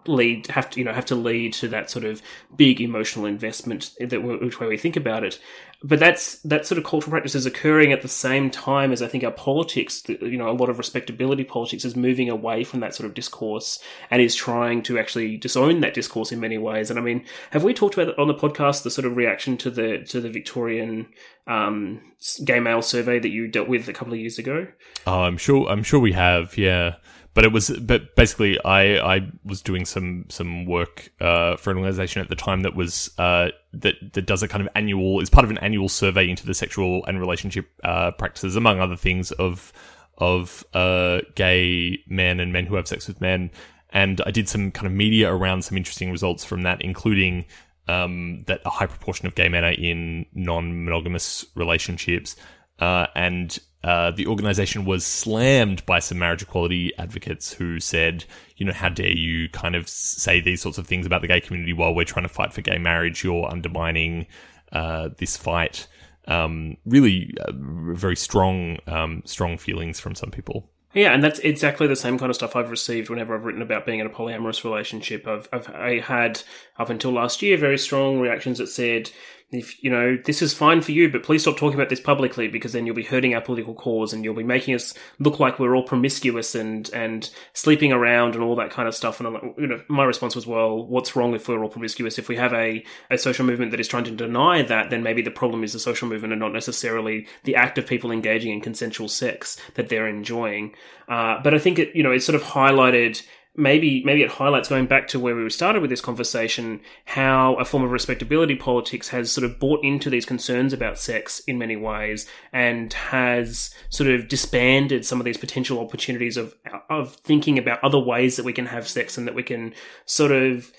lead 0.06 0.46
have 0.48 0.70
to 0.70 0.78
you 0.80 0.84
know 0.84 0.92
have 0.92 1.06
to 1.06 1.14
lead 1.14 1.52
to 1.52 1.68
that 1.68 1.90
sort 1.90 2.04
of 2.04 2.22
big 2.56 2.80
emotional 2.80 3.26
investment 3.26 3.92
that 4.00 4.22
which 4.22 4.60
way 4.60 4.66
we 4.66 4.76
think 4.76 4.96
about 4.96 5.24
it 5.24 5.38
but 5.84 6.00
that's 6.00 6.38
that 6.38 6.66
sort 6.66 6.78
of 6.78 6.84
cultural 6.84 7.10
practice 7.10 7.34
is 7.34 7.44
occurring 7.44 7.92
at 7.92 8.00
the 8.00 8.08
same 8.08 8.50
time 8.50 8.90
as 8.90 9.02
I 9.02 9.06
think 9.06 9.22
our 9.22 9.30
politics 9.30 10.02
you 10.08 10.38
know 10.38 10.48
a 10.48 10.52
lot 10.52 10.70
of 10.70 10.78
respectability 10.78 11.44
politics 11.44 11.84
is 11.84 11.94
moving 11.94 12.30
away 12.30 12.64
from 12.64 12.80
that 12.80 12.94
sort 12.94 13.06
of 13.06 13.12
discourse 13.12 13.78
and 14.10 14.22
is 14.22 14.34
trying 14.34 14.82
to 14.84 14.98
actually 14.98 15.36
disown 15.36 15.80
that 15.80 15.92
discourse 15.92 16.32
in 16.32 16.40
many 16.40 16.56
ways. 16.56 16.88
And 16.88 16.98
I 16.98 17.02
mean 17.02 17.26
have 17.50 17.64
we 17.64 17.74
talked 17.74 17.98
about 17.98 18.18
on 18.18 18.28
the 18.28 18.34
podcast 18.34 18.82
the 18.82 18.90
sort 18.90 19.04
of 19.04 19.14
reaction 19.16 19.58
to 19.58 19.70
the 19.70 19.98
to 20.08 20.22
the 20.22 20.30
Victorian 20.30 21.06
um, 21.46 22.00
gay 22.44 22.60
male 22.60 22.80
survey 22.80 23.18
that 23.18 23.28
you 23.28 23.46
dealt 23.46 23.68
with 23.68 23.86
a 23.86 23.92
couple 23.92 24.14
of 24.14 24.18
years 24.18 24.38
ago? 24.38 24.66
Oh, 25.06 25.20
I'm 25.20 25.36
sure 25.36 25.68
I'm 25.68 25.82
sure 25.82 26.00
we 26.00 26.12
have 26.12 26.56
yeah. 26.56 26.96
But 27.34 27.44
it 27.44 27.52
was 27.52 27.68
but 27.68 28.16
basically 28.16 28.58
I 28.64 29.16
I 29.16 29.30
was 29.44 29.60
doing 29.60 29.84
some 29.84 30.24
some 30.30 30.64
work 30.64 31.12
uh, 31.20 31.56
for 31.56 31.72
an 31.72 31.76
organization 31.76 32.22
at 32.22 32.30
the 32.30 32.36
time 32.36 32.62
that 32.62 32.74
was 32.74 33.10
uh, 33.18 33.48
that 33.82 33.94
that 34.12 34.26
does 34.26 34.42
a 34.42 34.48
kind 34.48 34.62
of 34.62 34.68
annual 34.74 35.20
is 35.20 35.30
part 35.30 35.44
of 35.44 35.50
an 35.50 35.58
annual 35.58 35.88
survey 35.88 36.28
into 36.28 36.46
the 36.46 36.54
sexual 36.54 37.04
and 37.06 37.20
relationship 37.20 37.68
uh, 37.82 38.10
practices 38.12 38.56
among 38.56 38.80
other 38.80 38.96
things 38.96 39.32
of 39.32 39.72
of 40.18 40.64
uh, 40.74 41.20
gay 41.34 41.98
men 42.08 42.40
and 42.40 42.52
men 42.52 42.66
who 42.66 42.76
have 42.76 42.86
sex 42.86 43.08
with 43.08 43.20
men. 43.20 43.50
And 43.90 44.20
I 44.26 44.30
did 44.30 44.48
some 44.48 44.70
kind 44.70 44.86
of 44.86 44.92
media 44.92 45.32
around 45.32 45.62
some 45.62 45.76
interesting 45.76 46.10
results 46.10 46.44
from 46.44 46.62
that 46.62 46.82
including 46.82 47.44
um, 47.88 48.44
that 48.46 48.60
a 48.64 48.70
high 48.70 48.86
proportion 48.86 49.26
of 49.26 49.34
gay 49.34 49.48
men 49.48 49.64
are 49.64 49.72
in 49.72 50.26
non-monogamous 50.34 51.44
relationships. 51.54 52.36
Uh, 52.78 53.06
and 53.14 53.58
uh, 53.84 54.10
the 54.10 54.26
organization 54.26 54.86
was 54.86 55.04
slammed 55.04 55.84
by 55.84 55.98
some 55.98 56.18
marriage 56.18 56.40
equality 56.40 56.90
advocates 56.96 57.52
who 57.52 57.78
said, 57.78 58.24
you 58.56 58.64
know, 58.64 58.72
how 58.72 58.88
dare 58.88 59.12
you 59.12 59.46
kind 59.50 59.76
of 59.76 59.86
say 59.86 60.40
these 60.40 60.62
sorts 60.62 60.78
of 60.78 60.86
things 60.86 61.04
about 61.04 61.20
the 61.20 61.28
gay 61.28 61.38
community 61.38 61.74
while 61.74 61.94
we're 61.94 62.02
trying 62.02 62.24
to 62.24 62.32
fight 62.32 62.54
for 62.54 62.62
gay 62.62 62.78
marriage? 62.78 63.22
You're 63.22 63.46
undermining 63.46 64.26
uh, 64.72 65.10
this 65.18 65.36
fight. 65.36 65.86
Um, 66.26 66.78
really, 66.86 67.34
uh, 67.42 67.52
very 67.54 68.16
strong, 68.16 68.78
um, 68.86 69.20
strong 69.26 69.58
feelings 69.58 70.00
from 70.00 70.14
some 70.14 70.30
people. 70.30 70.70
Yeah, 70.94 71.12
and 71.12 71.22
that's 71.22 71.40
exactly 71.40 71.86
the 71.86 71.96
same 71.96 72.18
kind 72.18 72.30
of 72.30 72.36
stuff 72.36 72.56
I've 72.56 72.70
received 72.70 73.10
whenever 73.10 73.34
I've 73.34 73.44
written 73.44 73.60
about 73.60 73.84
being 73.84 73.98
in 73.98 74.06
a 74.06 74.10
polyamorous 74.10 74.64
relationship. 74.64 75.28
I've, 75.28 75.46
I've 75.52 75.68
I 75.68 75.98
had 75.98 76.40
up 76.78 76.88
until 76.88 77.10
last 77.10 77.42
year 77.42 77.58
very 77.58 77.78
strong 77.78 78.20
reactions 78.20 78.58
that 78.58 78.68
said, 78.68 79.10
if 79.50 79.82
you 79.82 79.90
know 79.90 80.18
this 80.24 80.42
is 80.42 80.52
fine 80.52 80.80
for 80.80 80.92
you, 80.92 81.10
but 81.10 81.22
please 81.22 81.42
stop 81.42 81.56
talking 81.56 81.78
about 81.78 81.88
this 81.88 82.00
publicly 82.00 82.48
because 82.48 82.72
then 82.72 82.86
you'll 82.86 82.94
be 82.94 83.04
hurting 83.04 83.34
our 83.34 83.40
political 83.40 83.74
cause 83.74 84.12
and 84.12 84.24
you'll 84.24 84.34
be 84.34 84.42
making 84.42 84.74
us 84.74 84.94
look 85.18 85.38
like 85.38 85.58
we're 85.58 85.76
all 85.76 85.82
promiscuous 85.82 86.54
and 86.54 86.90
and 86.92 87.30
sleeping 87.52 87.92
around 87.92 88.34
and 88.34 88.42
all 88.42 88.56
that 88.56 88.70
kind 88.70 88.88
of 88.88 88.94
stuff. 88.94 89.20
And 89.20 89.26
I'm 89.26 89.34
like, 89.34 89.42
you 89.58 89.66
know, 89.66 89.82
my 89.88 90.04
response 90.04 90.34
was, 90.34 90.46
well, 90.46 90.84
what's 90.86 91.14
wrong 91.14 91.34
if 91.34 91.48
we're 91.48 91.62
all 91.62 91.68
promiscuous? 91.68 92.18
If 92.18 92.28
we 92.28 92.36
have 92.36 92.52
a 92.52 92.84
a 93.10 93.18
social 93.18 93.44
movement 93.44 93.70
that 93.70 93.80
is 93.80 93.88
trying 93.88 94.04
to 94.04 94.10
deny 94.10 94.62
that, 94.62 94.90
then 94.90 95.02
maybe 95.02 95.22
the 95.22 95.30
problem 95.30 95.62
is 95.62 95.72
the 95.72 95.78
social 95.78 96.08
movement 96.08 96.32
and 96.32 96.40
not 96.40 96.52
necessarily 96.52 97.26
the 97.44 97.56
act 97.56 97.78
of 97.78 97.86
people 97.86 98.10
engaging 98.10 98.52
in 98.52 98.60
consensual 98.60 99.08
sex 99.08 99.56
that 99.74 99.88
they're 99.88 100.08
enjoying. 100.08 100.74
Uh, 101.08 101.38
but 101.42 101.54
I 101.54 101.58
think 101.58 101.78
it, 101.78 101.94
you 101.94 102.02
know, 102.02 102.12
it 102.12 102.20
sort 102.20 102.36
of 102.36 102.42
highlighted 102.42 103.22
maybe 103.56 104.02
maybe 104.04 104.22
it 104.22 104.30
highlights 104.30 104.68
going 104.68 104.86
back 104.86 105.06
to 105.06 105.20
where 105.20 105.36
we 105.36 105.48
started 105.48 105.80
with 105.80 105.90
this 105.90 106.00
conversation 106.00 106.80
how 107.04 107.54
a 107.54 107.64
form 107.64 107.84
of 107.84 107.90
respectability 107.92 108.56
politics 108.56 109.08
has 109.08 109.30
sort 109.30 109.44
of 109.44 109.60
bought 109.60 109.82
into 109.84 110.10
these 110.10 110.24
concerns 110.24 110.72
about 110.72 110.98
sex 110.98 111.40
in 111.46 111.56
many 111.56 111.76
ways 111.76 112.26
and 112.52 112.92
has 112.94 113.72
sort 113.90 114.10
of 114.10 114.28
disbanded 114.28 115.06
some 115.06 115.20
of 115.20 115.24
these 115.24 115.36
potential 115.36 115.78
opportunities 115.78 116.36
of 116.36 116.54
of 116.90 117.14
thinking 117.16 117.58
about 117.58 117.82
other 117.84 117.98
ways 117.98 118.36
that 118.36 118.44
we 118.44 118.52
can 118.52 118.66
have 118.66 118.88
sex 118.88 119.16
and 119.16 119.26
that 119.26 119.34
we 119.34 119.42
can 119.42 119.72
sort 120.04 120.32
of 120.32 120.72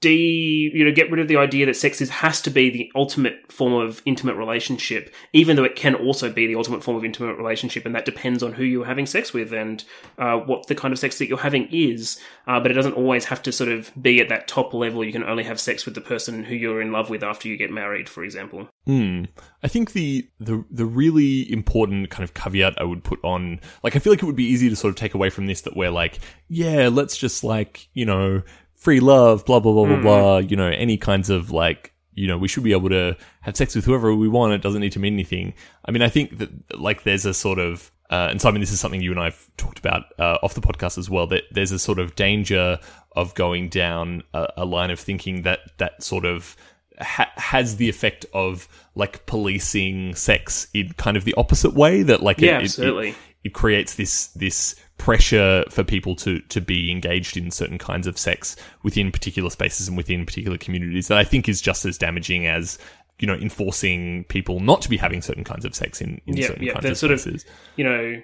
de 0.00 0.70
you 0.74 0.84
know 0.84 0.92
get 0.92 1.10
rid 1.10 1.20
of 1.20 1.28
the 1.28 1.36
idea 1.36 1.66
that 1.66 1.76
sex 1.76 2.00
is 2.00 2.08
has 2.08 2.40
to 2.40 2.50
be 2.50 2.70
the 2.70 2.90
ultimate 2.94 3.50
form 3.52 3.72
of 3.72 4.00
intimate 4.06 4.34
relationship 4.34 5.14
even 5.32 5.56
though 5.56 5.64
it 5.64 5.76
can 5.76 5.94
also 5.94 6.30
be 6.32 6.46
the 6.46 6.54
ultimate 6.54 6.82
form 6.82 6.96
of 6.96 7.04
intimate 7.04 7.36
relationship 7.36 7.84
and 7.84 7.94
that 7.94 8.04
depends 8.04 8.42
on 8.42 8.52
who 8.52 8.64
you're 8.64 8.84
having 8.84 9.06
sex 9.06 9.32
with 9.32 9.52
and 9.52 9.84
uh, 10.18 10.36
what 10.38 10.66
the 10.66 10.74
kind 10.74 10.92
of 10.92 10.98
sex 10.98 11.18
that 11.18 11.28
you're 11.28 11.38
having 11.38 11.68
is. 11.70 12.18
Uh, 12.46 12.58
but 12.58 12.70
it 12.70 12.74
doesn't 12.74 12.94
always 12.94 13.24
have 13.26 13.42
to 13.42 13.52
sort 13.52 13.70
of 13.70 13.90
be 14.00 14.20
at 14.20 14.28
that 14.28 14.48
top 14.48 14.74
level. 14.74 15.04
You 15.04 15.12
can 15.12 15.22
only 15.22 15.44
have 15.44 15.60
sex 15.60 15.84
with 15.84 15.94
the 15.94 16.00
person 16.00 16.44
who 16.44 16.54
you're 16.54 16.80
in 16.80 16.92
love 16.92 17.10
with 17.10 17.22
after 17.22 17.48
you 17.48 17.56
get 17.56 17.70
married 17.70 18.08
for 18.08 18.24
example. 18.24 18.68
Hmm. 18.86 19.24
I 19.62 19.68
think 19.68 19.92
the, 19.92 20.28
the 20.38 20.64
the 20.70 20.86
really 20.86 21.50
important 21.52 22.10
kind 22.10 22.24
of 22.24 22.34
caveat 22.34 22.80
I 22.80 22.84
would 22.84 23.04
put 23.04 23.22
on, 23.22 23.60
like, 23.82 23.94
I 23.94 23.98
feel 23.98 24.12
like 24.12 24.22
it 24.22 24.26
would 24.26 24.36
be 24.36 24.46
easy 24.46 24.70
to 24.70 24.76
sort 24.76 24.90
of 24.90 24.96
take 24.96 25.14
away 25.14 25.30
from 25.30 25.46
this 25.46 25.60
that 25.62 25.76
we're 25.76 25.90
like, 25.90 26.18
yeah, 26.48 26.88
let's 26.88 27.16
just 27.16 27.44
like, 27.44 27.88
you 27.92 28.06
know, 28.06 28.42
free 28.80 28.98
love, 28.98 29.44
blah, 29.44 29.60
blah, 29.60 29.72
blah, 29.72 29.84
blah, 29.84 29.96
mm. 29.96 30.02
blah, 30.02 30.38
you 30.38 30.56
know, 30.56 30.66
any 30.66 30.96
kinds 30.96 31.28
of 31.28 31.50
like, 31.50 31.92
you 32.14 32.26
know, 32.26 32.38
we 32.38 32.48
should 32.48 32.64
be 32.64 32.72
able 32.72 32.88
to 32.88 33.14
have 33.42 33.54
sex 33.54 33.76
with 33.76 33.84
whoever 33.84 34.14
we 34.14 34.26
want. 34.26 34.54
It 34.54 34.62
doesn't 34.62 34.80
need 34.80 34.92
to 34.92 34.98
mean 34.98 35.12
anything. 35.12 35.52
I 35.84 35.90
mean, 35.90 36.00
I 36.00 36.08
think 36.08 36.38
that 36.38 36.80
like 36.80 37.02
there's 37.02 37.26
a 37.26 37.34
sort 37.34 37.58
of, 37.58 37.92
uh, 38.08 38.28
and 38.30 38.40
Simon, 38.40 38.60
this 38.60 38.72
is 38.72 38.80
something 38.80 39.02
you 39.02 39.10
and 39.10 39.20
I've 39.20 39.50
talked 39.58 39.78
about 39.78 40.04
uh, 40.18 40.38
off 40.42 40.54
the 40.54 40.62
podcast 40.62 40.96
as 40.96 41.10
well. 41.10 41.26
That 41.26 41.44
there's 41.52 41.72
a 41.72 41.78
sort 41.78 41.98
of 41.98 42.16
danger 42.16 42.78
of 43.14 43.34
going 43.34 43.68
down 43.68 44.22
a, 44.32 44.48
a 44.56 44.64
line 44.64 44.90
of 44.90 44.98
thinking 44.98 45.42
that 45.42 45.60
that 45.76 46.02
sort 46.02 46.24
of 46.24 46.56
ha- 46.98 47.30
has 47.36 47.76
the 47.76 47.88
effect 47.88 48.24
of 48.32 48.66
like 48.94 49.26
policing 49.26 50.14
sex 50.14 50.68
in 50.72 50.92
kind 50.94 51.16
of 51.16 51.24
the 51.24 51.34
opposite 51.34 51.74
way. 51.74 52.02
That 52.02 52.22
like 52.22 52.40
yeah, 52.40 52.58
it, 52.58 52.62
absolutely. 52.62 53.10
It, 53.10 53.16
it 53.44 53.54
creates 53.54 53.94
this 53.94 54.28
this 54.28 54.76
pressure 54.98 55.64
for 55.70 55.82
people 55.82 56.14
to 56.16 56.40
to 56.40 56.60
be 56.60 56.90
engaged 56.90 57.36
in 57.36 57.50
certain 57.50 57.78
kinds 57.78 58.06
of 58.06 58.18
sex 58.18 58.54
within 58.82 59.10
particular 59.10 59.48
spaces 59.50 59.88
and 59.88 59.96
within 59.96 60.26
particular 60.26 60.58
communities 60.58 61.08
that 61.08 61.16
I 61.18 61.24
think 61.24 61.48
is 61.48 61.60
just 61.60 61.84
as 61.86 61.96
damaging 61.96 62.46
as 62.46 62.78
you 63.18 63.26
know 63.26 63.34
enforcing 63.34 64.24
people 64.24 64.60
not 64.60 64.82
to 64.82 64.90
be 64.90 64.96
having 64.98 65.22
certain 65.22 65.44
kinds 65.44 65.64
of 65.64 65.74
sex 65.74 66.00
in, 66.00 66.20
in 66.26 66.36
Yeah, 66.36 66.46
certain 66.48 66.64
yeah, 66.64 66.72
kinds 66.74 66.84
of 66.86 66.98
sort 66.98 67.12
of- 67.12 67.20
spaces. 67.20 67.44
you 67.76 67.84
know, 67.84 68.20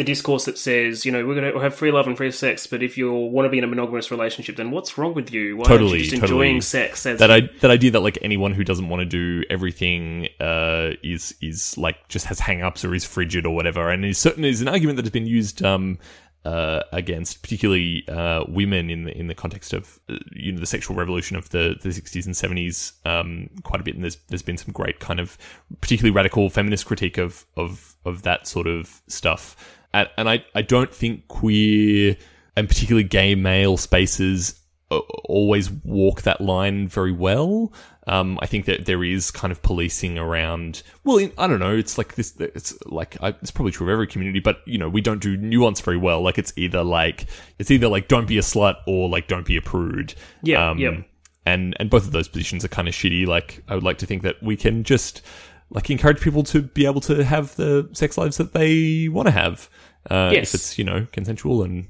the 0.00 0.04
discourse 0.04 0.46
that 0.46 0.56
says, 0.56 1.04
you 1.04 1.12
know, 1.12 1.26
we're 1.26 1.34
going 1.34 1.52
to 1.52 1.60
have 1.60 1.74
free 1.74 1.92
love 1.92 2.06
and 2.06 2.16
free 2.16 2.30
sex, 2.30 2.66
but 2.66 2.82
if 2.82 2.96
you 2.96 3.12
want 3.12 3.44
to 3.44 3.50
be 3.50 3.58
in 3.58 3.64
a 3.64 3.66
monogamous 3.66 4.10
relationship, 4.10 4.56
then 4.56 4.70
what's 4.70 4.96
wrong 4.96 5.12
with 5.12 5.30
you? 5.30 5.58
Why 5.58 5.64
aren't 5.64 5.68
Totally, 5.68 5.98
you 5.98 6.04
just 6.04 6.22
totally. 6.22 6.46
enjoying 6.48 6.62
sex? 6.62 7.04
As 7.04 7.18
that 7.18 7.30
I 7.30 7.42
that 7.60 7.70
idea 7.70 7.90
that 7.90 8.00
like 8.00 8.16
anyone 8.22 8.52
who 8.52 8.64
doesn't 8.64 8.88
want 8.88 9.00
to 9.00 9.04
do 9.04 9.44
everything 9.50 10.28
uh, 10.40 10.92
is 11.02 11.34
is 11.42 11.76
like 11.76 12.08
just 12.08 12.24
has 12.24 12.40
hang-ups 12.40 12.82
or 12.82 12.94
is 12.94 13.04
frigid 13.04 13.44
or 13.44 13.54
whatever, 13.54 13.90
and 13.90 14.02
is 14.06 14.16
certain 14.16 14.42
is 14.42 14.62
an 14.62 14.68
argument 14.68 14.96
that 14.96 15.04
has 15.04 15.12
been 15.12 15.26
used 15.26 15.62
um, 15.62 15.98
uh, 16.46 16.80
against 16.94 17.42
particularly 17.42 18.08
uh, 18.08 18.44
women 18.48 18.88
in 18.88 19.04
the 19.04 19.14
in 19.18 19.26
the 19.26 19.34
context 19.34 19.74
of 19.74 20.00
uh, 20.08 20.16
you 20.32 20.50
know 20.50 20.60
the 20.60 20.66
sexual 20.66 20.96
revolution 20.96 21.36
of 21.36 21.50
the 21.50 21.76
the 21.82 21.92
sixties 21.92 22.24
and 22.24 22.34
seventies 22.34 22.94
um, 23.04 23.50
quite 23.64 23.82
a 23.82 23.84
bit, 23.84 23.96
and 23.96 24.04
there's 24.04 24.16
there's 24.28 24.40
been 24.40 24.56
some 24.56 24.72
great 24.72 24.98
kind 24.98 25.20
of 25.20 25.36
particularly 25.82 26.10
radical 26.10 26.48
feminist 26.48 26.86
critique 26.86 27.18
of 27.18 27.44
of 27.58 27.94
of 28.06 28.22
that 28.22 28.46
sort 28.46 28.66
of 28.66 29.02
stuff, 29.06 29.54
and, 29.92 30.08
and 30.16 30.28
I 30.28 30.44
I 30.54 30.62
don't 30.62 30.92
think 30.92 31.28
queer 31.28 32.16
and 32.56 32.68
particularly 32.68 33.04
gay 33.04 33.34
male 33.34 33.76
spaces 33.76 34.60
always 35.24 35.70
walk 35.70 36.22
that 36.22 36.40
line 36.40 36.88
very 36.88 37.12
well. 37.12 37.72
Um, 38.06 38.38
I 38.42 38.46
think 38.46 38.64
that 38.64 38.86
there 38.86 39.04
is 39.04 39.30
kind 39.30 39.52
of 39.52 39.62
policing 39.62 40.18
around. 40.18 40.82
Well, 41.04 41.18
in, 41.18 41.32
I 41.38 41.46
don't 41.46 41.60
know. 41.60 41.76
It's 41.76 41.96
like 41.96 42.16
this. 42.16 42.34
It's 42.40 42.76
like 42.86 43.16
I, 43.22 43.28
it's 43.40 43.52
probably 43.52 43.70
true 43.70 43.86
of 43.86 43.92
every 43.92 44.08
community, 44.08 44.40
but 44.40 44.58
you 44.66 44.78
know, 44.78 44.88
we 44.88 45.00
don't 45.00 45.20
do 45.20 45.36
nuance 45.36 45.80
very 45.80 45.96
well. 45.96 46.20
Like 46.22 46.38
it's 46.38 46.52
either 46.56 46.82
like 46.82 47.26
it's 47.58 47.70
either 47.70 47.86
like 47.88 48.08
don't 48.08 48.26
be 48.26 48.38
a 48.38 48.42
slut 48.42 48.76
or 48.86 49.08
like 49.08 49.28
don't 49.28 49.46
be 49.46 49.56
a 49.56 49.62
prude. 49.62 50.14
Yeah, 50.42 50.70
Um, 50.70 50.78
yeah. 50.78 51.02
And 51.46 51.76
and 51.78 51.88
both 51.88 52.04
of 52.04 52.12
those 52.12 52.26
positions 52.26 52.64
are 52.64 52.68
kind 52.68 52.88
of 52.88 52.94
shitty. 52.94 53.26
Like 53.26 53.62
I 53.68 53.74
would 53.76 53.84
like 53.84 53.98
to 53.98 54.06
think 54.06 54.22
that 54.22 54.42
we 54.42 54.56
can 54.56 54.82
just 54.82 55.22
like 55.70 55.90
encourage 55.90 56.20
people 56.20 56.42
to 56.44 56.62
be 56.62 56.84
able 56.86 57.00
to 57.02 57.24
have 57.24 57.54
the 57.56 57.88
sex 57.92 58.18
lives 58.18 58.36
that 58.38 58.52
they 58.52 59.08
want 59.08 59.26
to 59.26 59.32
have. 59.32 59.68
Uh, 60.10 60.30
Yes. 60.32 60.48
If 60.48 60.54
it's 60.54 60.78
you 60.78 60.84
know 60.84 61.06
consensual 61.12 61.62
and 61.62 61.88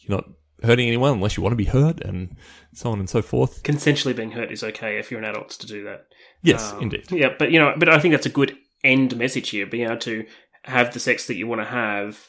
you're 0.00 0.16
not 0.16 0.28
hurting 0.62 0.86
anyone 0.88 1.14
unless 1.14 1.36
you 1.36 1.42
want 1.42 1.52
to 1.52 1.56
be 1.56 1.64
hurt 1.64 2.00
and 2.02 2.36
so 2.74 2.90
on 2.90 2.98
and 2.98 3.08
so 3.08 3.22
forth. 3.22 3.62
consensually 3.62 4.14
being 4.14 4.30
hurt 4.30 4.52
is 4.52 4.62
okay 4.62 4.98
if 4.98 5.10
you're 5.10 5.20
an 5.20 5.26
adult 5.26 5.50
to 5.50 5.66
do 5.66 5.84
that. 5.84 6.06
Yes, 6.42 6.72
Um, 6.72 6.82
indeed. 6.82 7.10
Yeah, 7.10 7.30
but 7.38 7.50
you 7.50 7.58
know, 7.58 7.74
but 7.76 7.88
I 7.88 7.98
think 7.98 8.12
that's 8.12 8.26
a 8.26 8.30
good 8.30 8.56
end 8.84 9.16
message 9.16 9.50
here, 9.50 9.66
being 9.66 9.86
able 9.86 9.98
to 9.98 10.24
have 10.64 10.92
the 10.92 11.00
sex 11.00 11.26
that 11.26 11.36
you 11.36 11.46
want 11.46 11.60
to 11.62 11.66
have 11.66 12.28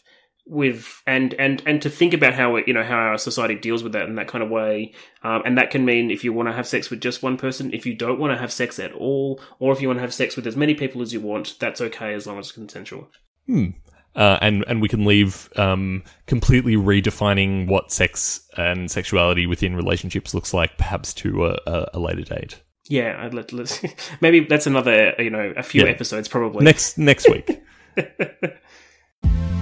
with 0.52 1.02
and 1.08 1.34
and 1.36 1.64
and 1.66 1.82
to 1.82 1.90
think 1.90 2.14
about 2.14 2.34
how 2.34 2.58
it, 2.58 2.68
you 2.68 2.74
know 2.74 2.84
how 2.84 2.98
our 2.98 3.18
society 3.18 3.56
deals 3.56 3.84
with 3.84 3.94
that 3.94 4.04
in 4.10 4.16
that 4.16 4.28
kind 4.28 4.44
of 4.44 4.50
way 4.50 4.94
um, 5.24 5.42
and 5.46 5.58
that 5.58 5.72
can 5.72 5.86
mean 5.86 6.12
if 6.12 6.26
you 6.26 6.34
want 6.34 6.50
to 6.50 6.54
have 6.54 6.68
sex 6.68 6.90
with 6.90 7.00
just 7.00 7.24
one 7.24 7.38
person 7.38 7.74
if 7.74 7.86
you 7.86 7.96
don't 7.96 8.20
want 8.20 8.34
to 8.34 8.38
have 8.38 8.52
sex 8.52 8.78
at 8.78 8.92
all 8.92 9.40
or 9.60 9.72
if 9.72 9.82
you 9.82 9.88
want 9.88 9.96
to 9.98 10.02
have 10.02 10.14
sex 10.14 10.36
with 10.36 10.46
as 10.46 10.58
many 10.58 10.74
people 10.76 11.02
as 11.02 11.14
you 11.14 11.22
want 11.22 11.56
that's 11.60 11.80
okay 11.80 12.14
as 12.14 12.28
long 12.28 12.38
as 12.38 12.48
it's 12.48 12.52
consensual 12.52 13.08
Uh, 14.14 14.38
and 14.42 14.66
and 14.68 14.82
we 14.82 14.90
can 14.90 15.06
leave 15.06 15.48
um, 15.56 16.04
completely 16.28 16.76
redefining 16.76 17.66
what 17.68 17.90
sex 17.90 18.46
and 18.58 18.92
sexuality 18.92 19.46
within 19.48 19.74
relationships 19.74 20.34
looks 20.34 20.54
like, 20.54 20.78
perhaps 20.78 21.14
to 21.14 21.46
a, 21.46 21.58
a, 21.94 22.00
later 22.00 22.24
date. 22.24 22.62
yeah 22.90 23.16
I'd 23.24 23.34
let, 23.34 23.54
let's 23.54 23.82
maybe 24.20 24.42
that's 24.42 24.68
another 24.68 25.14
you 25.18 25.30
know 25.30 25.54
a 25.56 25.64
few 25.64 25.86
Yeah. 25.86 25.92
episodes 25.92 26.28
probably 26.28 26.66
Next 26.66 26.98
next 26.98 27.30
week. 27.30 27.64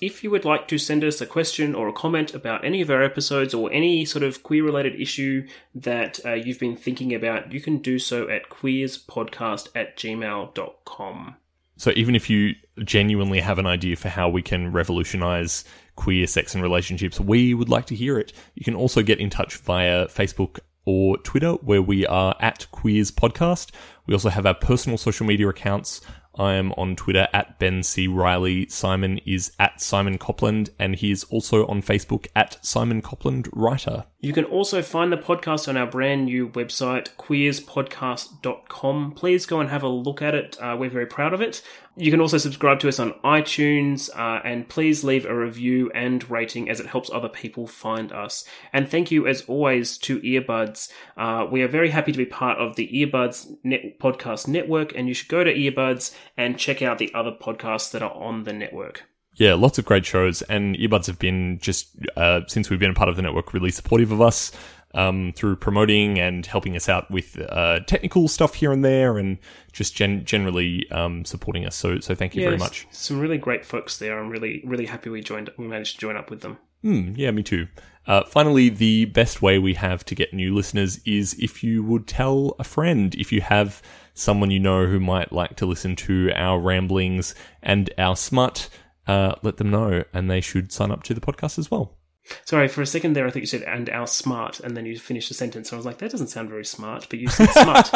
If 0.00 0.24
you 0.24 0.30
would 0.30 0.46
like 0.46 0.66
to 0.68 0.78
send 0.78 1.04
us 1.04 1.20
a 1.20 1.26
question 1.26 1.74
or 1.74 1.86
a 1.86 1.92
comment 1.92 2.34
about 2.34 2.64
any 2.64 2.80
of 2.80 2.88
our 2.88 3.02
episodes 3.02 3.52
or 3.52 3.70
any 3.70 4.06
sort 4.06 4.22
of 4.22 4.42
queer 4.42 4.64
related 4.64 4.98
issue 4.98 5.46
that 5.74 6.18
uh, 6.24 6.32
you've 6.32 6.58
been 6.58 6.76
thinking 6.76 7.14
about, 7.14 7.52
you 7.52 7.60
can 7.60 7.78
do 7.78 7.98
so 7.98 8.26
at 8.28 8.48
queerspodcast 8.48 9.68
at 9.74 9.98
gmail.com. 9.98 11.36
So 11.76 11.92
even 11.96 12.14
if 12.14 12.30
you 12.30 12.54
genuinely 12.82 13.40
have 13.40 13.58
an 13.58 13.66
idea 13.66 13.96
for 13.96 14.08
how 14.08 14.30
we 14.30 14.40
can 14.40 14.72
revolutionize 14.72 15.64
queer 15.96 16.26
sex 16.26 16.54
and 16.54 16.62
relationships, 16.62 17.20
we 17.20 17.52
would 17.52 17.68
like 17.68 17.84
to 17.86 17.94
hear 17.94 18.18
it. 18.18 18.32
You 18.54 18.64
can 18.64 18.74
also 18.74 19.02
get 19.02 19.20
in 19.20 19.28
touch 19.28 19.58
via 19.58 20.06
Facebook 20.06 20.60
or 20.86 21.18
Twitter, 21.18 21.52
where 21.52 21.82
we 21.82 22.06
are 22.06 22.34
at 22.40 22.70
Queers 22.70 23.10
Podcast. 23.10 23.70
We 24.06 24.14
also 24.14 24.30
have 24.30 24.46
our 24.46 24.54
personal 24.54 24.98
social 24.98 25.26
media 25.26 25.48
accounts. 25.48 26.00
I 26.36 26.54
am 26.54 26.72
on 26.72 26.96
Twitter 26.96 27.28
at 27.32 27.58
Ben 27.58 27.82
C. 27.82 28.06
Riley. 28.06 28.68
Simon 28.68 29.18
is 29.26 29.52
at 29.58 29.80
Simon 29.80 30.18
Copland, 30.18 30.70
and 30.78 30.94
he 30.94 31.10
is 31.10 31.24
also 31.24 31.66
on 31.66 31.82
Facebook 31.82 32.26
at 32.36 32.64
Simon 32.64 33.02
Copland 33.02 33.48
Writer. 33.52 34.04
You 34.20 34.32
can 34.32 34.44
also 34.44 34.82
find 34.82 35.12
the 35.12 35.16
podcast 35.16 35.66
on 35.68 35.76
our 35.76 35.86
brand 35.86 36.26
new 36.26 36.48
website, 36.48 37.08
queerspodcast.com. 37.16 39.12
Please 39.12 39.46
go 39.46 39.60
and 39.60 39.70
have 39.70 39.82
a 39.82 39.88
look 39.88 40.22
at 40.22 40.34
it. 40.34 40.56
Uh, 40.60 40.76
we're 40.78 40.90
very 40.90 41.06
proud 41.06 41.34
of 41.34 41.40
it. 41.40 41.62
You 42.00 42.10
can 42.10 42.22
also 42.22 42.38
subscribe 42.38 42.80
to 42.80 42.88
us 42.88 42.98
on 42.98 43.12
iTunes 43.22 44.08
uh, 44.16 44.40
and 44.42 44.66
please 44.66 45.04
leave 45.04 45.26
a 45.26 45.36
review 45.36 45.90
and 45.94 46.28
rating 46.30 46.70
as 46.70 46.80
it 46.80 46.86
helps 46.86 47.10
other 47.10 47.28
people 47.28 47.66
find 47.66 48.10
us. 48.10 48.42
And 48.72 48.88
thank 48.88 49.10
you, 49.10 49.26
as 49.26 49.42
always, 49.42 49.98
to 49.98 50.18
Earbuds. 50.20 50.90
Uh, 51.18 51.46
we 51.52 51.60
are 51.60 51.68
very 51.68 51.90
happy 51.90 52.10
to 52.10 52.16
be 52.16 52.24
part 52.24 52.56
of 52.56 52.76
the 52.76 52.88
Earbuds 52.88 53.54
net- 53.64 53.98
podcast 54.00 54.48
network, 54.48 54.94
and 54.96 55.08
you 55.08 55.14
should 55.14 55.28
go 55.28 55.44
to 55.44 55.52
Earbuds 55.52 56.16
and 56.38 56.58
check 56.58 56.80
out 56.80 56.96
the 56.96 57.12
other 57.12 57.32
podcasts 57.32 57.90
that 57.90 58.02
are 58.02 58.14
on 58.14 58.44
the 58.44 58.54
network. 58.54 59.02
Yeah, 59.34 59.52
lots 59.52 59.78
of 59.78 59.84
great 59.84 60.06
shows, 60.06 60.40
and 60.40 60.76
Earbuds 60.76 61.06
have 61.06 61.18
been 61.18 61.58
just 61.60 61.94
uh, 62.16 62.40
since 62.48 62.70
we've 62.70 62.80
been 62.80 62.92
a 62.92 62.94
part 62.94 63.10
of 63.10 63.16
the 63.16 63.22
network, 63.22 63.52
really 63.52 63.70
supportive 63.70 64.10
of 64.10 64.22
us 64.22 64.52
um, 64.94 65.32
through 65.36 65.56
promoting 65.56 66.18
and 66.18 66.44
helping 66.46 66.76
us 66.76 66.88
out 66.88 67.10
with 67.10 67.40
uh, 67.40 67.80
technical 67.86 68.28
stuff 68.28 68.54
here 68.54 68.72
and 68.72 68.84
there, 68.84 69.18
and 69.18 69.38
just 69.72 69.94
gen- 69.94 70.24
generally 70.24 70.90
um, 70.90 71.24
supporting 71.24 71.66
us. 71.66 71.76
So, 71.76 72.00
so 72.00 72.14
thank 72.14 72.34
you 72.34 72.42
very 72.42 72.58
much. 72.58 72.86
Some 72.90 73.20
really 73.20 73.38
great 73.38 73.64
folks 73.64 73.98
there. 73.98 74.18
I'm 74.18 74.30
really, 74.30 74.62
really 74.64 74.86
happy 74.86 75.10
we 75.10 75.20
joined. 75.20 75.50
We 75.56 75.66
managed 75.66 75.94
to 75.94 76.00
join 76.00 76.16
up 76.16 76.30
with 76.30 76.40
them. 76.40 76.58
Hmm, 76.82 77.12
yeah, 77.14 77.30
me 77.30 77.42
too. 77.42 77.68
Uh, 78.06 78.24
finally, 78.24 78.70
the 78.70 79.04
best 79.06 79.42
way 79.42 79.58
we 79.58 79.74
have 79.74 80.04
to 80.06 80.14
get 80.14 80.32
new 80.32 80.54
listeners 80.54 80.98
is 81.04 81.34
if 81.38 81.62
you 81.62 81.82
would 81.84 82.06
tell 82.06 82.56
a 82.58 82.64
friend. 82.64 83.14
If 83.14 83.30
you 83.30 83.40
have 83.42 83.82
someone 84.14 84.50
you 84.50 84.58
know 84.58 84.86
who 84.86 84.98
might 84.98 85.32
like 85.32 85.56
to 85.56 85.66
listen 85.66 85.94
to 85.96 86.30
our 86.34 86.58
ramblings 86.58 87.34
and 87.62 87.92
our 87.98 88.16
smut, 88.16 88.68
uh, 89.06 89.34
let 89.42 89.58
them 89.58 89.70
know, 89.70 90.04
and 90.12 90.30
they 90.30 90.40
should 90.40 90.72
sign 90.72 90.90
up 90.90 91.02
to 91.04 91.14
the 91.14 91.20
podcast 91.20 91.58
as 91.58 91.70
well. 91.70 91.96
Sorry, 92.44 92.68
for 92.68 92.82
a 92.82 92.86
second 92.86 93.14
there, 93.14 93.26
I 93.26 93.30
think 93.30 93.42
you 93.42 93.46
said 93.46 93.62
"and 93.62 93.88
our 93.90 94.06
smart," 94.06 94.60
and 94.60 94.76
then 94.76 94.86
you 94.86 94.98
finished 94.98 95.28
the 95.28 95.34
sentence. 95.34 95.72
I 95.72 95.76
was 95.76 95.86
like, 95.86 95.98
"That 95.98 96.10
doesn't 96.10 96.28
sound 96.28 96.48
very 96.48 96.64
smart," 96.64 97.06
but 97.10 97.18
you 97.18 97.28
said 97.28 97.50
"smart." 97.52 97.86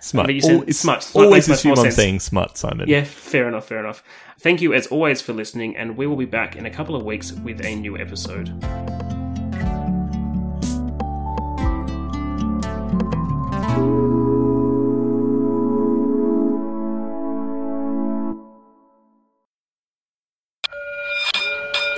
smart. 0.00 0.26
But 0.26 0.34
you 0.34 0.40
said 0.40 0.74
smut. 0.74 1.02
Smut 1.02 1.24
Always 1.24 1.48
assume 1.48 1.78
I'm 1.78 1.90
saying 1.90 2.20
smart, 2.20 2.56
Simon. 2.58 2.88
yeah, 2.88 3.04
fair 3.04 3.48
enough, 3.48 3.66
fair 3.66 3.80
enough. 3.80 4.02
Thank 4.40 4.60
you 4.60 4.74
as 4.74 4.86
always 4.88 5.20
for 5.20 5.32
listening, 5.32 5.76
and 5.76 5.96
we 5.96 6.06
will 6.06 6.16
be 6.16 6.24
back 6.24 6.56
in 6.56 6.66
a 6.66 6.70
couple 6.70 6.96
of 6.96 7.04
weeks 7.04 7.32
with 7.32 7.64
a 7.64 7.74
new 7.76 7.96
episode. 7.96 8.50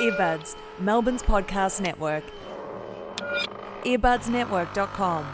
Earbuds, 0.05 0.57
Melbourne's 0.81 1.23
podcast 1.23 1.81
network. 1.81 2.25
Earbudsnetwork.com. 3.85 5.27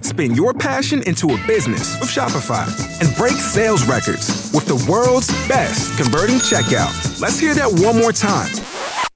Spin 0.00 0.34
your 0.34 0.54
passion 0.54 1.02
into 1.02 1.34
a 1.34 1.46
business 1.46 2.00
with 2.00 2.08
Shopify 2.08 2.66
and 3.02 3.14
break 3.16 3.34
sales 3.34 3.86
records 3.86 4.50
with 4.54 4.64
the 4.64 4.90
world's 4.90 5.28
best 5.48 5.94
converting 5.98 6.36
checkout. 6.36 7.20
Let's 7.20 7.38
hear 7.38 7.54
that 7.54 7.70
one 7.70 7.98
more 7.98 8.12
time. 8.12 8.50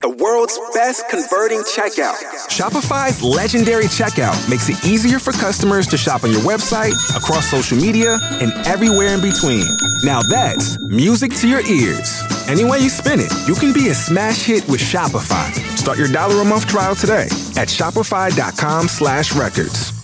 The 0.02 0.10
world's 0.10 0.58
best 0.74 1.08
converting 1.08 1.60
checkout. 1.60 2.16
Shopify's 2.48 3.22
legendary 3.22 3.84
checkout 3.84 4.48
makes 4.50 4.68
it 4.68 4.84
easier 4.84 5.18
for 5.18 5.32
customers 5.32 5.86
to 5.88 5.96
shop 5.96 6.24
on 6.24 6.32
your 6.32 6.40
website, 6.40 6.92
across 7.16 7.50
social 7.50 7.78
media, 7.78 8.18
and 8.40 8.52
everywhere 8.66 9.08
in 9.08 9.20
between. 9.20 9.64
Now 10.02 10.22
that's 10.22 10.78
music 10.88 11.34
to 11.36 11.48
your 11.48 11.60
ears. 11.66 12.22
Any 12.50 12.64
way 12.64 12.80
you 12.80 12.88
spin 12.90 13.20
it, 13.20 13.32
you 13.46 13.54
can 13.54 13.72
be 13.72 13.90
a 13.90 13.94
smash 13.94 14.42
hit 14.42 14.66
with 14.68 14.80
Shopify. 14.80 15.52
Start 15.78 15.98
your 15.98 16.08
dollar 16.08 16.42
a 16.42 16.44
month 16.44 16.66
trial 16.66 16.96
today 16.96 17.28
at 17.56 17.68
shopify.com 17.68 18.88
slash 18.88 19.36
records. 19.36 19.99